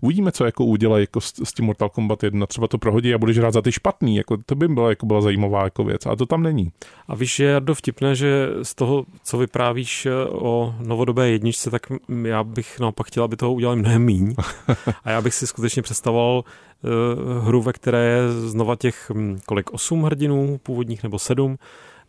uvidíme, 0.02 0.32
co 0.32 0.46
jako 0.46 0.66
udělají 0.66 1.04
jako 1.04 1.22
s, 1.22 1.34
s 1.44 1.54
tím 1.54 1.66
Mortal 1.66 1.90
Kombat 1.90 2.24
1, 2.24 2.46
třeba 2.46 2.68
to 2.68 2.78
prohodí 2.78 3.14
a 3.14 3.18
budeš 3.18 3.38
rád 3.38 3.54
za 3.54 3.62
ty 3.62 3.72
špatný, 3.72 4.16
jako 4.16 4.38
to 4.46 4.56
by 4.56 4.68
byla, 4.68 4.90
jako 4.90 5.06
byla 5.06 5.22
zajímavá 5.22 5.64
jako 5.64 5.84
věc, 5.84 6.06
a 6.06 6.16
to 6.16 6.26
tam 6.26 6.44
není. 6.44 6.72
A 7.08 7.16
víš, 7.16 7.40
je 7.40 7.56
do 7.60 7.76
vtipné, 7.76 8.16
že 8.16 8.48
z 8.64 8.76
toho, 8.84 9.06
co 9.24 9.38
vyprávíš 9.38 10.06
eh, 10.06 10.12
o 10.30 10.76
novodobé 10.80 11.30
jedničce, 11.30 11.72
tak 11.72 11.82
já 12.24 12.44
bych 12.44 12.80
naopak 12.80 13.08
chtěl, 13.08 13.24
aby 13.24 13.36
toho 13.36 13.54
udělali 13.54 13.80
mnohem 13.80 14.04
míň. 14.04 14.36
A 15.04 15.12
já 15.12 15.22
bych 15.22 15.34
si 15.34 15.48
skutečně 15.48 15.82
představoval 15.82 16.44
uh, 16.44 17.46
hru, 17.46 17.62
ve 17.62 17.74
které 17.74 18.04
je 18.06 18.32
znova 18.32 18.76
těch 18.76 19.12
hm, 19.14 19.40
kolik, 19.46 19.74
osm 19.74 20.04
hrdinů 20.04 20.60
původních 20.64 21.04
nebo 21.04 21.20
sedm. 21.20 21.58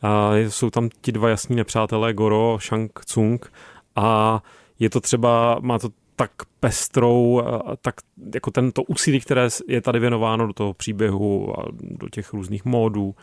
A 0.02 0.36
jsou 0.36 0.70
tam 0.70 0.88
ti 1.00 1.12
dva 1.12 1.28
jasní 1.28 1.56
nepřátelé, 1.56 2.12
Goro, 2.12 2.58
Shang 2.60 3.00
Tsung 3.06 3.52
a 3.96 4.42
je 4.78 4.90
to 4.90 5.00
třeba, 5.00 5.58
má 5.60 5.78
to 5.78 5.88
tak 6.16 6.30
pestrou, 6.60 7.42
tak 7.82 7.94
jako 8.34 8.50
tento 8.50 8.82
úsilí, 8.82 9.20
které 9.20 9.48
je 9.68 9.80
tady 9.80 9.98
věnováno 9.98 10.46
do 10.46 10.52
toho 10.52 10.74
příběhu 10.74 11.60
a 11.60 11.64
do 11.80 12.08
těch 12.08 12.32
různých 12.32 12.64
módů 12.64 13.14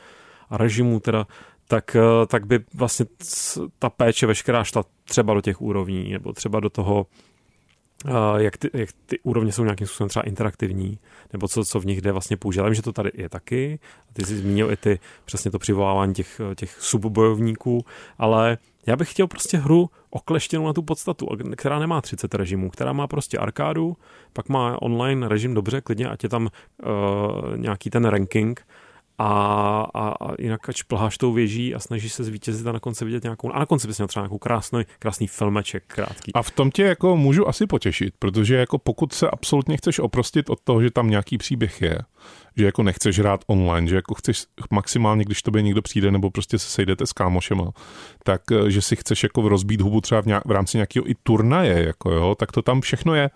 a 0.50 0.58
režimů 0.58 1.00
teda, 1.00 1.28
tak, 1.72 1.96
eh, 1.96 2.26
tak 2.28 2.46
by 2.46 2.60
vlastně 2.74 3.06
ta 3.80 3.90
péče 3.90 4.28
veškerá 4.28 4.64
šla 4.64 4.84
třeba 5.04 5.34
do 5.34 5.42
těch 5.42 5.62
úrovní, 5.62 6.12
nebo 6.12 6.34
třeba 6.34 6.60
do 6.60 6.70
toho, 6.70 7.06
eh, 8.06 8.12
jak 8.38 8.58
ty, 8.58 8.70
jak 8.74 8.90
ty 9.06 9.20
úrovně 9.24 9.52
jsou 9.52 9.64
nějakým 9.64 9.88
způsobem 9.88 10.10
třeba 10.10 10.24
interaktivní, 10.24 11.00
nebo 11.34 11.48
co, 11.48 11.66
co 11.66 11.80
v 11.80 11.86
nich 11.86 12.02
jde 12.02 12.12
vlastně 12.12 12.38
použít. 12.38 12.62
Vím, 12.62 12.74
že 12.74 12.82
to 12.82 12.94
tady 12.94 13.12
je 13.14 13.30
taky. 13.30 13.80
Ty 14.14 14.26
jsi 14.26 14.38
zmínil 14.38 14.72
i 14.72 14.78
ty, 14.78 15.00
přesně 15.26 15.52
to 15.52 15.60
přivolávání 15.60 16.14
těch, 16.14 16.42
těch 16.56 16.78
subbojovníků, 16.80 17.86
ale 18.18 18.58
já 18.88 18.96
bych 18.96 19.12
chtěl 19.12 19.28
prostě 19.28 19.58
hru 19.58 19.90
okleštěnou 20.10 20.66
na 20.66 20.74
tu 20.74 20.82
podstatu, 20.82 21.28
která 21.56 21.80
nemá 21.80 22.02
30 22.02 22.36
režimů, 22.36 22.70
která 22.70 22.94
má 22.94 23.08
prostě 23.08 23.38
arkádu, 23.38 23.98
pak 24.34 24.50
má 24.50 24.82
online 24.82 25.28
režim 25.28 25.54
dobře, 25.54 25.82
klidně, 25.82 26.10
ať 26.10 26.24
je 26.24 26.30
tam 26.30 26.44
uh, 26.48 27.58
nějaký 27.58 27.90
ten 27.90 28.06
ranking, 28.06 28.66
a, 29.22 29.88
a, 29.94 30.10
a 30.10 30.32
jinak 30.40 30.70
ač 30.70 30.84
plháš 30.84 31.18
tou 31.18 31.34
věží 31.34 31.76
a 31.76 31.80
snažíš 31.80 32.14
se 32.14 32.24
zvítězit 32.24 32.68
a 32.68 32.72
na 32.72 32.80
konci 32.80 33.06
vidět 33.06 33.24
nějakou, 33.24 33.52
a 33.52 33.60
na 33.60 33.66
konci 33.66 33.88
bys 33.88 33.98
měl 33.98 34.08
třeba 34.08 34.24
nějakou 34.24 34.38
krásný, 34.38 34.84
krásný 35.00 35.28
filmeček 35.28 35.84
krátký. 35.88 36.34
A 36.34 36.42
v 36.42 36.52
tom 36.52 36.72
tě 36.72 36.84
jako 36.84 37.18
můžu 37.18 37.48
asi 37.48 37.68
potěšit, 37.68 38.14
protože 38.20 38.56
jako 38.56 38.78
pokud 38.78 39.14
se 39.14 39.30
absolutně 39.30 39.78
chceš 39.78 40.00
oprostit 40.00 40.50
od 40.50 40.60
toho, 40.64 40.82
že 40.82 40.92
tam 40.92 41.10
nějaký 41.10 41.38
příběh 41.38 41.82
je, 41.82 41.98
že 42.58 42.66
jako 42.66 42.84
nechceš 42.84 43.20
hrát 43.20 43.44
online, 43.48 43.88
že 43.88 43.96
jako 43.96 44.14
chceš 44.14 44.44
maximálně, 44.72 45.24
když 45.24 45.42
tobě 45.42 45.62
někdo 45.62 45.82
přijde 45.82 46.12
nebo 46.12 46.32
prostě 46.32 46.60
se 46.60 46.70
sejdete 46.70 47.06
s 47.06 47.14
kámošema, 47.14 47.72
tak 48.24 48.42
eh, 48.52 48.72
že 48.72 48.82
si 48.82 48.96
chceš 48.96 49.24
jako 49.24 49.50
rozbít 49.50 49.82
hubu 49.82 50.02
třeba 50.02 50.22
v, 50.22 50.26
nějak, 50.26 50.46
v 50.46 50.52
rámci 50.52 50.78
nějakého 50.78 51.10
i 51.10 51.16
turnaje, 51.24 51.84
jako 51.84 52.12
jo, 52.12 52.36
tak 52.36 52.52
to 52.52 52.62
tam 52.62 52.82
všechno 52.82 53.16
je. 53.16 53.30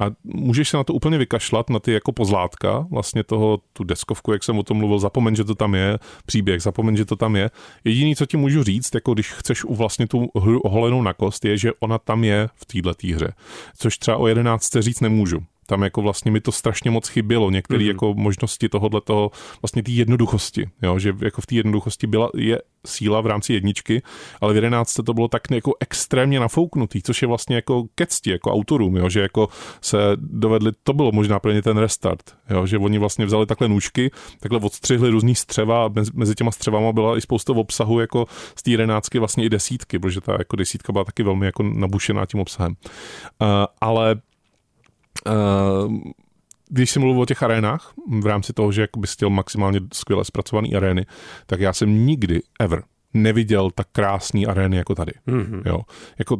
A 0.00 0.04
můžeš 0.24 0.68
se 0.68 0.76
na 0.76 0.84
to 0.84 0.92
úplně 0.92 1.18
vykašlat, 1.18 1.70
na 1.70 1.78
ty 1.78 1.92
jako 1.92 2.12
pozlátka, 2.12 2.86
vlastně 2.90 3.24
toho, 3.24 3.58
tu 3.72 3.84
deskovku, 3.84 4.32
jak 4.32 4.44
jsem 4.44 4.58
o 4.58 4.62
tom 4.62 4.76
mluvil, 4.76 4.98
zapomeň, 4.98 5.36
že 5.36 5.44
to 5.44 5.54
tam 5.54 5.74
je, 5.74 5.98
příběh, 6.26 6.62
zapomeň, 6.62 6.96
že 6.96 7.04
to 7.04 7.16
tam 7.16 7.36
je. 7.36 7.50
Jediný, 7.84 8.16
co 8.16 8.26
ti 8.26 8.36
můžu 8.36 8.62
říct, 8.62 8.94
jako 8.94 9.14
když 9.14 9.32
chceš 9.32 9.64
u 9.64 9.74
vlastně 9.74 10.06
tu 10.06 10.28
hru 10.36 10.60
oholenou 10.60 11.02
na 11.02 11.12
kost, 11.12 11.44
je, 11.44 11.58
že 11.58 11.72
ona 11.80 11.98
tam 11.98 12.24
je 12.24 12.48
v 12.54 12.64
této 12.64 13.14
hře. 13.14 13.32
Což 13.76 13.98
třeba 13.98 14.16
o 14.16 14.26
11 14.26 14.76
říct 14.80 15.00
nemůžu 15.00 15.38
tam 15.66 15.82
jako 15.82 16.02
vlastně 16.02 16.30
mi 16.30 16.40
to 16.40 16.52
strašně 16.52 16.90
moc 16.90 17.08
chybělo, 17.08 17.50
některé 17.50 17.80
mm-hmm. 17.84 17.88
jako 17.88 18.14
možnosti 18.14 18.68
tohohle 18.68 19.00
toho, 19.00 19.30
vlastně 19.62 19.82
té 19.82 19.90
jednoduchosti, 19.90 20.68
jo, 20.82 20.98
že 20.98 21.14
jako 21.22 21.40
v 21.40 21.46
té 21.46 21.54
jednoduchosti 21.54 22.06
byla, 22.06 22.30
je 22.36 22.58
síla 22.86 23.20
v 23.20 23.26
rámci 23.26 23.52
jedničky, 23.52 24.02
ale 24.40 24.52
v 24.52 24.56
jedenáctce 24.56 25.02
to 25.02 25.14
bylo 25.14 25.28
tak 25.28 25.42
jako 25.50 25.74
extrémně 25.80 26.40
nafouknutý, 26.40 27.02
což 27.02 27.22
je 27.22 27.28
vlastně 27.28 27.56
jako 27.56 27.84
kecti, 27.94 28.30
jako 28.30 28.52
autorům, 28.52 28.96
jo, 28.96 29.08
že 29.08 29.20
jako 29.20 29.48
se 29.80 29.98
dovedli, 30.16 30.72
to 30.82 30.92
bylo 30.92 31.12
možná 31.12 31.38
pro 31.38 31.52
ně 31.52 31.62
ten 31.62 31.76
restart, 31.76 32.36
jo, 32.50 32.66
že 32.66 32.78
oni 32.78 32.98
vlastně 32.98 33.26
vzali 33.26 33.46
takhle 33.46 33.68
nůžky, 33.68 34.10
takhle 34.40 34.60
odstřihli 34.60 35.10
různý 35.10 35.34
střeva 35.34 35.86
a 35.86 35.90
mezi 36.14 36.34
těma 36.34 36.50
střevama 36.50 36.92
byla 36.92 37.16
i 37.16 37.20
spousta 37.20 37.52
obsahu 37.52 38.00
jako 38.00 38.26
z 38.56 38.62
té 38.62 38.70
jedenáctky 38.70 39.18
vlastně 39.18 39.44
i 39.44 39.48
desítky, 39.48 39.98
protože 39.98 40.20
ta 40.20 40.32
jako 40.32 40.56
desítka 40.56 40.92
byla 40.92 41.04
taky 41.04 41.22
velmi 41.22 41.46
jako 41.46 41.62
nabušená 41.62 42.26
tím 42.26 42.40
obsahem. 42.40 42.76
Uh, 43.42 43.48
ale 43.80 44.16
když 46.68 46.90
jsem 46.90 47.02
mluvil 47.02 47.22
o 47.22 47.26
těch 47.26 47.42
arénách, 47.42 47.92
v 48.20 48.26
rámci 48.26 48.52
toho, 48.52 48.72
že 48.72 48.88
by 48.98 49.06
chtěl 49.06 49.30
maximálně 49.30 49.80
skvěle 49.92 50.24
zpracovaný 50.24 50.74
arény, 50.74 51.06
tak 51.46 51.60
já 51.60 51.72
jsem 51.72 52.06
nikdy, 52.06 52.42
ever, 52.60 52.82
neviděl 53.14 53.70
tak 53.70 53.86
krásný 53.92 54.46
arény 54.46 54.76
jako 54.76 54.94
tady. 54.94 55.12
Mm-hmm. 55.28 55.62
Jo. 55.66 55.80
Jako 56.18 56.36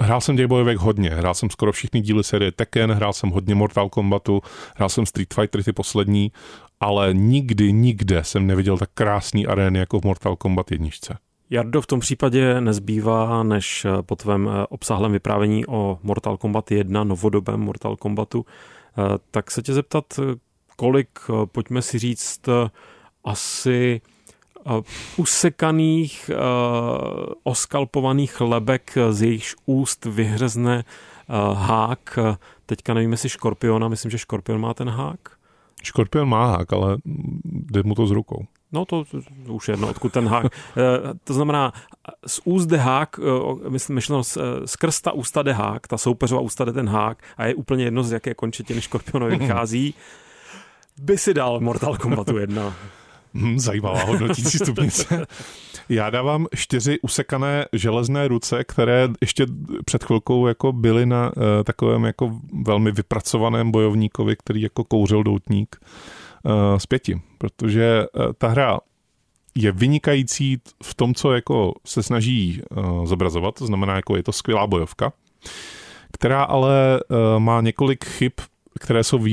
Hrál 0.00 0.20
jsem 0.20 0.36
těch 0.36 0.46
bojovek 0.46 0.78
hodně, 0.78 1.10
hrál 1.10 1.34
jsem 1.34 1.50
skoro 1.50 1.72
všechny 1.72 2.00
díly 2.00 2.24
série 2.24 2.52
Tekken, 2.52 2.92
hrál 2.92 3.12
jsem 3.12 3.30
hodně 3.30 3.54
Mortal 3.54 3.88
Kombatu, 3.88 4.40
hrál 4.76 4.88
jsem 4.88 5.06
Street 5.06 5.34
Fighter 5.34 5.62
ty 5.62 5.72
poslední 5.72 6.32
ale 6.82 7.14
nikdy, 7.14 7.72
nikde 7.72 8.24
jsem 8.24 8.46
neviděl 8.46 8.78
tak 8.78 8.90
krásný 8.94 9.46
arény 9.46 9.78
jako 9.78 10.00
v 10.00 10.04
Mortal 10.04 10.36
Kombat 10.36 10.70
jedničce. 10.70 11.18
Jardo, 11.52 11.80
v 11.80 11.86
tom 11.86 12.00
případě 12.00 12.60
nezbývá, 12.60 13.42
než 13.42 13.86
po 14.02 14.16
tvém 14.16 14.50
obsáhlém 14.68 15.12
vyprávění 15.12 15.66
o 15.66 15.98
Mortal 16.02 16.36
Kombat 16.36 16.70
1, 16.70 17.04
novodobém 17.04 17.60
Mortal 17.60 17.96
Kombatu, 17.96 18.46
tak 19.30 19.50
se 19.50 19.62
tě 19.62 19.72
zeptat, 19.72 20.04
kolik, 20.76 21.18
pojďme 21.44 21.82
si 21.82 21.98
říct, 21.98 22.40
asi 23.24 24.00
usekaných, 25.16 26.30
oskalpovaných 27.42 28.40
lebek, 28.40 28.98
z 29.10 29.22
jejichž 29.22 29.56
úst 29.66 30.04
vyhřezne 30.04 30.84
hák. 31.54 32.18
Teďka 32.66 32.94
nevím, 32.94 33.12
jestli 33.12 33.28
škorpiona, 33.28 33.88
myslím, 33.88 34.10
že 34.10 34.18
škorpion 34.18 34.60
má 34.60 34.74
ten 34.74 34.88
hák. 34.88 35.20
Škorpion 35.82 36.28
má 36.28 36.46
hák, 36.46 36.72
ale 36.72 36.96
jde 37.44 37.82
mu 37.82 37.94
to 37.94 38.06
z 38.06 38.10
rukou. 38.10 38.46
No 38.72 38.84
to, 38.84 39.04
to, 39.04 39.20
to 39.46 39.52
už 39.52 39.68
jedno, 39.68 39.88
odkud 39.88 40.12
ten 40.12 40.28
hák. 40.28 40.46
to 41.24 41.34
znamená, 41.34 41.72
z 42.26 42.40
úst 42.44 42.66
jde 42.66 42.76
hák, 42.76 43.20
myslím, 43.68 43.94
myšleno, 43.94 44.22
skrz 44.64 45.00
ta 45.00 45.12
ústa 45.12 45.42
jde 45.42 45.52
hák, 45.52 45.86
ta 45.86 45.98
soupeřová 45.98 46.40
ústa 46.40 46.64
jde 46.64 46.72
ten 46.72 46.88
hák 46.88 47.22
a 47.36 47.46
je 47.46 47.54
úplně 47.54 47.84
jedno, 47.84 48.02
z 48.02 48.12
jaké 48.12 48.34
končetiny 48.34 48.80
škorpionovi 48.80 49.36
vychází. 49.38 49.94
By 51.00 51.18
si 51.18 51.34
dal 51.34 51.60
Mortal 51.60 51.96
Kombatu 51.96 52.38
1. 52.38 52.74
Hmm, 53.34 53.58
zajímavá 53.58 54.04
hodnotící 54.04 54.58
stupnice. 54.58 55.26
Já 55.88 56.10
dávám 56.10 56.46
čtyři 56.54 56.98
usekané 57.00 57.66
železné 57.72 58.28
ruce, 58.28 58.64
které 58.64 59.08
ještě 59.20 59.46
před 59.84 60.04
chvilkou 60.04 60.46
jako 60.46 60.72
byly 60.72 61.06
na 61.06 61.32
uh, 61.36 61.42
takovém 61.64 62.04
jako 62.04 62.40
velmi 62.66 62.92
vypracovaném 62.92 63.70
bojovníkovi, 63.70 64.36
který 64.36 64.62
jako 64.62 64.84
kouřil 64.84 65.22
doutník 65.22 65.76
uh, 66.44 66.52
z 66.78 66.86
pěti, 66.86 67.20
protože 67.38 68.06
uh, 68.14 68.32
ta 68.38 68.48
hra 68.48 68.80
je 69.54 69.72
vynikající 69.72 70.60
v 70.82 70.94
tom, 70.94 71.14
co 71.14 71.32
jako 71.32 71.74
se 71.84 72.02
snaží 72.02 72.62
uh, 72.70 73.06
zobrazovat, 73.06 73.54
to 73.54 73.66
znamená, 73.66 73.96
jako 73.96 74.16
je 74.16 74.22
to 74.22 74.32
skvělá 74.32 74.66
bojovka, 74.66 75.12
která 76.12 76.42
ale 76.42 77.00
uh, 77.08 77.40
má 77.40 77.60
několik 77.60 78.04
chyb 78.04 78.32
které 78.80 79.04
jsou 79.04 79.24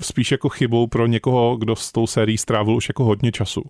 spíš 0.00 0.32
jako 0.32 0.48
chybou 0.48 0.86
pro 0.86 1.06
někoho, 1.06 1.56
kdo 1.56 1.76
s 1.76 1.92
tou 1.92 2.06
sérií 2.06 2.38
strávil 2.38 2.76
už 2.76 2.88
jako 2.88 3.04
hodně 3.04 3.32
času. 3.32 3.62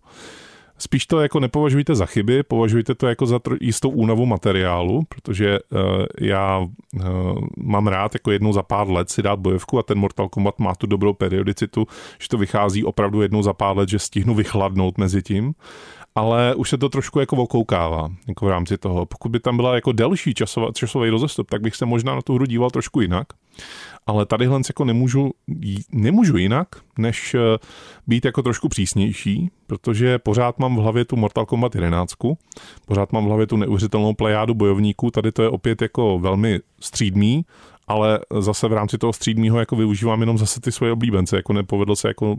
Spíš 0.79 1.07
to 1.07 1.21
jako 1.21 1.41
nepovažujte 1.41 1.95
za 1.95 2.07
chyby, 2.07 2.43
považujte 2.43 2.95
to 2.95 3.07
jako 3.07 3.27
za 3.27 3.41
jistou 3.61 3.91
únavu 3.91 4.27
materiálu, 4.27 5.03
protože 5.09 5.59
uh, 5.61 5.81
já 6.21 6.59
uh, 6.59 7.39
mám 7.57 7.87
rád 7.87 8.15
jako 8.15 8.31
jednou 8.31 8.53
za 8.53 8.63
pár 8.63 8.91
let 8.91 9.11
si 9.11 9.23
dát 9.23 9.39
bojovku 9.39 9.79
a 9.79 9.83
ten 9.83 9.99
Mortal 9.99 10.29
Kombat 10.29 10.59
má 10.59 10.75
tu 10.75 10.87
dobrou 10.87 11.13
periodicitu, 11.13 11.87
že 12.19 12.29
to 12.29 12.39
vychází 12.39 12.85
opravdu 12.85 13.23
jednou 13.23 13.43
za 13.43 13.53
pár 13.53 13.77
let, 13.77 13.89
že 13.89 13.99
stihnu 13.99 14.35
vychladnout 14.35 14.99
mezi 14.99 15.23
tím 15.23 15.55
ale 16.15 16.55
už 16.55 16.69
se 16.71 16.79
to 16.79 16.89
trošku 16.89 17.21
jako 17.21 17.37
okoukává 17.37 18.09
jako 18.29 18.47
v 18.47 18.49
rámci 18.49 18.79
toho. 18.79 19.07
Pokud 19.07 19.29
by 19.29 19.41
tam 19.41 19.57
byla 19.57 19.75
jako 19.75 19.93
delší 19.93 20.35
časová, 20.35 20.69
časový 20.75 21.11
rozestup, 21.11 21.51
tak 21.51 21.61
bych 21.61 21.77
se 21.77 21.87
možná 21.87 22.15
na 22.15 22.23
tu 22.23 22.35
hru 22.35 22.47
díval 22.47 22.71
trošku 22.71 23.01
jinak 23.01 23.27
ale 24.07 24.27
tadyhle 24.27 24.61
jako 24.69 24.85
nemůžu, 24.85 25.31
nemůžu 25.93 26.37
jinak, 26.37 26.69
než 26.99 27.35
eh, 27.35 27.39
být 28.07 28.25
jako 28.25 28.43
trošku 28.43 28.69
přísnější, 28.69 29.51
protože 29.67 30.19
pořád 30.19 30.59
mám 30.59 30.77
v 30.77 30.79
hlavě 30.79 31.05
tu 31.05 31.17
Mortal 31.17 31.47
Kombat 31.47 31.75
11, 31.75 32.13
pořád 32.87 33.13
mám 33.13 33.25
v 33.25 33.29
hlavě 33.29 33.47
tu 33.47 33.57
neuvěřitelnou 33.57 34.15
plejádu 34.15 34.55
bojovníků, 34.55 35.11
tady 35.11 35.33
to 35.33 35.43
je 35.43 35.49
opět 35.49 35.83
jako 35.83 36.19
velmi 36.19 36.61
střídmý, 36.81 37.45
ale 37.89 38.21
zase 38.41 38.69
v 38.69 38.73
rámci 38.73 38.99
toho 38.99 39.13
střídmího 39.13 39.59
jako 39.59 39.77
využívám 39.77 40.21
jenom 40.21 40.39
zase 40.39 40.61
ty 40.61 40.73
svoje 40.73 40.93
oblíbence, 40.93 41.37
jako 41.37 41.53
nepovedlo 41.53 41.97
se 41.97 42.09
jako 42.09 42.37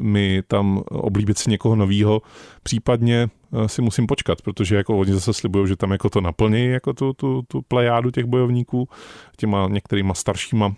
mi 0.00 0.42
tam 0.46 0.82
oblíbit 0.90 1.38
si 1.38 1.50
někoho 1.50 1.76
novýho, 1.76 2.22
případně 2.62 3.28
si 3.66 3.82
musím 3.82 4.06
počkat, 4.06 4.42
protože 4.42 4.76
jako 4.76 4.98
oni 4.98 5.12
zase 5.12 5.32
slibují, 5.32 5.68
že 5.68 5.76
tam 5.76 5.90
jako 5.90 6.10
to 6.10 6.20
naplní 6.20 6.66
jako 6.66 6.92
tu, 6.92 7.12
tu, 7.12 7.42
tu 7.48 7.62
plejádu 7.62 8.10
těch 8.10 8.24
bojovníků 8.24 8.88
těma 9.36 9.68
některýma 9.68 10.14
staršíma 10.14 10.66
uh, 10.66 10.74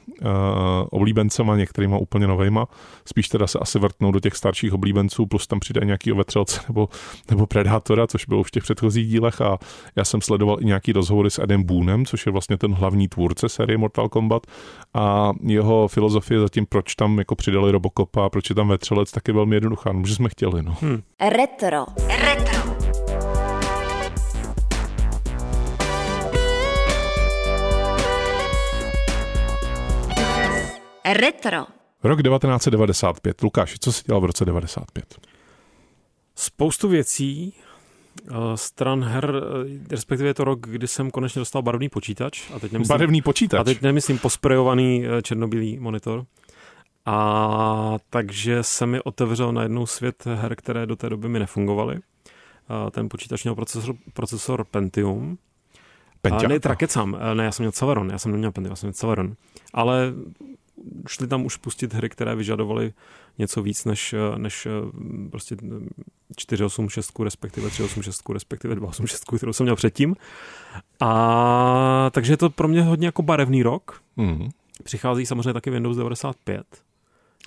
oblíbencema, 0.91 1.57
některýma 1.57 1.99
úplně 1.99 2.27
novejma. 2.27 2.67
Spíš 3.07 3.29
teda 3.29 3.47
se 3.47 3.59
asi 3.59 3.79
vrtnou 3.79 4.13
do 4.13 4.21
těch 4.21 4.37
starších 4.37 4.73
oblíbenců, 4.73 5.27
plus 5.27 5.47
tam 5.47 5.61
přidají 5.61 5.87
nějaký 5.87 6.13
ovetřelce 6.13 6.61
nebo, 6.69 6.89
nebo 7.31 7.47
Predátora, 7.47 8.07
což 8.07 8.27
bylo 8.27 8.41
už 8.41 8.49
v 8.49 8.51
těch 8.51 8.63
předchozích 8.63 9.09
dílech 9.09 9.41
a 9.41 9.59
já 9.97 10.05
jsem 10.05 10.21
sledoval 10.21 10.57
i 10.61 10.65
nějaký 10.65 10.93
rozhovory 10.93 11.31
s 11.31 11.39
Adam 11.39 11.63
Boonem, 11.63 12.07
což 12.07 12.27
je 12.27 12.33
vlastně 12.33 12.57
ten 12.57 12.75
hlavní 12.75 13.09
tvůrce 13.09 13.49
série 13.49 13.79
Mortal 13.79 14.09
Kombat 14.09 14.47
a 14.95 15.33
jeho 15.43 15.89
filozofie 15.89 16.41
zatím, 16.41 16.67
proč 16.67 16.95
tam 16.95 17.19
jako 17.19 17.35
přidali 17.35 17.73
Robocopa, 17.73 18.31
proč 18.31 18.51
je 18.51 18.55
tam 18.55 18.69
vetřelec, 18.69 19.11
tak 19.11 19.29
je 19.29 19.35
velmi 19.35 19.57
jednoduchá, 19.57 19.93
no, 19.93 20.07
že 20.07 20.15
jsme 20.15 20.29
chtěli. 20.29 20.63
No. 20.63 20.77
Hmm. 20.81 21.03
Retro. 21.21 21.85
Retro. 22.09 22.62
Retro. 31.13 31.67
Rok 32.05 32.23
1995. 32.23 33.43
Lukáš, 33.43 33.75
co 33.81 33.93
jsi 33.93 34.03
dělal 34.07 34.21
v 34.21 34.25
roce 34.25 34.45
95? 34.45 35.05
Spoustu 36.35 36.89
věcí, 36.89 37.55
eh, 38.31 38.33
stran 38.55 39.05
her, 39.05 39.35
eh, 39.37 39.89
respektive 39.91 40.29
je 40.29 40.35
to 40.35 40.45
rok, 40.45 40.61
kdy 40.61 40.89
jsem 40.89 41.11
konečně 41.11 41.39
dostal 41.39 41.63
barevný 41.63 41.89
počítač. 41.89 42.51
A 42.55 42.59
teď 42.59 42.73
nemyslím, 42.73 42.89
Barevný 42.89 43.23
počítač? 43.23 43.61
A 43.61 43.65
teď 43.65 43.83
nemyslím 43.83 44.19
posprejovaný 44.19 45.07
eh, 45.07 45.23
černobílý 45.23 45.79
monitor. 45.79 46.25
A 47.07 47.97
takže 48.11 48.63
se 48.63 48.87
mi 48.87 49.01
otevřel 49.01 49.53
najednou 49.53 49.87
svět 49.87 50.27
her, 50.27 50.57
které 50.57 50.87
do 50.87 50.97
té 50.97 51.09
doby 51.09 51.29
mi 51.29 51.39
nefungovaly. 51.39 51.99
Ten 52.91 53.09
počítač 53.09 53.45
měl 53.45 53.55
procesor, 53.55 53.95
procesor 54.13 54.65
Pentium. 54.65 55.39
Pentium? 56.21 56.49
Ne, 56.51 56.61
teda 56.61 56.75
kecám. 56.75 57.19
Ne, 57.35 57.45
já 57.45 57.53
jsem 57.53 57.63
měl 57.63 57.73
Celeron, 57.73 58.11
já 58.11 58.19
jsem 58.19 58.33
neměl 58.33 58.53
Pentium, 58.53 58.73
já 58.73 58.77
jsem 58.77 58.87
měl 58.87 58.93
Celeron. 58.93 59.35
Ale 59.75 60.13
šli 61.09 61.27
tam 61.27 61.45
už 61.45 61.57
pustit 61.57 61.95
hry, 61.95 62.09
které 62.09 62.35
vyžadovaly 62.35 62.93
něco 63.39 63.63
víc 63.63 63.85
než, 63.85 64.15
než 64.37 64.69
prostě 65.31 65.57
486, 66.37 67.19
respektive 67.19 67.71
386, 67.71 68.29
respektive 68.29 68.75
286, 68.75 69.25
kterou 69.37 69.53
jsem 69.53 69.65
měl 69.65 69.77
předtím. 69.77 70.17
A 71.01 72.11
takže 72.11 72.33
je 72.33 72.37
to 72.37 72.51
pro 72.51 72.69
mě 72.69 72.83
hodně 72.83 73.07
jako 73.09 73.23
barevný 73.23 73.63
rok. 73.63 74.03
Mm. 74.17 74.49
Přichází 74.83 75.27
samozřejmě 75.27 75.53
taky 75.53 75.71
Windows 75.71 75.97
95. 75.97 76.67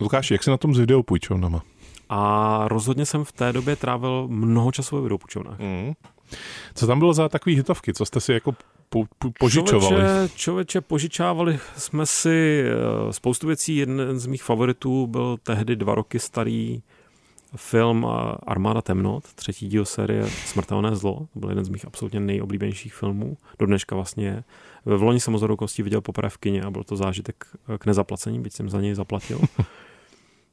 Lukáš, 0.02 0.32
jak 0.32 0.44
se 0.44 0.52
na 0.52 0.58
tom 0.58 0.76
s 0.76 0.80
videopůjčovnama? 0.80 1.62
A 2.10 2.68
rozhodně 2.68 3.06
jsem 3.06 3.24
v 3.24 3.32
té 3.32 3.54
době 3.54 3.76
trávil 3.76 4.28
mnoho 4.28 4.72
času 4.72 4.96
ve 4.96 5.02
videopůjčovnách. 5.02 5.60
Mm. 5.60 5.94
Co 6.76 6.88
tam 6.88 7.00
bylo 7.00 7.14
za 7.14 7.30
takové 7.30 7.56
hitovky? 7.56 7.94
Co 7.94 8.06
jste 8.06 8.22
si 8.22 8.34
jako 8.34 8.56
po, 8.90 9.04
po, 9.20 9.32
požičovali? 9.40 9.96
Člověče, 9.96 10.34
člověče, 10.36 10.82
požičávali 10.82 11.60
jsme 11.78 12.06
si 12.06 12.64
eh, 12.66 13.14
spoustu 13.14 13.48
věcí. 13.48 13.78
Jeden 13.78 14.20
z 14.20 14.26
mých 14.26 14.44
favoritů 14.44 15.08
byl 15.08 15.38
tehdy 15.44 15.76
dva 15.76 15.96
roky 15.96 16.20
starý 16.20 16.82
film 17.56 18.08
eh, 18.10 18.36
Armáda 18.48 18.82
temnot, 18.82 19.24
třetí 19.24 19.68
díl 19.68 19.86
série 19.86 20.30
Smrtelné 20.30 20.96
zlo. 20.96 21.28
To 21.34 21.40
byl 21.40 21.50
jeden 21.50 21.66
z 21.66 21.70
mých 21.70 21.86
absolutně 21.86 22.20
nejoblíbenějších 22.20 22.94
filmů. 22.94 23.38
Do 23.60 23.66
dneška 23.66 23.96
vlastně 23.96 24.44
v 24.86 25.04
loni 25.04 25.20
jsem 25.20 25.34
ho 25.34 25.58
viděl 25.84 26.02
poprvé 26.02 26.30
v 26.30 26.38
kině 26.38 26.62
a 26.62 26.72
byl 26.72 26.84
to 26.84 26.96
zážitek 26.96 27.46
eh, 27.74 27.78
k 27.78 27.86
nezaplacení, 27.86 28.40
byť 28.40 28.54
jsem 28.54 28.70
za 28.70 28.82
něj 28.82 28.96
zaplatil. 28.96 29.40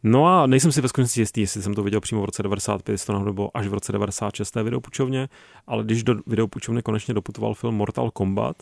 No 0.02 0.26
a 0.26 0.46
nejsem 0.46 0.72
si 0.72 0.80
ve 0.80 0.88
skutečnosti 0.88 1.20
jistý, 1.20 1.40
jestli 1.40 1.62
jsem 1.62 1.74
to 1.74 1.82
viděl 1.82 2.00
přímo 2.00 2.22
v 2.22 2.24
roce 2.24 2.42
95, 2.42 2.92
jestli 2.92 3.06
to 3.06 3.12
náhodou 3.12 3.32
bylo 3.32 3.56
až 3.56 3.66
v 3.66 3.74
roce 3.74 3.92
96. 3.92 4.50
té 4.50 4.62
videopučovně, 4.62 5.28
ale 5.66 5.84
když 5.84 6.04
do 6.04 6.14
videopučovny 6.26 6.82
konečně 6.82 7.14
doputoval 7.14 7.54
film 7.54 7.74
Mortal 7.74 8.10
Kombat, 8.10 8.56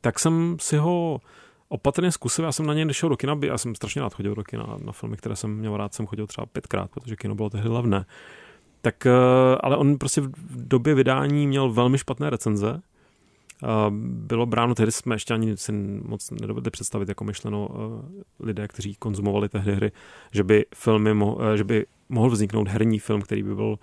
tak 0.00 0.18
jsem 0.18 0.56
si 0.60 0.76
ho 0.76 1.20
opatrně 1.68 2.12
zkusil, 2.12 2.44
já 2.44 2.52
jsem 2.52 2.66
na 2.66 2.74
něj 2.74 2.84
nešel 2.84 3.08
do 3.08 3.16
kina, 3.16 3.38
já 3.42 3.58
jsem 3.58 3.74
strašně 3.74 4.02
rád 4.02 4.14
chodil 4.14 4.34
do 4.34 4.44
kina, 4.44 4.76
na 4.84 4.92
filmy, 4.92 5.16
které 5.16 5.36
jsem 5.36 5.56
měl 5.56 5.76
rád, 5.76 5.94
jsem 5.94 6.06
chodil 6.06 6.26
třeba 6.26 6.46
pětkrát, 6.46 6.90
protože 6.90 7.16
kino 7.16 7.34
bylo 7.34 7.50
tehdy 7.50 7.68
levné. 7.68 8.04
Tak, 8.80 9.06
eh, 9.06 9.10
ale 9.60 9.76
on 9.76 9.98
prostě 9.98 10.20
v 10.20 10.68
době 10.68 10.94
vydání 10.94 11.46
měl 11.46 11.72
velmi 11.72 11.98
špatné 11.98 12.30
recenze, 12.30 12.82
bylo 13.90 14.46
bráno, 14.46 14.74
tehdy 14.74 14.92
jsme 14.92 15.14
ještě 15.14 15.34
ani 15.34 15.56
si 15.56 15.72
moc 16.02 16.30
nedovedli 16.30 16.70
představit 16.70 17.08
jako 17.08 17.24
myšleno 17.24 17.68
eh, 17.70 18.22
lidé, 18.40 18.68
kteří 18.68 18.94
konzumovali 18.94 19.48
tehdy 19.48 19.74
hry, 19.74 19.92
že 20.32 20.44
by 20.44 20.64
filmy, 20.74 21.14
mo, 21.14 21.38
eh, 21.42 21.56
že 21.56 21.64
by 21.64 21.86
mohl 22.08 22.30
vzniknout 22.30 22.68
herní 22.68 22.98
film, 22.98 23.22
který 23.22 23.42
by 23.42 23.54
byl 23.54 23.78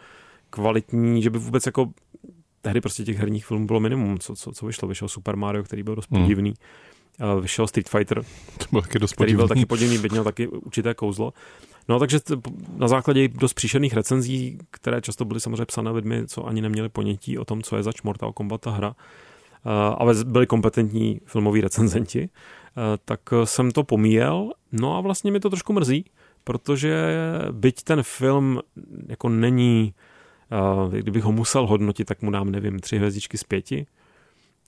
kvalitní, 0.50 1.22
že 1.22 1.30
by 1.30 1.40
vůbec 1.40 1.66
jako 1.66 1.92
tehdy 2.62 2.82
prostě 2.82 3.04
těch 3.04 3.18
herních 3.18 3.46
filmů 3.46 3.68
bylo 3.68 3.80
minimum, 3.80 4.20
co, 4.20 4.36
co, 4.36 4.52
co 4.52 4.66
vyšlo. 4.66 4.88
Vyšel 4.88 5.08
Super 5.08 5.36
Mario, 5.36 5.64
který 5.64 5.84
byl 5.84 5.96
dost 5.96 6.12
hmm. 6.12 6.22
podivný. 6.22 6.50
Mm. 6.50 7.42
Vyšel 7.42 7.68
Street 7.68 7.90
Fighter, 7.90 8.24
to 8.58 8.66
byl 8.72 8.82
taky 8.82 9.00
dost 9.00 9.14
který 9.14 9.36
byl 9.36 9.48
taky 9.48 9.66
podivný, 9.66 9.98
byť 9.98 10.12
měl 10.12 10.24
taky 10.24 10.48
určité 10.48 10.94
kouzlo. 10.94 11.34
No 11.90 12.00
takže 12.00 12.20
na 12.78 12.88
základě 12.88 13.28
dost 13.28 13.54
příšerných 13.54 13.94
recenzí, 13.94 14.58
které 14.72 15.02
často 15.02 15.26
byly 15.26 15.40
samozřejmě 15.40 15.66
psané 15.66 15.92
lidmi, 15.92 16.28
co 16.28 16.46
ani 16.46 16.62
neměli 16.62 16.90
ponětí 16.90 17.38
o 17.38 17.46
tom, 17.46 17.62
co 17.62 17.78
je 17.78 17.84
zač 17.84 18.02
Mortal 18.02 18.34
Kombat 18.34 18.62
ta 18.62 18.72
hra, 18.72 18.96
Eh, 18.96 18.96
ale 19.98 20.14
byli 20.24 20.48
kompetentní 20.48 21.22
filmoví 21.26 21.62
recenzenti, 21.62 22.30
eh, 22.30 22.82
tak 23.06 23.20
jsem 23.44 23.72
to 23.72 23.84
pomíjel. 23.84 24.52
No 24.72 24.98
a 24.98 25.02
vlastně 25.02 25.32
mi 25.32 25.40
to 25.40 25.50
trošku 25.50 25.74
mrzí, 25.74 26.06
protože 26.44 27.16
byť 27.52 27.84
ten 27.84 28.04
film 28.04 28.60
jako 29.08 29.30
není, 29.30 29.94
kdybych 30.90 31.24
ho 31.24 31.32
musel 31.32 31.68
hodnotit, 31.68 32.06
tak 32.06 32.22
mu 32.22 32.32
dám, 32.32 32.52
nevím, 32.52 32.80
tři 32.80 32.98
hvězdičky 32.98 33.38
z 33.38 33.44
pěti, 33.44 33.88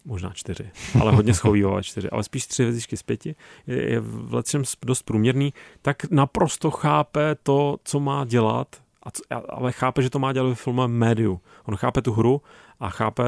možná 0.06 0.32
čtyři, 0.34 0.72
ale 1.02 1.12
hodně 1.16 1.34
schovývá 1.34 1.82
čtyři, 1.82 2.10
ale 2.10 2.24
spíš 2.24 2.48
tři 2.48 2.64
hvězdičky 2.64 2.98
z 2.98 3.04
pěti, 3.04 3.36
je, 3.68 3.92
je 3.92 4.00
v 4.00 4.34
letřem 4.34 4.64
dost 4.86 5.04
průměrný, 5.04 5.54
tak 5.82 6.12
naprosto 6.12 6.72
chápe 6.72 7.36
to, 7.44 7.78
co 7.84 8.00
má 8.00 8.26
dělat, 8.26 8.68
a 9.04 9.12
co, 9.12 9.24
ale 9.50 9.72
chápe, 9.72 10.02
že 10.02 10.10
to 10.10 10.20
má 10.20 10.34
dělat 10.34 10.50
ve 10.50 10.56
filmu 10.56 10.88
médiu. 10.88 11.42
On 11.66 11.76
chápe 11.76 12.02
tu 12.02 12.14
hru 12.14 12.42
a 12.80 12.90
chápe, 12.90 13.24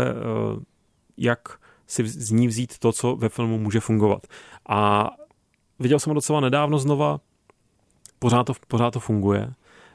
jak 1.18 1.60
si 1.88 2.08
z 2.08 2.32
ní 2.32 2.48
vzít 2.48 2.78
to, 2.80 2.92
co 2.92 3.16
ve 3.16 3.30
filmu 3.30 3.58
může 3.58 3.80
fungovat. 3.80 4.28
A 4.70 5.10
viděl 5.80 6.00
jsem 6.00 6.10
ho 6.12 6.16
docela 6.16 6.40
nedávno 6.40 6.80
znova, 6.80 7.20
pořád 8.20 8.44
to, 8.44 8.54
pořád 8.68 8.92
to 8.92 9.00
funguje. 9.00 9.54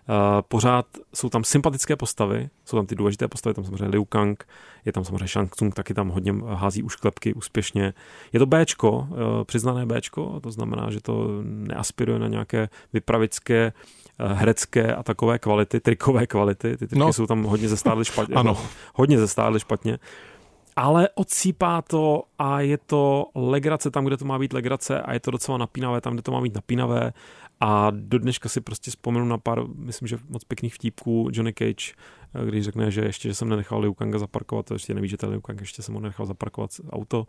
Uh, 0.09 0.15
pořád 0.49 0.87
jsou 1.15 1.29
tam 1.29 1.45
sympatické 1.45 1.97
postavy, 1.97 2.49
jsou 2.65 2.77
tam 2.77 2.87
ty 2.87 2.95
důležité 2.95 3.29
postavy, 3.29 3.55
tam 3.55 3.65
samozřejmě 3.65 3.89
Liu 3.89 4.05
Kang, 4.05 4.45
je 4.85 4.93
tam 4.93 5.05
samozřejmě 5.05 5.29
Shang 5.29 5.55
Tsung, 5.55 5.75
taky 5.75 5.95
tam 5.95 6.09
hodně 6.09 6.35
hází 6.55 6.83
už 6.83 6.97
klepky 6.97 7.35
úspěšně. 7.35 7.95
Je 8.33 8.41
to 8.41 8.47
Bčko, 8.47 8.91
uh, 8.91 9.07
přiznané 9.45 9.87
Bčko, 9.87 10.41
to 10.41 10.51
znamená, 10.51 10.91
že 10.91 11.01
to 11.01 11.29
neaspiruje 11.43 12.19
na 12.19 12.29
nějaké 12.29 12.69
vypravické 12.93 13.73
uh, 14.21 14.33
herecké 14.33 14.95
a 14.95 15.03
takové 15.03 15.39
kvality, 15.39 15.81
trikové 15.81 16.27
kvality. 16.27 16.77
Ty 16.77 16.87
triky 16.87 16.99
no. 16.99 17.13
jsou 17.13 17.27
tam 17.27 17.43
hodně 17.43 17.69
zestárly 17.69 18.05
špatně. 18.05 18.35
ano. 18.35 18.59
Hodně 18.95 19.19
zestárly 19.19 19.61
špatně 19.61 19.99
ale 20.79 21.09
odsýpá 21.15 21.83
to 21.83 22.23
a 22.39 22.61
je 22.61 22.79
to 22.79 23.27
legrace 23.35 23.91
tam, 23.91 24.05
kde 24.05 24.17
to 24.17 24.25
má 24.25 24.39
být 24.39 24.53
legrace 24.53 25.01
a 25.01 25.13
je 25.13 25.21
to 25.21 25.31
docela 25.31 25.59
napínavé 25.59 26.01
tam, 26.01 26.13
kde 26.13 26.23
to 26.23 26.33
má 26.33 26.41
být 26.41 26.55
napínavé. 26.55 27.13
A 27.61 27.91
do 27.91 28.19
dneška 28.19 28.49
si 28.49 28.61
prostě 28.61 28.91
vzpomenu 28.91 29.27
na 29.27 29.39
pár, 29.39 29.63
myslím, 29.75 30.09
že 30.09 30.19
moc 30.29 30.45
pěkných 30.45 30.75
vtípků 30.75 31.29
Johnny 31.33 31.53
Cage, 31.53 31.93
když 32.45 32.65
řekne, 32.65 32.91
že 32.91 33.01
ještě, 33.01 33.29
že 33.29 33.35
jsem 33.35 33.49
nenechal 33.49 33.81
Liu 33.81 33.95
Kanga 33.95 34.19
zaparkovat, 34.19 34.67
to 34.67 34.75
ještě 34.75 34.95
neví, 34.95 35.09
že 35.09 35.17
ten 35.17 35.31
Liu 35.31 35.41
Kang 35.41 35.61
ještě 35.61 35.83
jsem 35.83 35.95
mu 35.95 36.01
nenechal 36.01 36.27
zaparkovat 36.27 36.71
auto. 36.91 37.27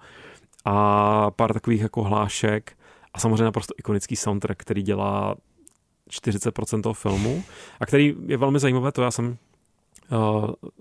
A 0.66 1.32
pár 1.32 1.54
takových 1.54 1.82
jako 1.82 2.04
hlášek 2.04 2.78
a 3.14 3.20
samozřejmě 3.20 3.43
naprosto 3.43 3.74
ikonický 3.78 4.16
soundtrack, 4.16 4.62
který 4.62 4.82
dělá 4.82 5.36
40% 6.12 6.82
toho 6.82 6.93
filmu 6.93 7.43
a 7.80 7.86
který 7.86 8.16
je 8.26 8.38
velmi 8.38 8.60
zajímavé, 8.60 8.91
to 8.91 9.02
já 9.02 9.12
jsem 9.12 9.38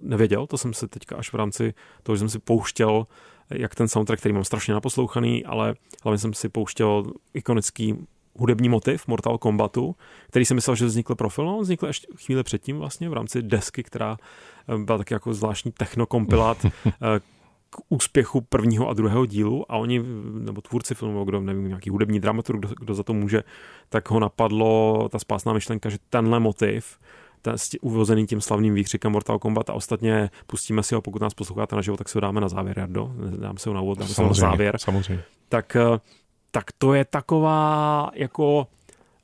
nevěděl, 0.02 0.46
to 0.46 0.58
jsem 0.58 0.74
se 0.74 0.88
teďka 0.88 1.16
až 1.16 1.32
v 1.32 1.36
rámci 1.36 1.74
toho, 2.02 2.16
že 2.16 2.18
jsem 2.18 2.28
si 2.28 2.38
pouštěl 2.38 3.06
jak 3.50 3.74
ten 3.74 3.88
soundtrack, 3.88 4.20
který 4.20 4.32
mám 4.32 4.44
strašně 4.44 4.74
naposlouchaný, 4.74 5.44
ale 5.44 5.74
hlavně 6.04 6.18
jsem 6.18 6.34
si 6.34 6.48
pouštěl 6.48 7.04
ikonický 7.34 8.06
hudební 8.38 8.68
motiv 8.68 9.06
Mortal 9.06 9.38
Kombatu, 9.38 9.96
který 10.28 10.44
jsem 10.44 10.54
myslel, 10.54 10.76
že 10.76 10.86
vznikl 10.86 11.14
pro 11.14 11.28
film, 11.28 11.48
on 11.48 11.62
vznikl 11.62 11.86
ještě 11.86 12.06
chvíli 12.24 12.42
předtím 12.42 12.78
vlastně 12.78 13.08
v 13.08 13.12
rámci 13.12 13.42
desky, 13.42 13.82
která 13.82 14.16
eh, 14.68 14.78
byla 14.78 14.98
taky 14.98 15.14
jako 15.14 15.34
zvláštní 15.34 15.72
technokompilát 15.72 16.66
eh, 16.86 16.90
k 17.70 17.76
úspěchu 17.88 18.40
prvního 18.40 18.88
a 18.88 18.94
druhého 18.94 19.26
dílu 19.26 19.72
a 19.72 19.76
oni, 19.76 20.02
nebo 20.24 20.60
tvůrci 20.60 20.94
filmu, 20.94 21.24
kdo 21.24 21.40
nevím, 21.40 21.68
nějaký 21.68 21.90
hudební 21.90 22.20
dramaturg, 22.20 22.58
kdo, 22.58 22.68
kdo 22.80 22.94
za 22.94 23.02
to 23.02 23.12
může, 23.12 23.44
tak 23.88 24.10
ho 24.10 24.20
napadlo 24.20 25.08
ta 25.08 25.18
spásná 25.18 25.52
myšlenka, 25.52 25.88
že 25.88 25.98
tenhle 26.10 26.40
motiv 26.40 26.98
ten, 27.42 27.54
uvozený 27.80 28.26
tím 28.26 28.40
slavným 28.40 28.74
výkřikem 28.74 29.12
Mortal 29.12 29.38
Kombat 29.38 29.70
a 29.70 29.72
ostatně 29.72 30.30
pustíme 30.46 30.82
si 30.82 30.94
ho, 30.94 31.02
pokud 31.02 31.22
nás 31.22 31.34
posloucháte 31.34 31.76
na 31.76 31.82
živo, 31.82 31.96
tak 31.96 32.08
si 32.08 32.18
ho 32.18 32.20
dáme 32.20 32.40
na 32.40 32.48
závěr, 32.48 32.78
Jardo. 32.78 33.12
Dáme 33.40 33.58
si 33.58 33.68
ho 33.68 33.74
na 33.74 33.80
úvod, 33.80 33.98
dáme 33.98 34.10
ho 34.16 34.26
na 34.26 34.34
závěr. 34.34 34.78
Samozřejmě. 34.78 35.22
Tak, 35.48 35.76
eh, 35.76 36.00
tak 36.50 36.64
to 36.78 36.94
je 36.94 37.04
taková 37.04 38.10
jako 38.14 38.66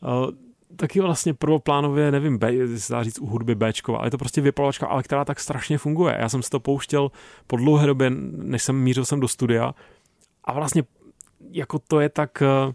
uh, 0.01 0.31
taky 0.77 1.01
vlastně 1.01 1.35
prvoplánově, 1.35 2.11
nevím, 2.11 2.39
B, 2.39 2.53
se 2.77 2.93
dá 2.93 3.03
říct 3.03 3.19
u 3.19 3.27
hudby 3.27 3.55
Bčková, 3.55 3.99
ale 3.99 4.07
je 4.07 4.11
to 4.11 4.19
prostě 4.19 4.41
vypalovačka, 4.41 4.87
ale 4.87 5.03
která 5.03 5.25
tak 5.25 5.41
strašně 5.41 5.79
funguje. 5.79 6.17
Já 6.21 6.29
jsem 6.29 6.43
si 6.43 6.51
to 6.51 6.61
pouštěl 6.61 7.11
po 7.47 7.57
dlouhé 7.57 7.87
době, 7.87 8.11
než 8.31 8.63
jsem 8.63 8.77
mířil 8.77 9.05
jsem 9.05 9.21
do 9.21 9.29
studia 9.29 9.75
a 10.45 10.53
vlastně 10.53 10.83
jako 11.51 11.79
to 11.79 12.01
je 12.01 12.09
tak... 12.09 12.43
Uh, 12.67 12.73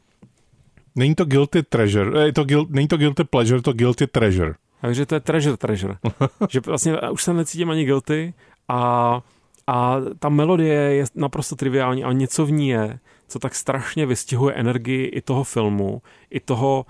Není 0.96 1.16
to 1.16 1.26
guilty 1.26 1.64
treasure, 1.64 2.26
je 2.26 2.34
to 2.34 2.46
není 2.70 2.88
to 2.88 2.98
guilty 2.98 3.24
pleasure, 3.24 3.62
to 3.62 3.74
guilty 3.74 4.08
treasure. 4.08 4.54
Takže 4.82 5.06
to 5.06 5.16
je 5.16 5.20
treasure 5.20 5.58
treasure. 5.58 5.96
že 6.50 6.60
vlastně 6.60 7.02
už 7.12 7.24
se 7.24 7.34
necítím 7.34 7.70
ani 7.70 7.86
guilty 7.86 8.34
a, 8.68 9.22
a 9.68 9.96
ta 10.20 10.30
melodie 10.30 10.80
je 10.80 11.06
naprosto 11.16 11.56
triviální 11.56 12.04
a 12.04 12.12
něco 12.12 12.46
v 12.46 12.52
ní 12.52 12.70
je, 12.70 13.00
co 13.28 13.40
tak 13.40 13.56
strašně 13.56 14.06
vystihuje 14.06 14.56
energii 14.56 15.06
i 15.06 15.22
toho 15.22 15.44
filmu, 15.44 16.02
i 16.30 16.40
toho 16.40 16.86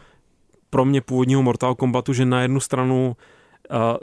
pro 0.69 0.85
mě 0.85 1.01
původního 1.01 1.43
Mortal 1.43 1.75
Kombatu, 1.75 2.13
že 2.13 2.25
na 2.25 2.41
jednu 2.41 2.59
stranu 2.59 3.07
uh, 3.07 3.13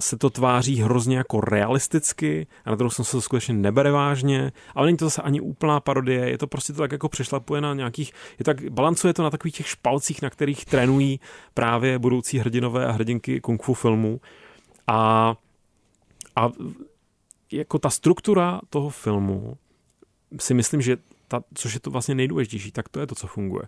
se 0.00 0.18
to 0.18 0.30
tváří 0.30 0.82
hrozně 0.82 1.16
jako 1.16 1.40
realisticky 1.40 2.46
a 2.64 2.70
na 2.70 2.76
druhou 2.76 2.90
stranu 2.90 3.04
se 3.04 3.12
to 3.12 3.20
skutečně 3.20 3.54
nebere 3.54 3.90
vážně, 3.90 4.52
ale 4.74 4.86
není 4.86 4.96
to 4.96 5.06
zase 5.06 5.22
ani 5.22 5.40
úplná 5.40 5.80
parodie, 5.80 6.30
je 6.30 6.38
to 6.38 6.46
prostě 6.46 6.72
to 6.72 6.78
tak 6.78 6.92
jako 6.92 7.08
přešlapuje 7.08 7.60
na 7.60 7.74
nějakých, 7.74 8.12
je 8.38 8.44
tak, 8.44 8.70
balancuje 8.70 9.14
to 9.14 9.22
na 9.22 9.30
takových 9.30 9.54
těch 9.54 9.68
špalcích, 9.68 10.22
na 10.22 10.30
kterých 10.30 10.64
trénují 10.64 11.20
právě 11.54 11.98
budoucí 11.98 12.38
hrdinové 12.38 12.86
a 12.86 12.92
hrdinky 12.92 13.40
kung 13.40 13.62
fu 13.62 13.74
filmu 13.74 14.20
a, 14.86 15.34
a 16.36 16.50
jako 17.52 17.78
ta 17.78 17.90
struktura 17.90 18.60
toho 18.70 18.90
filmu 18.90 19.56
si 20.40 20.54
myslím, 20.54 20.82
že 20.82 20.96
ta, 21.28 21.42
což 21.54 21.74
je 21.74 21.80
to 21.80 21.90
vlastně 21.90 22.14
nejdůležitější, 22.14 22.72
tak 22.72 22.88
to 22.88 23.00
je 23.00 23.06
to, 23.06 23.14
co 23.14 23.26
funguje. 23.26 23.62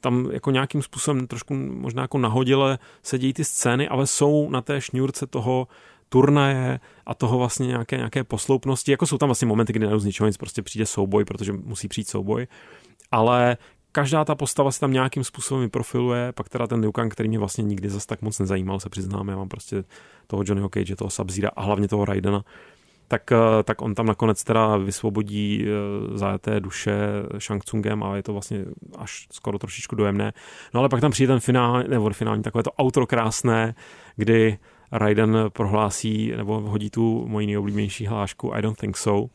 Tam 0.00 0.30
jako 0.32 0.50
nějakým 0.50 0.82
způsobem 0.82 1.26
trošku 1.26 1.54
možná 1.54 2.02
jako 2.02 2.18
nahodile 2.18 2.78
se 3.02 3.18
dějí 3.18 3.32
ty 3.32 3.44
scény, 3.44 3.88
ale 3.88 4.06
jsou 4.06 4.50
na 4.50 4.60
té 4.60 4.80
šňůrce 4.80 5.26
toho 5.26 5.68
turnaje 6.08 6.80
a 7.06 7.14
toho 7.14 7.38
vlastně 7.38 7.66
nějaké, 7.66 7.96
nějaké 7.96 8.24
posloupnosti. 8.24 8.90
Jako 8.90 9.06
jsou 9.06 9.18
tam 9.18 9.28
vlastně 9.28 9.46
momenty, 9.46 9.72
kdy 9.72 9.86
najednou 9.86 10.26
nic 10.26 10.36
prostě 10.36 10.62
přijde 10.62 10.86
souboj, 10.86 11.24
protože 11.24 11.52
musí 11.52 11.88
přijít 11.88 12.08
souboj. 12.08 12.46
Ale 13.10 13.56
každá 13.92 14.24
ta 14.24 14.34
postava 14.34 14.72
se 14.72 14.80
tam 14.80 14.92
nějakým 14.92 15.24
způsobem 15.24 15.62
vyprofiluje, 15.62 16.32
pak 16.32 16.48
teda 16.48 16.66
ten 16.66 16.80
Liu 16.80 16.92
Kang, 16.92 17.12
který 17.12 17.28
mě 17.28 17.38
vlastně 17.38 17.64
nikdy 17.64 17.88
zase 17.88 18.06
tak 18.06 18.22
moc 18.22 18.38
nezajímal, 18.38 18.80
se 18.80 18.88
přiznám, 18.88 19.28
já 19.28 19.36
mám 19.36 19.48
prostě 19.48 19.84
toho 20.26 20.42
Johnnyho 20.46 20.68
Cage, 20.68 20.96
toho 20.96 21.10
sub 21.10 21.30
a 21.56 21.62
hlavně 21.62 21.88
toho 21.88 22.04
Raidena, 22.04 22.44
tak, 23.08 23.32
eh, 23.32 23.62
tak 23.62 23.82
on 23.82 23.94
tam 23.94 24.06
nakonec 24.06 24.44
teda 24.44 24.76
vysvobodí 24.76 25.64
eh, 25.64 26.18
zajeté 26.18 26.60
duše 26.60 26.96
Shang 27.38 27.64
Tsungem 27.64 28.02
a 28.02 28.16
je 28.16 28.22
to 28.22 28.32
vlastně 28.32 28.64
až 28.98 29.26
skoro 29.32 29.58
trošičku 29.58 29.96
dojemné. 29.96 30.32
No 30.74 30.80
ale 30.80 30.88
pak 30.88 31.00
tam 31.00 31.10
přijde 31.10 31.32
ten 31.32 31.40
finální, 31.40 31.88
nebo 31.88 32.10
finální 32.10 32.42
takové 32.42 32.62
to 32.62 32.70
outro 32.82 33.06
krásné, 33.06 33.74
kdy 34.16 34.58
Raiden 34.92 35.36
prohlásí 35.48 36.32
nebo 36.36 36.60
hodí 36.60 36.90
tu 36.90 37.28
moji 37.28 37.46
nejoblíbenější 37.46 38.06
hlášku 38.06 38.54
I 38.54 38.62
don't 38.62 38.78
think 38.78 38.96
so. 38.96 39.30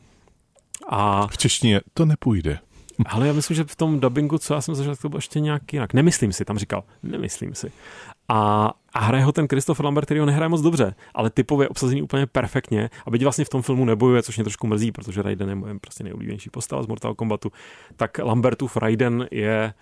A... 0.88 1.26
V 1.26 1.38
češtině 1.38 1.80
to 1.94 2.04
nepůjde. 2.04 2.58
Ale 3.06 3.26
já 3.26 3.32
myslím, 3.32 3.56
že 3.56 3.64
v 3.64 3.76
tom 3.76 4.00
dubbingu, 4.00 4.38
co 4.38 4.54
já 4.54 4.60
jsem 4.60 4.74
zažil, 4.74 4.96
to 4.96 5.08
bylo 5.08 5.18
ještě 5.18 5.40
nějak 5.40 5.72
jinak. 5.72 5.94
Nemyslím 5.94 6.32
si, 6.32 6.44
tam 6.44 6.58
říkal, 6.58 6.84
nemyslím 7.02 7.54
si. 7.54 7.72
A, 8.34 8.70
a 8.92 9.00
hraje 9.00 9.24
ho 9.24 9.32
ten 9.32 9.48
Christopher 9.48 9.84
Lambert, 9.84 10.04
který 10.04 10.20
ho 10.20 10.26
nehraje 10.26 10.48
moc 10.48 10.60
dobře, 10.60 10.94
ale 11.14 11.30
typově 11.30 11.68
obsazený 11.68 12.02
úplně 12.02 12.26
perfektně. 12.26 12.90
A 13.06 13.10
byť 13.10 13.22
vlastně 13.22 13.44
v 13.44 13.48
tom 13.48 13.62
filmu 13.62 13.84
nebojuje, 13.84 14.22
což 14.22 14.36
mě 14.36 14.44
trošku 14.44 14.66
mrzí, 14.66 14.92
protože 14.92 15.22
Raiden 15.22 15.48
je 15.48 15.54
moje 15.54 15.78
prostě 15.78 16.04
nejoblíbenější 16.04 16.50
postava 16.50 16.82
z 16.82 16.86
Mortal 16.86 17.14
Kombatu, 17.14 17.52
tak 17.96 18.18
Lambertův 18.18 18.76
Raiden 18.76 19.28
je 19.30 19.74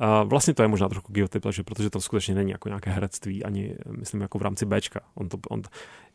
Uh, 0.00 0.28
vlastně 0.28 0.54
to 0.54 0.62
je 0.62 0.68
možná 0.68 0.88
trochu 0.88 1.12
guilty 1.12 1.40
pleasure, 1.40 1.64
protože 1.64 1.90
to 1.90 2.00
skutečně 2.00 2.34
není 2.34 2.50
jako 2.50 2.68
nějaké 2.68 2.90
herectví, 2.90 3.44
ani 3.44 3.74
myslím 3.98 4.20
jako 4.20 4.38
v 4.38 4.42
rámci 4.42 4.66
Bčka. 4.66 5.00
On 5.14 5.28
to, 5.28 5.38
on, 5.50 5.62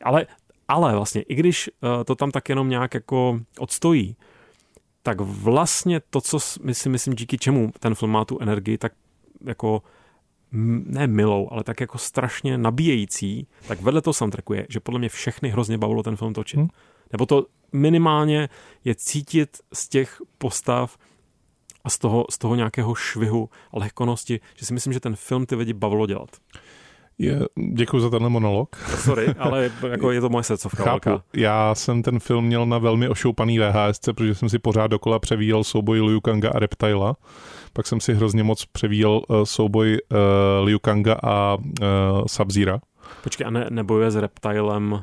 ale, 0.04 0.28
ale 0.68 0.96
vlastně, 0.96 1.22
i 1.22 1.36
když 1.36 1.70
uh, 1.70 2.04
to 2.04 2.16
tam 2.16 2.32
tak 2.32 2.50
jenom 2.50 2.70
nějak 2.70 2.94
jako 2.94 3.40
odstojí, 3.60 4.16
tak 5.02 5.22
vlastně 5.22 6.02
to, 6.10 6.22
co 6.22 6.40
my 6.64 6.74
si 6.74 6.90
myslím, 6.90 7.16
díky 7.16 7.38
čemu 7.38 7.72
ten 7.80 7.96
film 7.96 8.12
má 8.12 8.26
tu 8.26 8.40
energii, 8.42 8.78
tak 8.78 8.92
jako 9.46 9.82
ne 10.54 11.08
milou, 11.08 11.48
ale 11.52 11.64
tak 11.64 11.82
jako 11.82 11.98
strašně 11.98 12.58
nabíjející, 12.58 13.48
tak 13.68 13.82
vedle 13.82 14.02
toho 14.02 14.14
soundtracku 14.14 14.54
je, 14.54 14.66
že 14.70 14.80
podle 14.80 15.00
mě 15.00 15.10
všechny 15.10 15.50
hrozně 15.50 15.78
bavilo 15.78 16.04
ten 16.04 16.16
film 16.16 16.34
točit. 16.34 16.60
Hmm. 16.60 16.70
Nebo 17.12 17.26
to 17.26 17.46
minimálně 17.74 18.50
je 18.86 18.96
cítit 18.96 19.58
z 19.74 19.90
těch 19.90 20.22
postav 20.38 20.98
a 21.84 21.90
z 21.90 21.98
toho, 21.98 22.26
z 22.30 22.38
toho 22.38 22.56
nějakého 22.56 22.96
švihu 22.96 23.50
a 23.72 23.80
lehkonosti, 23.80 24.40
že 24.56 24.66
si 24.66 24.74
myslím, 24.74 24.94
že 24.94 25.00
ten 25.00 25.16
film 25.16 25.46
ty 25.46 25.56
lidi 25.56 25.74
bavilo 25.74 26.08
dělat. 26.08 26.30
Je, 27.18 27.40
děkuji 27.74 28.00
za 28.00 28.10
tenhle 28.10 28.30
monolog. 28.30 28.76
Sorry, 28.76 29.28
ale 29.40 29.72
jako 29.90 30.12
je 30.12 30.22
to 30.22 30.30
moje 30.30 30.44
srdcovka. 30.44 30.84
Chápu. 30.84 31.10
Velká. 31.10 31.24
Já 31.34 31.76
jsem 31.76 32.04
ten 32.04 32.20
film 32.20 32.46
měl 32.46 32.66
na 32.66 32.78
velmi 32.78 33.10
ošoupaný 33.10 33.60
VHS, 33.60 34.00
protože 34.00 34.36
jsem 34.36 34.50
si 34.50 34.60
pořád 34.60 34.88
dokola 34.88 35.20
převíjel 35.20 35.64
souboj 35.64 36.02
Liu 36.02 36.22
Kanga 36.22 36.50
a 36.50 36.60
Reptila. 36.60 37.16
Pak 37.74 37.88
jsem 37.88 38.00
si 38.00 38.14
hrozně 38.14 38.44
moc 38.44 38.66
převíjel 38.66 39.22
uh, 39.28 39.44
souboj 39.44 39.98
uh, 40.12 40.18
Liu 40.66 40.80
Kanga 40.80 41.18
a 41.24 41.56
uh, 41.56 41.66
Sub-Zera. 42.26 42.80
Počkej, 43.24 43.48
a 43.48 43.50
ne, 43.50 43.68
nebojuje 43.70 44.12
s 44.12 44.16
Reptilem 44.16 44.92
uh, 44.92 45.00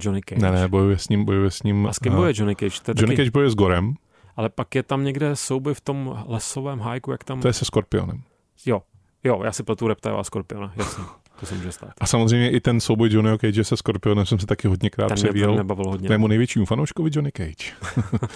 Johnny 0.00 0.20
Cage? 0.28 0.42
Ne, 0.42 0.50
ne, 0.50 0.68
bojuje 0.68 0.98
s 0.98 1.08
ním, 1.08 1.24
bojuje 1.24 1.50
s 1.50 1.62
ním. 1.62 1.86
A 1.86 1.92
s 1.92 1.98
kým 1.98 2.12
bojuje 2.12 2.32
Johnny 2.36 2.56
Cage? 2.56 2.80
To 2.82 2.92
Johnny 2.96 3.06
taky... 3.06 3.16
Cage 3.16 3.30
bojuje 3.30 3.50
s 3.50 3.54
Gorem. 3.54 3.94
Ale 4.36 4.48
pak 4.48 4.74
je 4.74 4.82
tam 4.82 5.04
někde 5.04 5.36
souboj 5.36 5.74
v 5.74 5.80
tom 5.80 6.24
lesovém 6.26 6.80
hajku, 6.80 7.12
jak 7.12 7.24
tam... 7.24 7.40
To 7.40 7.48
je 7.48 7.52
se 7.52 7.64
Skorpionem. 7.64 8.22
Jo, 8.66 8.82
jo, 9.24 9.42
já 9.44 9.52
si 9.52 9.62
pletu 9.62 9.88
Reptile 9.88 10.18
a 10.18 10.24
Skorpiona, 10.24 10.72
jasně. 10.76 11.04
To 11.40 11.46
se 11.46 11.54
může 11.54 11.72
stát. 11.72 11.90
A 12.00 12.06
samozřejmě 12.06 12.50
i 12.50 12.60
ten 12.60 12.80
souboj 12.80 13.08
Johnnyho 13.12 13.38
Cage 13.38 13.64
se 13.64 13.76
Scorpionem 13.76 14.26
jsem 14.26 14.38
se 14.38 14.46
taky 14.46 14.68
hodněkrát 14.68 15.08
Ten 15.08 15.14
mě 15.18 15.24
převíjel. 15.24 15.64
hodně. 15.68 16.08
Mému 16.08 16.26
největšímu 16.26 16.64
fanouškovi 16.64 17.10
Johnny 17.14 17.32
Cage. 17.36 17.72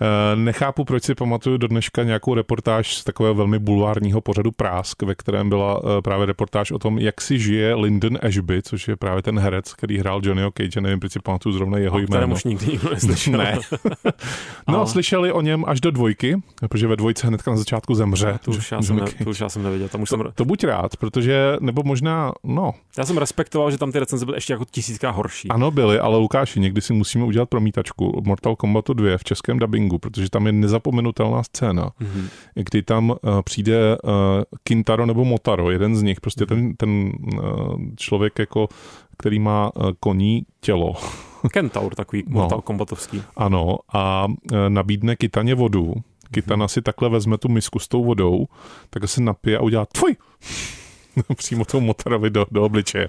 Eh, 0.00 0.36
Nechápu, 0.36 0.84
proč 0.84 1.02
si 1.02 1.14
pamatuju 1.14 1.56
do 1.56 1.66
dneška 1.68 2.02
nějakou 2.02 2.34
reportáž 2.34 2.96
z 2.96 3.04
takového 3.04 3.34
velmi 3.34 3.58
bulvárního 3.58 4.20
pořadu 4.20 4.52
Prásk, 4.52 5.02
ve 5.02 5.14
kterém 5.14 5.48
byla 5.48 5.80
eh, 5.98 6.02
právě 6.02 6.26
reportáž 6.26 6.70
o 6.70 6.78
tom, 6.78 6.98
jak 6.98 7.20
si 7.20 7.38
žije 7.38 7.74
Lyndon 7.74 8.18
Ashby, 8.22 8.62
což 8.62 8.88
je 8.88 8.96
právě 8.96 9.22
ten 9.22 9.38
herec, 9.38 9.72
který 9.74 9.98
hrál 9.98 10.20
Johnnyho 10.24 10.50
Cage, 10.56 10.80
nevím, 10.80 11.00
proč 11.00 11.12
si 11.12 11.18
pamatuju 11.20 11.52
zrovna 11.54 11.78
jeho 11.78 11.98
jméno. 11.98 12.34
už 12.34 12.44
nikdy 12.44 12.66
nikdo 12.66 12.90
neslyšel. 12.94 13.38
Ne. 13.38 13.58
No, 14.68 14.76
Ale- 14.78 14.86
slyšeli 14.86 15.32
o 15.32 15.40
něm 15.40 15.64
až 15.66 15.80
do 15.80 15.90
dvojky, 15.90 16.42
protože 16.68 16.86
ve 16.88 16.96
dvojce 16.96 17.26
hnedka 17.26 17.50
na 17.50 17.56
začátku 17.56 17.94
zemře. 17.94 18.38
To 18.44 18.50
už, 18.50 18.72
já 18.72 18.82
jsem 18.82 18.96
ne, 18.96 19.04
to 19.24 19.30
už 19.30 19.40
já 19.40 19.48
jsem 19.48 19.62
nevěděl. 19.62 19.88
Tam 19.88 20.02
už 20.02 20.08
jsem, 20.08 20.18
To, 20.20 20.32
to 20.32 20.44
buď 20.44 20.64
rád, 20.64 20.96
protože, 20.96 21.56
nebo 21.60 21.82
možná, 21.84 22.31
no, 22.44 22.72
já 22.98 23.04
jsem 23.04 23.18
respektoval, 23.18 23.70
že 23.70 23.78
tam 23.78 23.92
ty 23.92 23.98
recenze 23.98 24.24
byly 24.24 24.36
ještě 24.36 24.52
jako 24.52 24.64
tisíckrát 24.70 25.14
horší. 25.16 25.48
ano 25.48 25.70
byly, 25.70 25.98
ale 25.98 26.18
Lukáši, 26.18 26.60
někdy 26.60 26.80
si 26.80 26.92
musíme 26.92 27.24
udělat 27.24 27.48
promítačku 27.48 28.22
Mortal 28.26 28.56
Kombatu 28.56 28.94
2 28.94 29.18
v 29.18 29.24
českém 29.24 29.58
dubbingu, 29.58 29.98
protože 29.98 30.30
tam 30.30 30.46
je 30.46 30.52
nezapomenutelná 30.52 31.42
scéna, 31.42 31.90
Mhm. 32.00 32.28
kdy 32.54 32.82
tam 32.82 33.10
uh, 33.10 33.16
přijde 33.44 33.98
uh, 34.04 34.10
Kintaro 34.64 35.06
nebo 35.06 35.24
Motaro, 35.24 35.70
jeden 35.70 35.96
z 35.96 36.02
nich, 36.02 36.20
prostě 36.20 36.46
ten, 36.46 36.76
ten 36.76 37.12
uh, 37.34 37.40
člověk 37.96 38.38
jako 38.38 38.68
který 39.18 39.38
má 39.38 39.70
uh, 39.76 39.90
koní 40.00 40.42
tělo, 40.60 40.94
Kentaur, 41.52 41.94
takový 41.94 42.24
No. 42.26 42.40
Mortal 42.40 42.60
Kombatovský. 42.60 43.22
ano, 43.36 43.78
a 43.92 44.26
uh, 44.26 44.34
nabídne 44.68 45.16
Kitaně 45.16 45.54
vodu. 45.54 45.94
Kitana 46.30 46.68
si 46.68 46.82
takhle 46.82 47.08
vezme 47.08 47.38
tu 47.38 47.48
misku 47.48 47.78
s 47.78 47.88
tou 47.88 48.04
vodou, 48.04 48.46
tak 48.90 49.08
se 49.08 49.20
napije 49.20 49.58
a 49.58 49.60
udělá 49.62 49.86
tvoj! 49.86 50.16
Přímo 51.36 51.64
tou 51.64 51.80
Motarovi 51.80 52.30
do, 52.30 52.46
do 52.50 52.64
obličeje. 52.64 53.08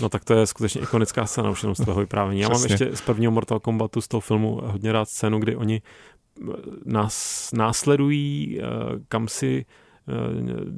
No 0.00 0.08
tak 0.08 0.24
to 0.24 0.34
je 0.34 0.46
skutečně 0.46 0.80
ikonická 0.80 1.26
scéna 1.26 1.50
už 1.50 1.62
jenom 1.62 1.74
z 1.74 1.82
tvého 1.82 2.00
vyprávění. 2.00 2.40
Já 2.40 2.48
mám 2.48 2.62
ještě 2.62 2.96
z 2.96 3.00
prvního 3.00 3.32
Mortal 3.32 3.60
Kombatu 3.60 4.00
z 4.00 4.08
toho 4.08 4.20
filmu 4.20 4.60
hodně 4.64 4.92
rád 4.92 5.08
scénu, 5.08 5.38
kdy 5.38 5.56
oni 5.56 5.82
eh, 5.82 6.52
nás 6.84 7.50
následují 7.52 8.58
eh, 8.60 8.64
kam 9.08 9.28
si 9.28 9.66
eh, 10.08 10.12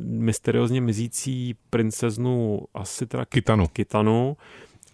mysteriózně 0.02 0.80
mizící 0.80 1.54
princeznu 1.70 2.60
asi 2.74 3.06
teda 3.06 3.24
Kitanu. 3.24 3.66
Kitanu 3.66 4.36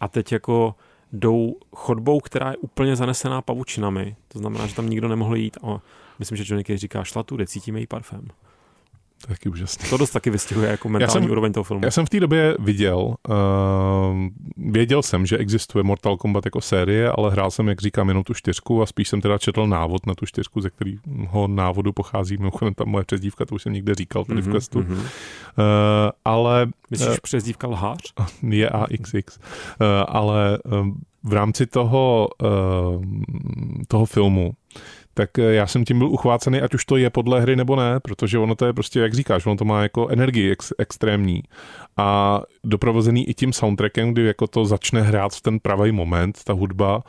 a 0.01 0.09
teď 0.09 0.33
jako 0.33 0.74
jdou 1.12 1.57
chodbou, 1.76 2.20
která 2.20 2.51
je 2.51 2.57
úplně 2.57 2.97
zanesená 2.97 3.43
pavučinami. 3.43 4.16
To 4.28 4.39
znamená, 4.39 4.66
že 4.66 4.74
tam 4.74 4.91
nikdo 4.91 5.09
nemohl 5.09 5.37
jít 5.37 5.59
a 5.62 5.80
myslím, 6.18 6.37
že 6.37 6.45
Johnny 6.47 6.64
Cage 6.64 6.78
říká 6.78 7.05
šla 7.05 7.22
tudy, 7.22 7.47
cítíme 7.47 7.80
její 7.80 7.87
parfém. 7.87 8.28
To 9.27 9.33
je 9.33 9.37
taky 9.37 9.49
úžasný. 9.49 9.91
To 9.91 9.97
dost 9.97 10.11
taky 10.11 10.31
vystihuje 10.31 10.70
jako 10.70 10.89
mentální 10.89 11.23
jsem- 11.25 11.31
úroveň 11.31 11.53
toho 11.53 11.64
filmu. 11.64 11.85
Já 11.85 11.91
jsem 11.91 12.07
v 12.07 12.09
té 12.11 12.20
době 12.20 12.57
viděl, 12.59 13.14
uh, 13.29 14.29
věděl 14.57 15.03
jsem, 15.03 15.27
že 15.27 15.39
existuje 15.39 15.83
Mortal 15.85 16.16
Kombat 16.16 16.45
jako 16.45 16.61
série, 16.61 17.11
ale 17.11 17.31
hrál 17.31 17.51
jsem, 17.51 17.68
jak 17.68 17.81
říkám, 17.81 18.09
jenom 18.09 18.25
tu 18.25 18.35
čtyřku 18.35 18.83
a 18.83 18.87
spíš 18.87 19.09
jsem 19.09 19.20
teda 19.20 19.39
četl 19.39 19.66
návod 19.66 20.07
na 20.07 20.14
tu 20.14 20.27
čtyřku, 20.27 20.61
ze 20.61 20.70
kterého 20.70 21.49
návodu 21.49 21.93
pochází. 21.93 22.37
Mimochodem 22.37 22.75
tam 22.75 22.89
moje 22.89 23.05
přezdívka, 23.05 23.45
to 23.47 23.55
už 23.55 23.62
jsem 23.62 23.73
někde 23.73 23.95
říkal 23.95 24.25
tady 24.25 24.41
v 24.41 24.45
Mhm, 24.47 24.53
questu. 24.57 24.79
mhm. 24.79 24.93
Uh, 24.93 25.03
ale 26.25 26.66
Myslíš 26.91 27.20
přezdívka 27.20 27.66
lhář? 27.68 27.99
je 28.49 28.68
AXX. 28.68 29.39
Uh, 29.39 29.43
ale 30.09 30.59
um, 30.81 31.01
v 31.25 31.33
rámci 31.33 31.66
toho, 31.66 32.29
uh, 32.43 33.05
toho 33.89 34.05
filmu 34.07 34.53
tak 35.15 35.39
eh, 35.39 35.43
já 35.43 35.67
jsem 35.67 35.85
tím 35.85 35.99
byl 35.99 36.09
uchvácený, 36.09 36.61
ať 36.61 36.75
už 36.75 36.85
to 36.85 36.97
je 36.97 37.11
podle 37.11 37.41
hry 37.41 37.57
nebo 37.57 37.77
ne, 37.77 38.01
protože 38.01 38.39
ono 38.39 38.55
to 38.55 38.67
je 38.67 38.73
prostě, 38.73 39.01
jak 39.01 39.15
říkáš, 39.15 39.47
ono 39.47 39.57
to 39.57 39.65
má 39.65 39.83
jako 39.83 40.09
energii 40.09 40.51
ex, 40.51 40.73
extrémní. 40.79 41.43
A 41.97 42.41
doprovozený 42.65 43.29
i 43.29 43.35
tím 43.35 43.53
soundtrackem, 43.53 44.13
kdy 44.13 44.27
jako 44.27 44.47
to 44.47 44.65
začne 44.65 45.03
hrát 45.03 45.33
v 45.33 45.41
ten 45.41 45.61
pravý 45.61 45.93
moment, 45.93 46.45
ta 46.45 46.53
hudba 46.53 47.03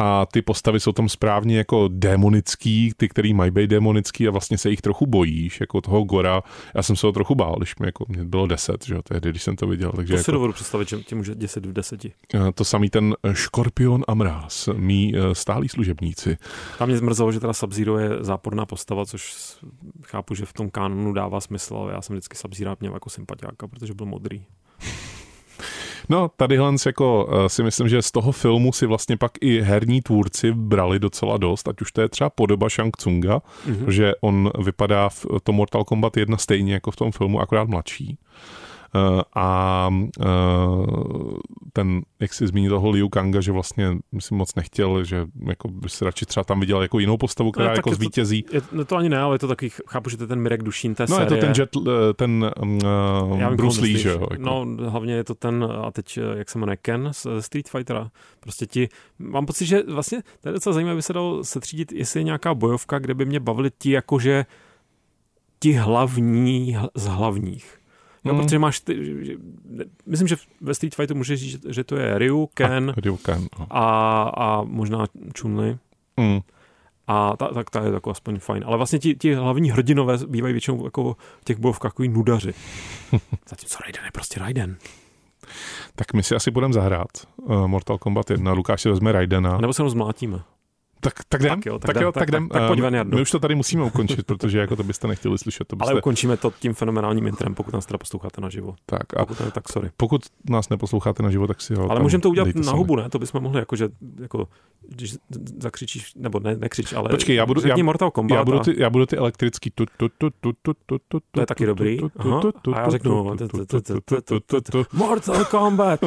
a 0.00 0.26
ty 0.26 0.42
postavy 0.42 0.80
jsou 0.80 0.92
tam 0.92 1.08
správně 1.08 1.58
jako 1.58 1.88
démonický, 1.88 2.92
ty, 2.96 3.08
který 3.08 3.34
mají 3.34 3.50
být 3.50 3.70
démonický 3.70 4.28
a 4.28 4.30
vlastně 4.30 4.58
se 4.58 4.70
jich 4.70 4.80
trochu 4.80 5.06
bojíš, 5.06 5.60
jako 5.60 5.80
toho 5.80 6.04
Gora. 6.04 6.42
Já 6.74 6.82
jsem 6.82 6.96
se 6.96 7.06
ho 7.06 7.12
trochu 7.12 7.34
bál, 7.34 7.54
když 7.58 7.76
mi 7.76 7.86
jako, 7.86 8.04
mě 8.08 8.24
bylo 8.24 8.46
deset, 8.46 8.86
že 8.86 8.94
jo, 8.94 9.02
tehdy, 9.02 9.30
když 9.30 9.42
jsem 9.42 9.56
to 9.56 9.66
viděl, 9.66 9.92
takže 9.96 10.12
To 10.12 10.16
jako, 10.16 10.24
si 10.24 10.32
dovedu 10.32 10.52
představit, 10.52 10.88
že 10.88 10.96
tě 11.02 11.14
může 11.14 11.34
10 11.34 11.66
v 11.66 11.72
10. 11.72 12.04
Eh, 12.04 12.38
To 12.54 12.64
samý 12.64 12.90
ten 12.90 13.14
Škorpion 13.32 14.04
a 14.08 14.14
Mráz, 14.14 14.68
mý 14.76 15.14
eh, 15.16 15.34
stálí 15.34 15.68
služebníci. 15.68 16.36
Tam 16.78 16.88
mě 16.88 16.98
zmrzelo, 16.98 17.32
že 17.32 17.40
teda 17.40 17.52
Sub-Zero 17.52 17.98
je 17.98 18.10
záporná 18.20 18.66
postava, 18.66 19.06
což 19.06 19.34
chápu, 20.04 20.34
že 20.34 20.46
v 20.46 20.52
tom 20.52 20.70
kanonu 20.70 21.12
dává 21.12 21.40
smysl, 21.40 21.76
ale 21.76 21.92
já 21.92 22.02
jsem 22.02 22.16
vždycky 22.16 22.36
Sub-Zero 22.36 22.76
měl 22.80 22.94
jako 22.94 23.10
sympatiáka, 23.10 23.68
protože 23.68 23.94
byl 23.94 24.06
modrý. 24.06 24.44
No, 26.10 26.30
tadyhle 26.36 26.72
jako 26.86 27.28
eh, 27.32 27.48
si 27.48 27.62
myslím, 27.62 27.88
že 27.88 28.02
z 28.02 28.10
toho 28.10 28.32
filmu 28.32 28.72
si 28.72 28.86
vlastně 28.86 29.16
pak 29.16 29.32
i 29.40 29.60
herní 29.60 30.00
tvůrci 30.02 30.52
brali 30.52 30.98
docela 30.98 31.36
dost, 31.36 31.68
ať 31.68 31.80
už 31.80 31.92
to 31.92 32.00
je 32.00 32.08
třeba 32.08 32.30
podoba 32.30 32.68
Shang 32.68 32.96
Tsunga, 32.96 33.42
Mhm. 33.66 33.92
že 33.92 34.12
on 34.20 34.50
vypadá 34.64 35.08
v 35.08 35.26
tom 35.42 35.54
Mortal 35.54 35.84
Kombat 35.84 36.16
1 36.16 36.36
stejně 36.36 36.74
jako 36.74 36.90
v 36.90 36.96
tom 36.96 37.12
filmu, 37.12 37.40
akorát 37.40 37.68
mladší. 37.68 38.18
Eh, 38.94 39.22
A 39.34 39.88
eh, 40.20 40.24
ten, 41.72 42.00
jak 42.20 42.34
si 42.34 42.46
zmínil 42.46 42.70
toho 42.70 42.90
Liu 42.90 43.08
Kanga, 43.08 43.40
že 43.40 43.52
vlastně 43.52 43.96
myslím 44.12 44.38
moc 44.38 44.54
nechtěl, 44.54 45.04
že 45.04 45.26
jako 45.46 45.68
by 45.68 45.88
si 45.88 46.04
radši 46.04 46.26
třeba 46.26 46.44
tam 46.44 46.60
viděl 46.60 46.82
jako 46.82 46.98
jinou 46.98 47.16
postavu, 47.16 47.50
která 47.50 47.68
tak 47.68 47.76
jako 47.76 47.88
je 47.90 47.92
to- 47.92 47.96
zvítězí. 47.96 48.44
Je, 48.52 48.60
no 48.72 48.84
to 48.84 48.96
ani 48.96 49.08
ne, 49.08 49.18
ale 49.18 49.34
je 49.34 49.38
to 49.38 49.48
taky, 49.48 49.70
chápu, 49.88 50.10
že 50.10 50.16
to 50.16 50.22
je 50.22 50.26
ten 50.26 50.40
Mirek 50.40 50.62
Dušín 50.62 50.94
té 50.94 51.06
No 51.10 51.16
je 51.16 51.22
série. 51.28 51.40
to 51.40 51.46
ten, 51.46 51.54
jet, 51.58 51.70
eh, 51.76 52.14
ten 52.14 52.50
um, 52.62 52.78
Já 52.82 53.22
uh, 53.22 53.48
vím, 53.48 53.56
Bruce 53.56 53.80
Lee, 53.80 53.98
že 53.98 54.08
jo? 54.08 54.26
Jako. 54.30 54.42
No, 54.42 54.66
hlavně 54.90 55.14
je 55.14 55.24
to 55.24 55.34
ten, 55.34 55.68
a 55.82 55.90
teď, 55.90 56.18
jak 56.36 56.50
se 56.50 56.58
jmenuje, 56.58 56.76
Ken 56.82 57.08
z 57.12 57.26
Street 57.40 57.68
Fightera. 57.68 58.10
Prostě 58.40 58.66
ti, 58.66 58.88
mám 59.18 59.46
pocit, 59.46 59.66
že 59.66 59.82
vlastně, 59.88 60.22
to 60.40 60.48
je 60.48 60.52
docela 60.52 60.72
zajímavé, 60.72 60.96
by 60.96 61.02
se 61.02 61.12
dalo 61.12 61.44
setřídit, 61.44 61.92
jestli 61.92 62.20
je 62.20 62.24
nějaká 62.24 62.54
bojovka, 62.54 62.98
kde 62.98 63.14
by 63.14 63.24
mě 63.24 63.40
bavili 63.40 63.70
ti 63.78 63.90
jakože 63.90 64.46
ti 65.60 65.72
hlavní 65.72 66.76
hl- 66.78 66.88
z 66.94 67.06
hlavních. 67.06 67.79
No, 68.24 68.32
Mm. 68.34 68.40
protože 68.40 68.58
máš, 68.58 68.80
ty, 68.80 69.24
že- 69.26 69.34
myslím, 70.06 70.28
že 70.28 70.36
ve 70.60 70.74
Street 70.74 70.94
Fightu 70.94 71.14
můžeš 71.14 71.40
říct, 71.40 71.66
že 71.68 71.84
to 71.84 71.96
je 71.96 72.18
Ryu, 72.18 72.46
Ken 72.54 72.94
Ryu 72.96 73.16
Ken, 73.16 73.46
no. 73.58 73.66
a, 73.70 74.22
a 74.36 74.62
možná 74.62 75.06
Chun-Li. 75.34 75.78
Mm. 76.16 76.40
A 77.06 77.36
ta, 77.36 77.48
tak 77.48 77.70
ta 77.70 77.84
je 77.84 77.92
jako 77.92 78.10
aspoň 78.10 78.38
fajn. 78.38 78.62
Ale 78.66 78.76
vlastně 78.76 78.98
ti, 78.98 79.14
ti 79.14 79.34
hlavní 79.34 79.70
hrdinové 79.70 80.18
bývají 80.26 80.52
většinou 80.54 80.84
jako 80.84 81.16
v 81.40 81.44
těch 81.44 81.58
bojovkách 81.58 81.92
takový 81.92 82.08
nudaři. 82.08 82.54
Zatímco 83.50 83.78
Raiden 83.82 84.04
je 84.04 84.10
prostě 84.12 84.40
Raiden. 84.40 84.76
Tak 85.94 86.12
my 86.14 86.22
si 86.22 86.34
asi 86.34 86.50
budeme 86.50 86.72
zahrát 86.74 87.08
uh, 87.36 87.66
Mortal 87.66 87.98
Kombat 87.98 88.30
1. 88.30 88.52
Lukáš 88.52 88.82
si 88.82 88.88
vezme 88.88 89.12
Raidena. 89.12 89.56
A 89.56 89.60
nebo 89.60 89.72
se 89.72 89.80
jenom 89.82 89.90
zmlátíme. 89.90 90.40
Tak, 91.00 91.12
tak 91.28 91.40
jdem, 91.40 91.50
Tak 91.60 91.66
jo, 91.66 91.78
tak 91.78 91.86
tak, 91.86 91.96
jdem, 91.96 92.02
jo, 92.04 92.12
tak- 92.12 92.20
tak, 92.20 92.28
jdem. 92.28 92.48
tak- 92.48 92.58
tak 92.60 92.68
pojď 92.68 92.78
Eh, 92.78 92.82
ven. 92.90 93.14
My 93.14 93.20
už 93.22 93.30
to 93.30 93.38
tady 93.38 93.54
musíme 93.54 93.84
ukončit, 93.84 94.26
protože 94.26 94.58
jako 94.58 94.76
to 94.76 94.82
byste 94.82 95.08
nechtěli 95.08 95.38
slyšet. 95.38 95.68
To 95.68 95.76
byste, 95.76 95.90
Ale 95.92 96.00
ukončíme 96.00 96.36
to 96.36 96.52
tím 96.60 96.74
fenomenálním 96.74 97.26
intrem, 97.26 97.54
pokud 97.54 97.74
nás 97.74 97.86
teda 97.86 97.98
posloucháte 97.98 98.40
naživo. 98.40 98.74
tak, 98.86 99.16
a 99.16 99.18
Pokud 99.26 99.40
ne, 99.44 99.50
tak 99.50 99.68
sorry. 99.68 99.90
pokud 99.96 100.22
nás 100.50 100.68
neposloucháte 100.68 101.22
naživo, 101.22 101.46
tak 101.46 101.60
si 101.60 101.74
ho 101.74 101.90
Ale 101.90 102.00
můžeme 102.00 102.20
to 102.20 102.30
udělat 102.30 102.54
na 102.54 102.62
sami. 102.62 102.78
hubu, 102.78 102.96
ne? 102.96 103.08
To 103.10 103.18
bychom 103.18 103.42
mohli, 103.42 103.58
jako, 103.58 103.76
že, 103.76 103.88
jako, 104.20 104.48
když 104.88 105.14
zakřičíš, 105.60 106.14
nebo 106.14 106.40
ne, 106.40 106.56
nekřič, 106.56 106.92
ale 106.92 107.08
Počkej, 107.08 107.36
já 107.36 107.46
budu- 107.46 107.66
já- 107.68 107.76
Mortal 107.82 108.10
Kombat 108.10 108.36
Já 108.38 108.44
budu, 108.44 108.58
ty, 108.58 108.74
já 108.78 108.90
budu 108.90 109.06
ty 109.06 109.16
elektrický 109.16 109.70
tu, 109.70 109.84
tu, 109.96 110.08
tu, 110.18 110.30
tu, 110.40 110.52
tu, 110.62 110.72
tu, 110.86 110.98
tu, 111.08 111.20
To 111.30 111.40
je 111.40 111.46
taky 111.46 111.66
dobrý. 111.66 111.98
Aha. 112.18 112.40
A 112.72 112.80
já 112.80 112.90
řeknu 112.90 113.24
Mortal 113.24 113.48
Kombat. 115.50 116.00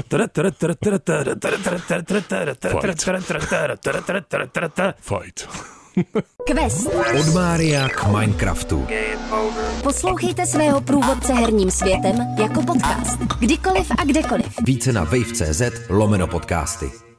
Fight. 5.00 5.48
Quest. 6.46 6.88
Od 7.20 7.34
Mária 7.34 7.90
k 7.90 8.08
Minecraftu. 8.08 8.88
Poslouchejte 9.84 10.46
svého 10.46 10.82
průvodce 10.82 11.34
herním 11.34 11.72
světem 11.72 12.16
jako 12.40 12.62
podcast. 12.62 13.20
Kdykoliv 13.40 13.92
a 13.98 14.04
kdekoliv. 14.06 14.56
Více 14.64 14.94
na 14.94 15.04
wave.cz 15.04 15.62
lomeno 15.90 16.28
podcasty. 16.28 17.13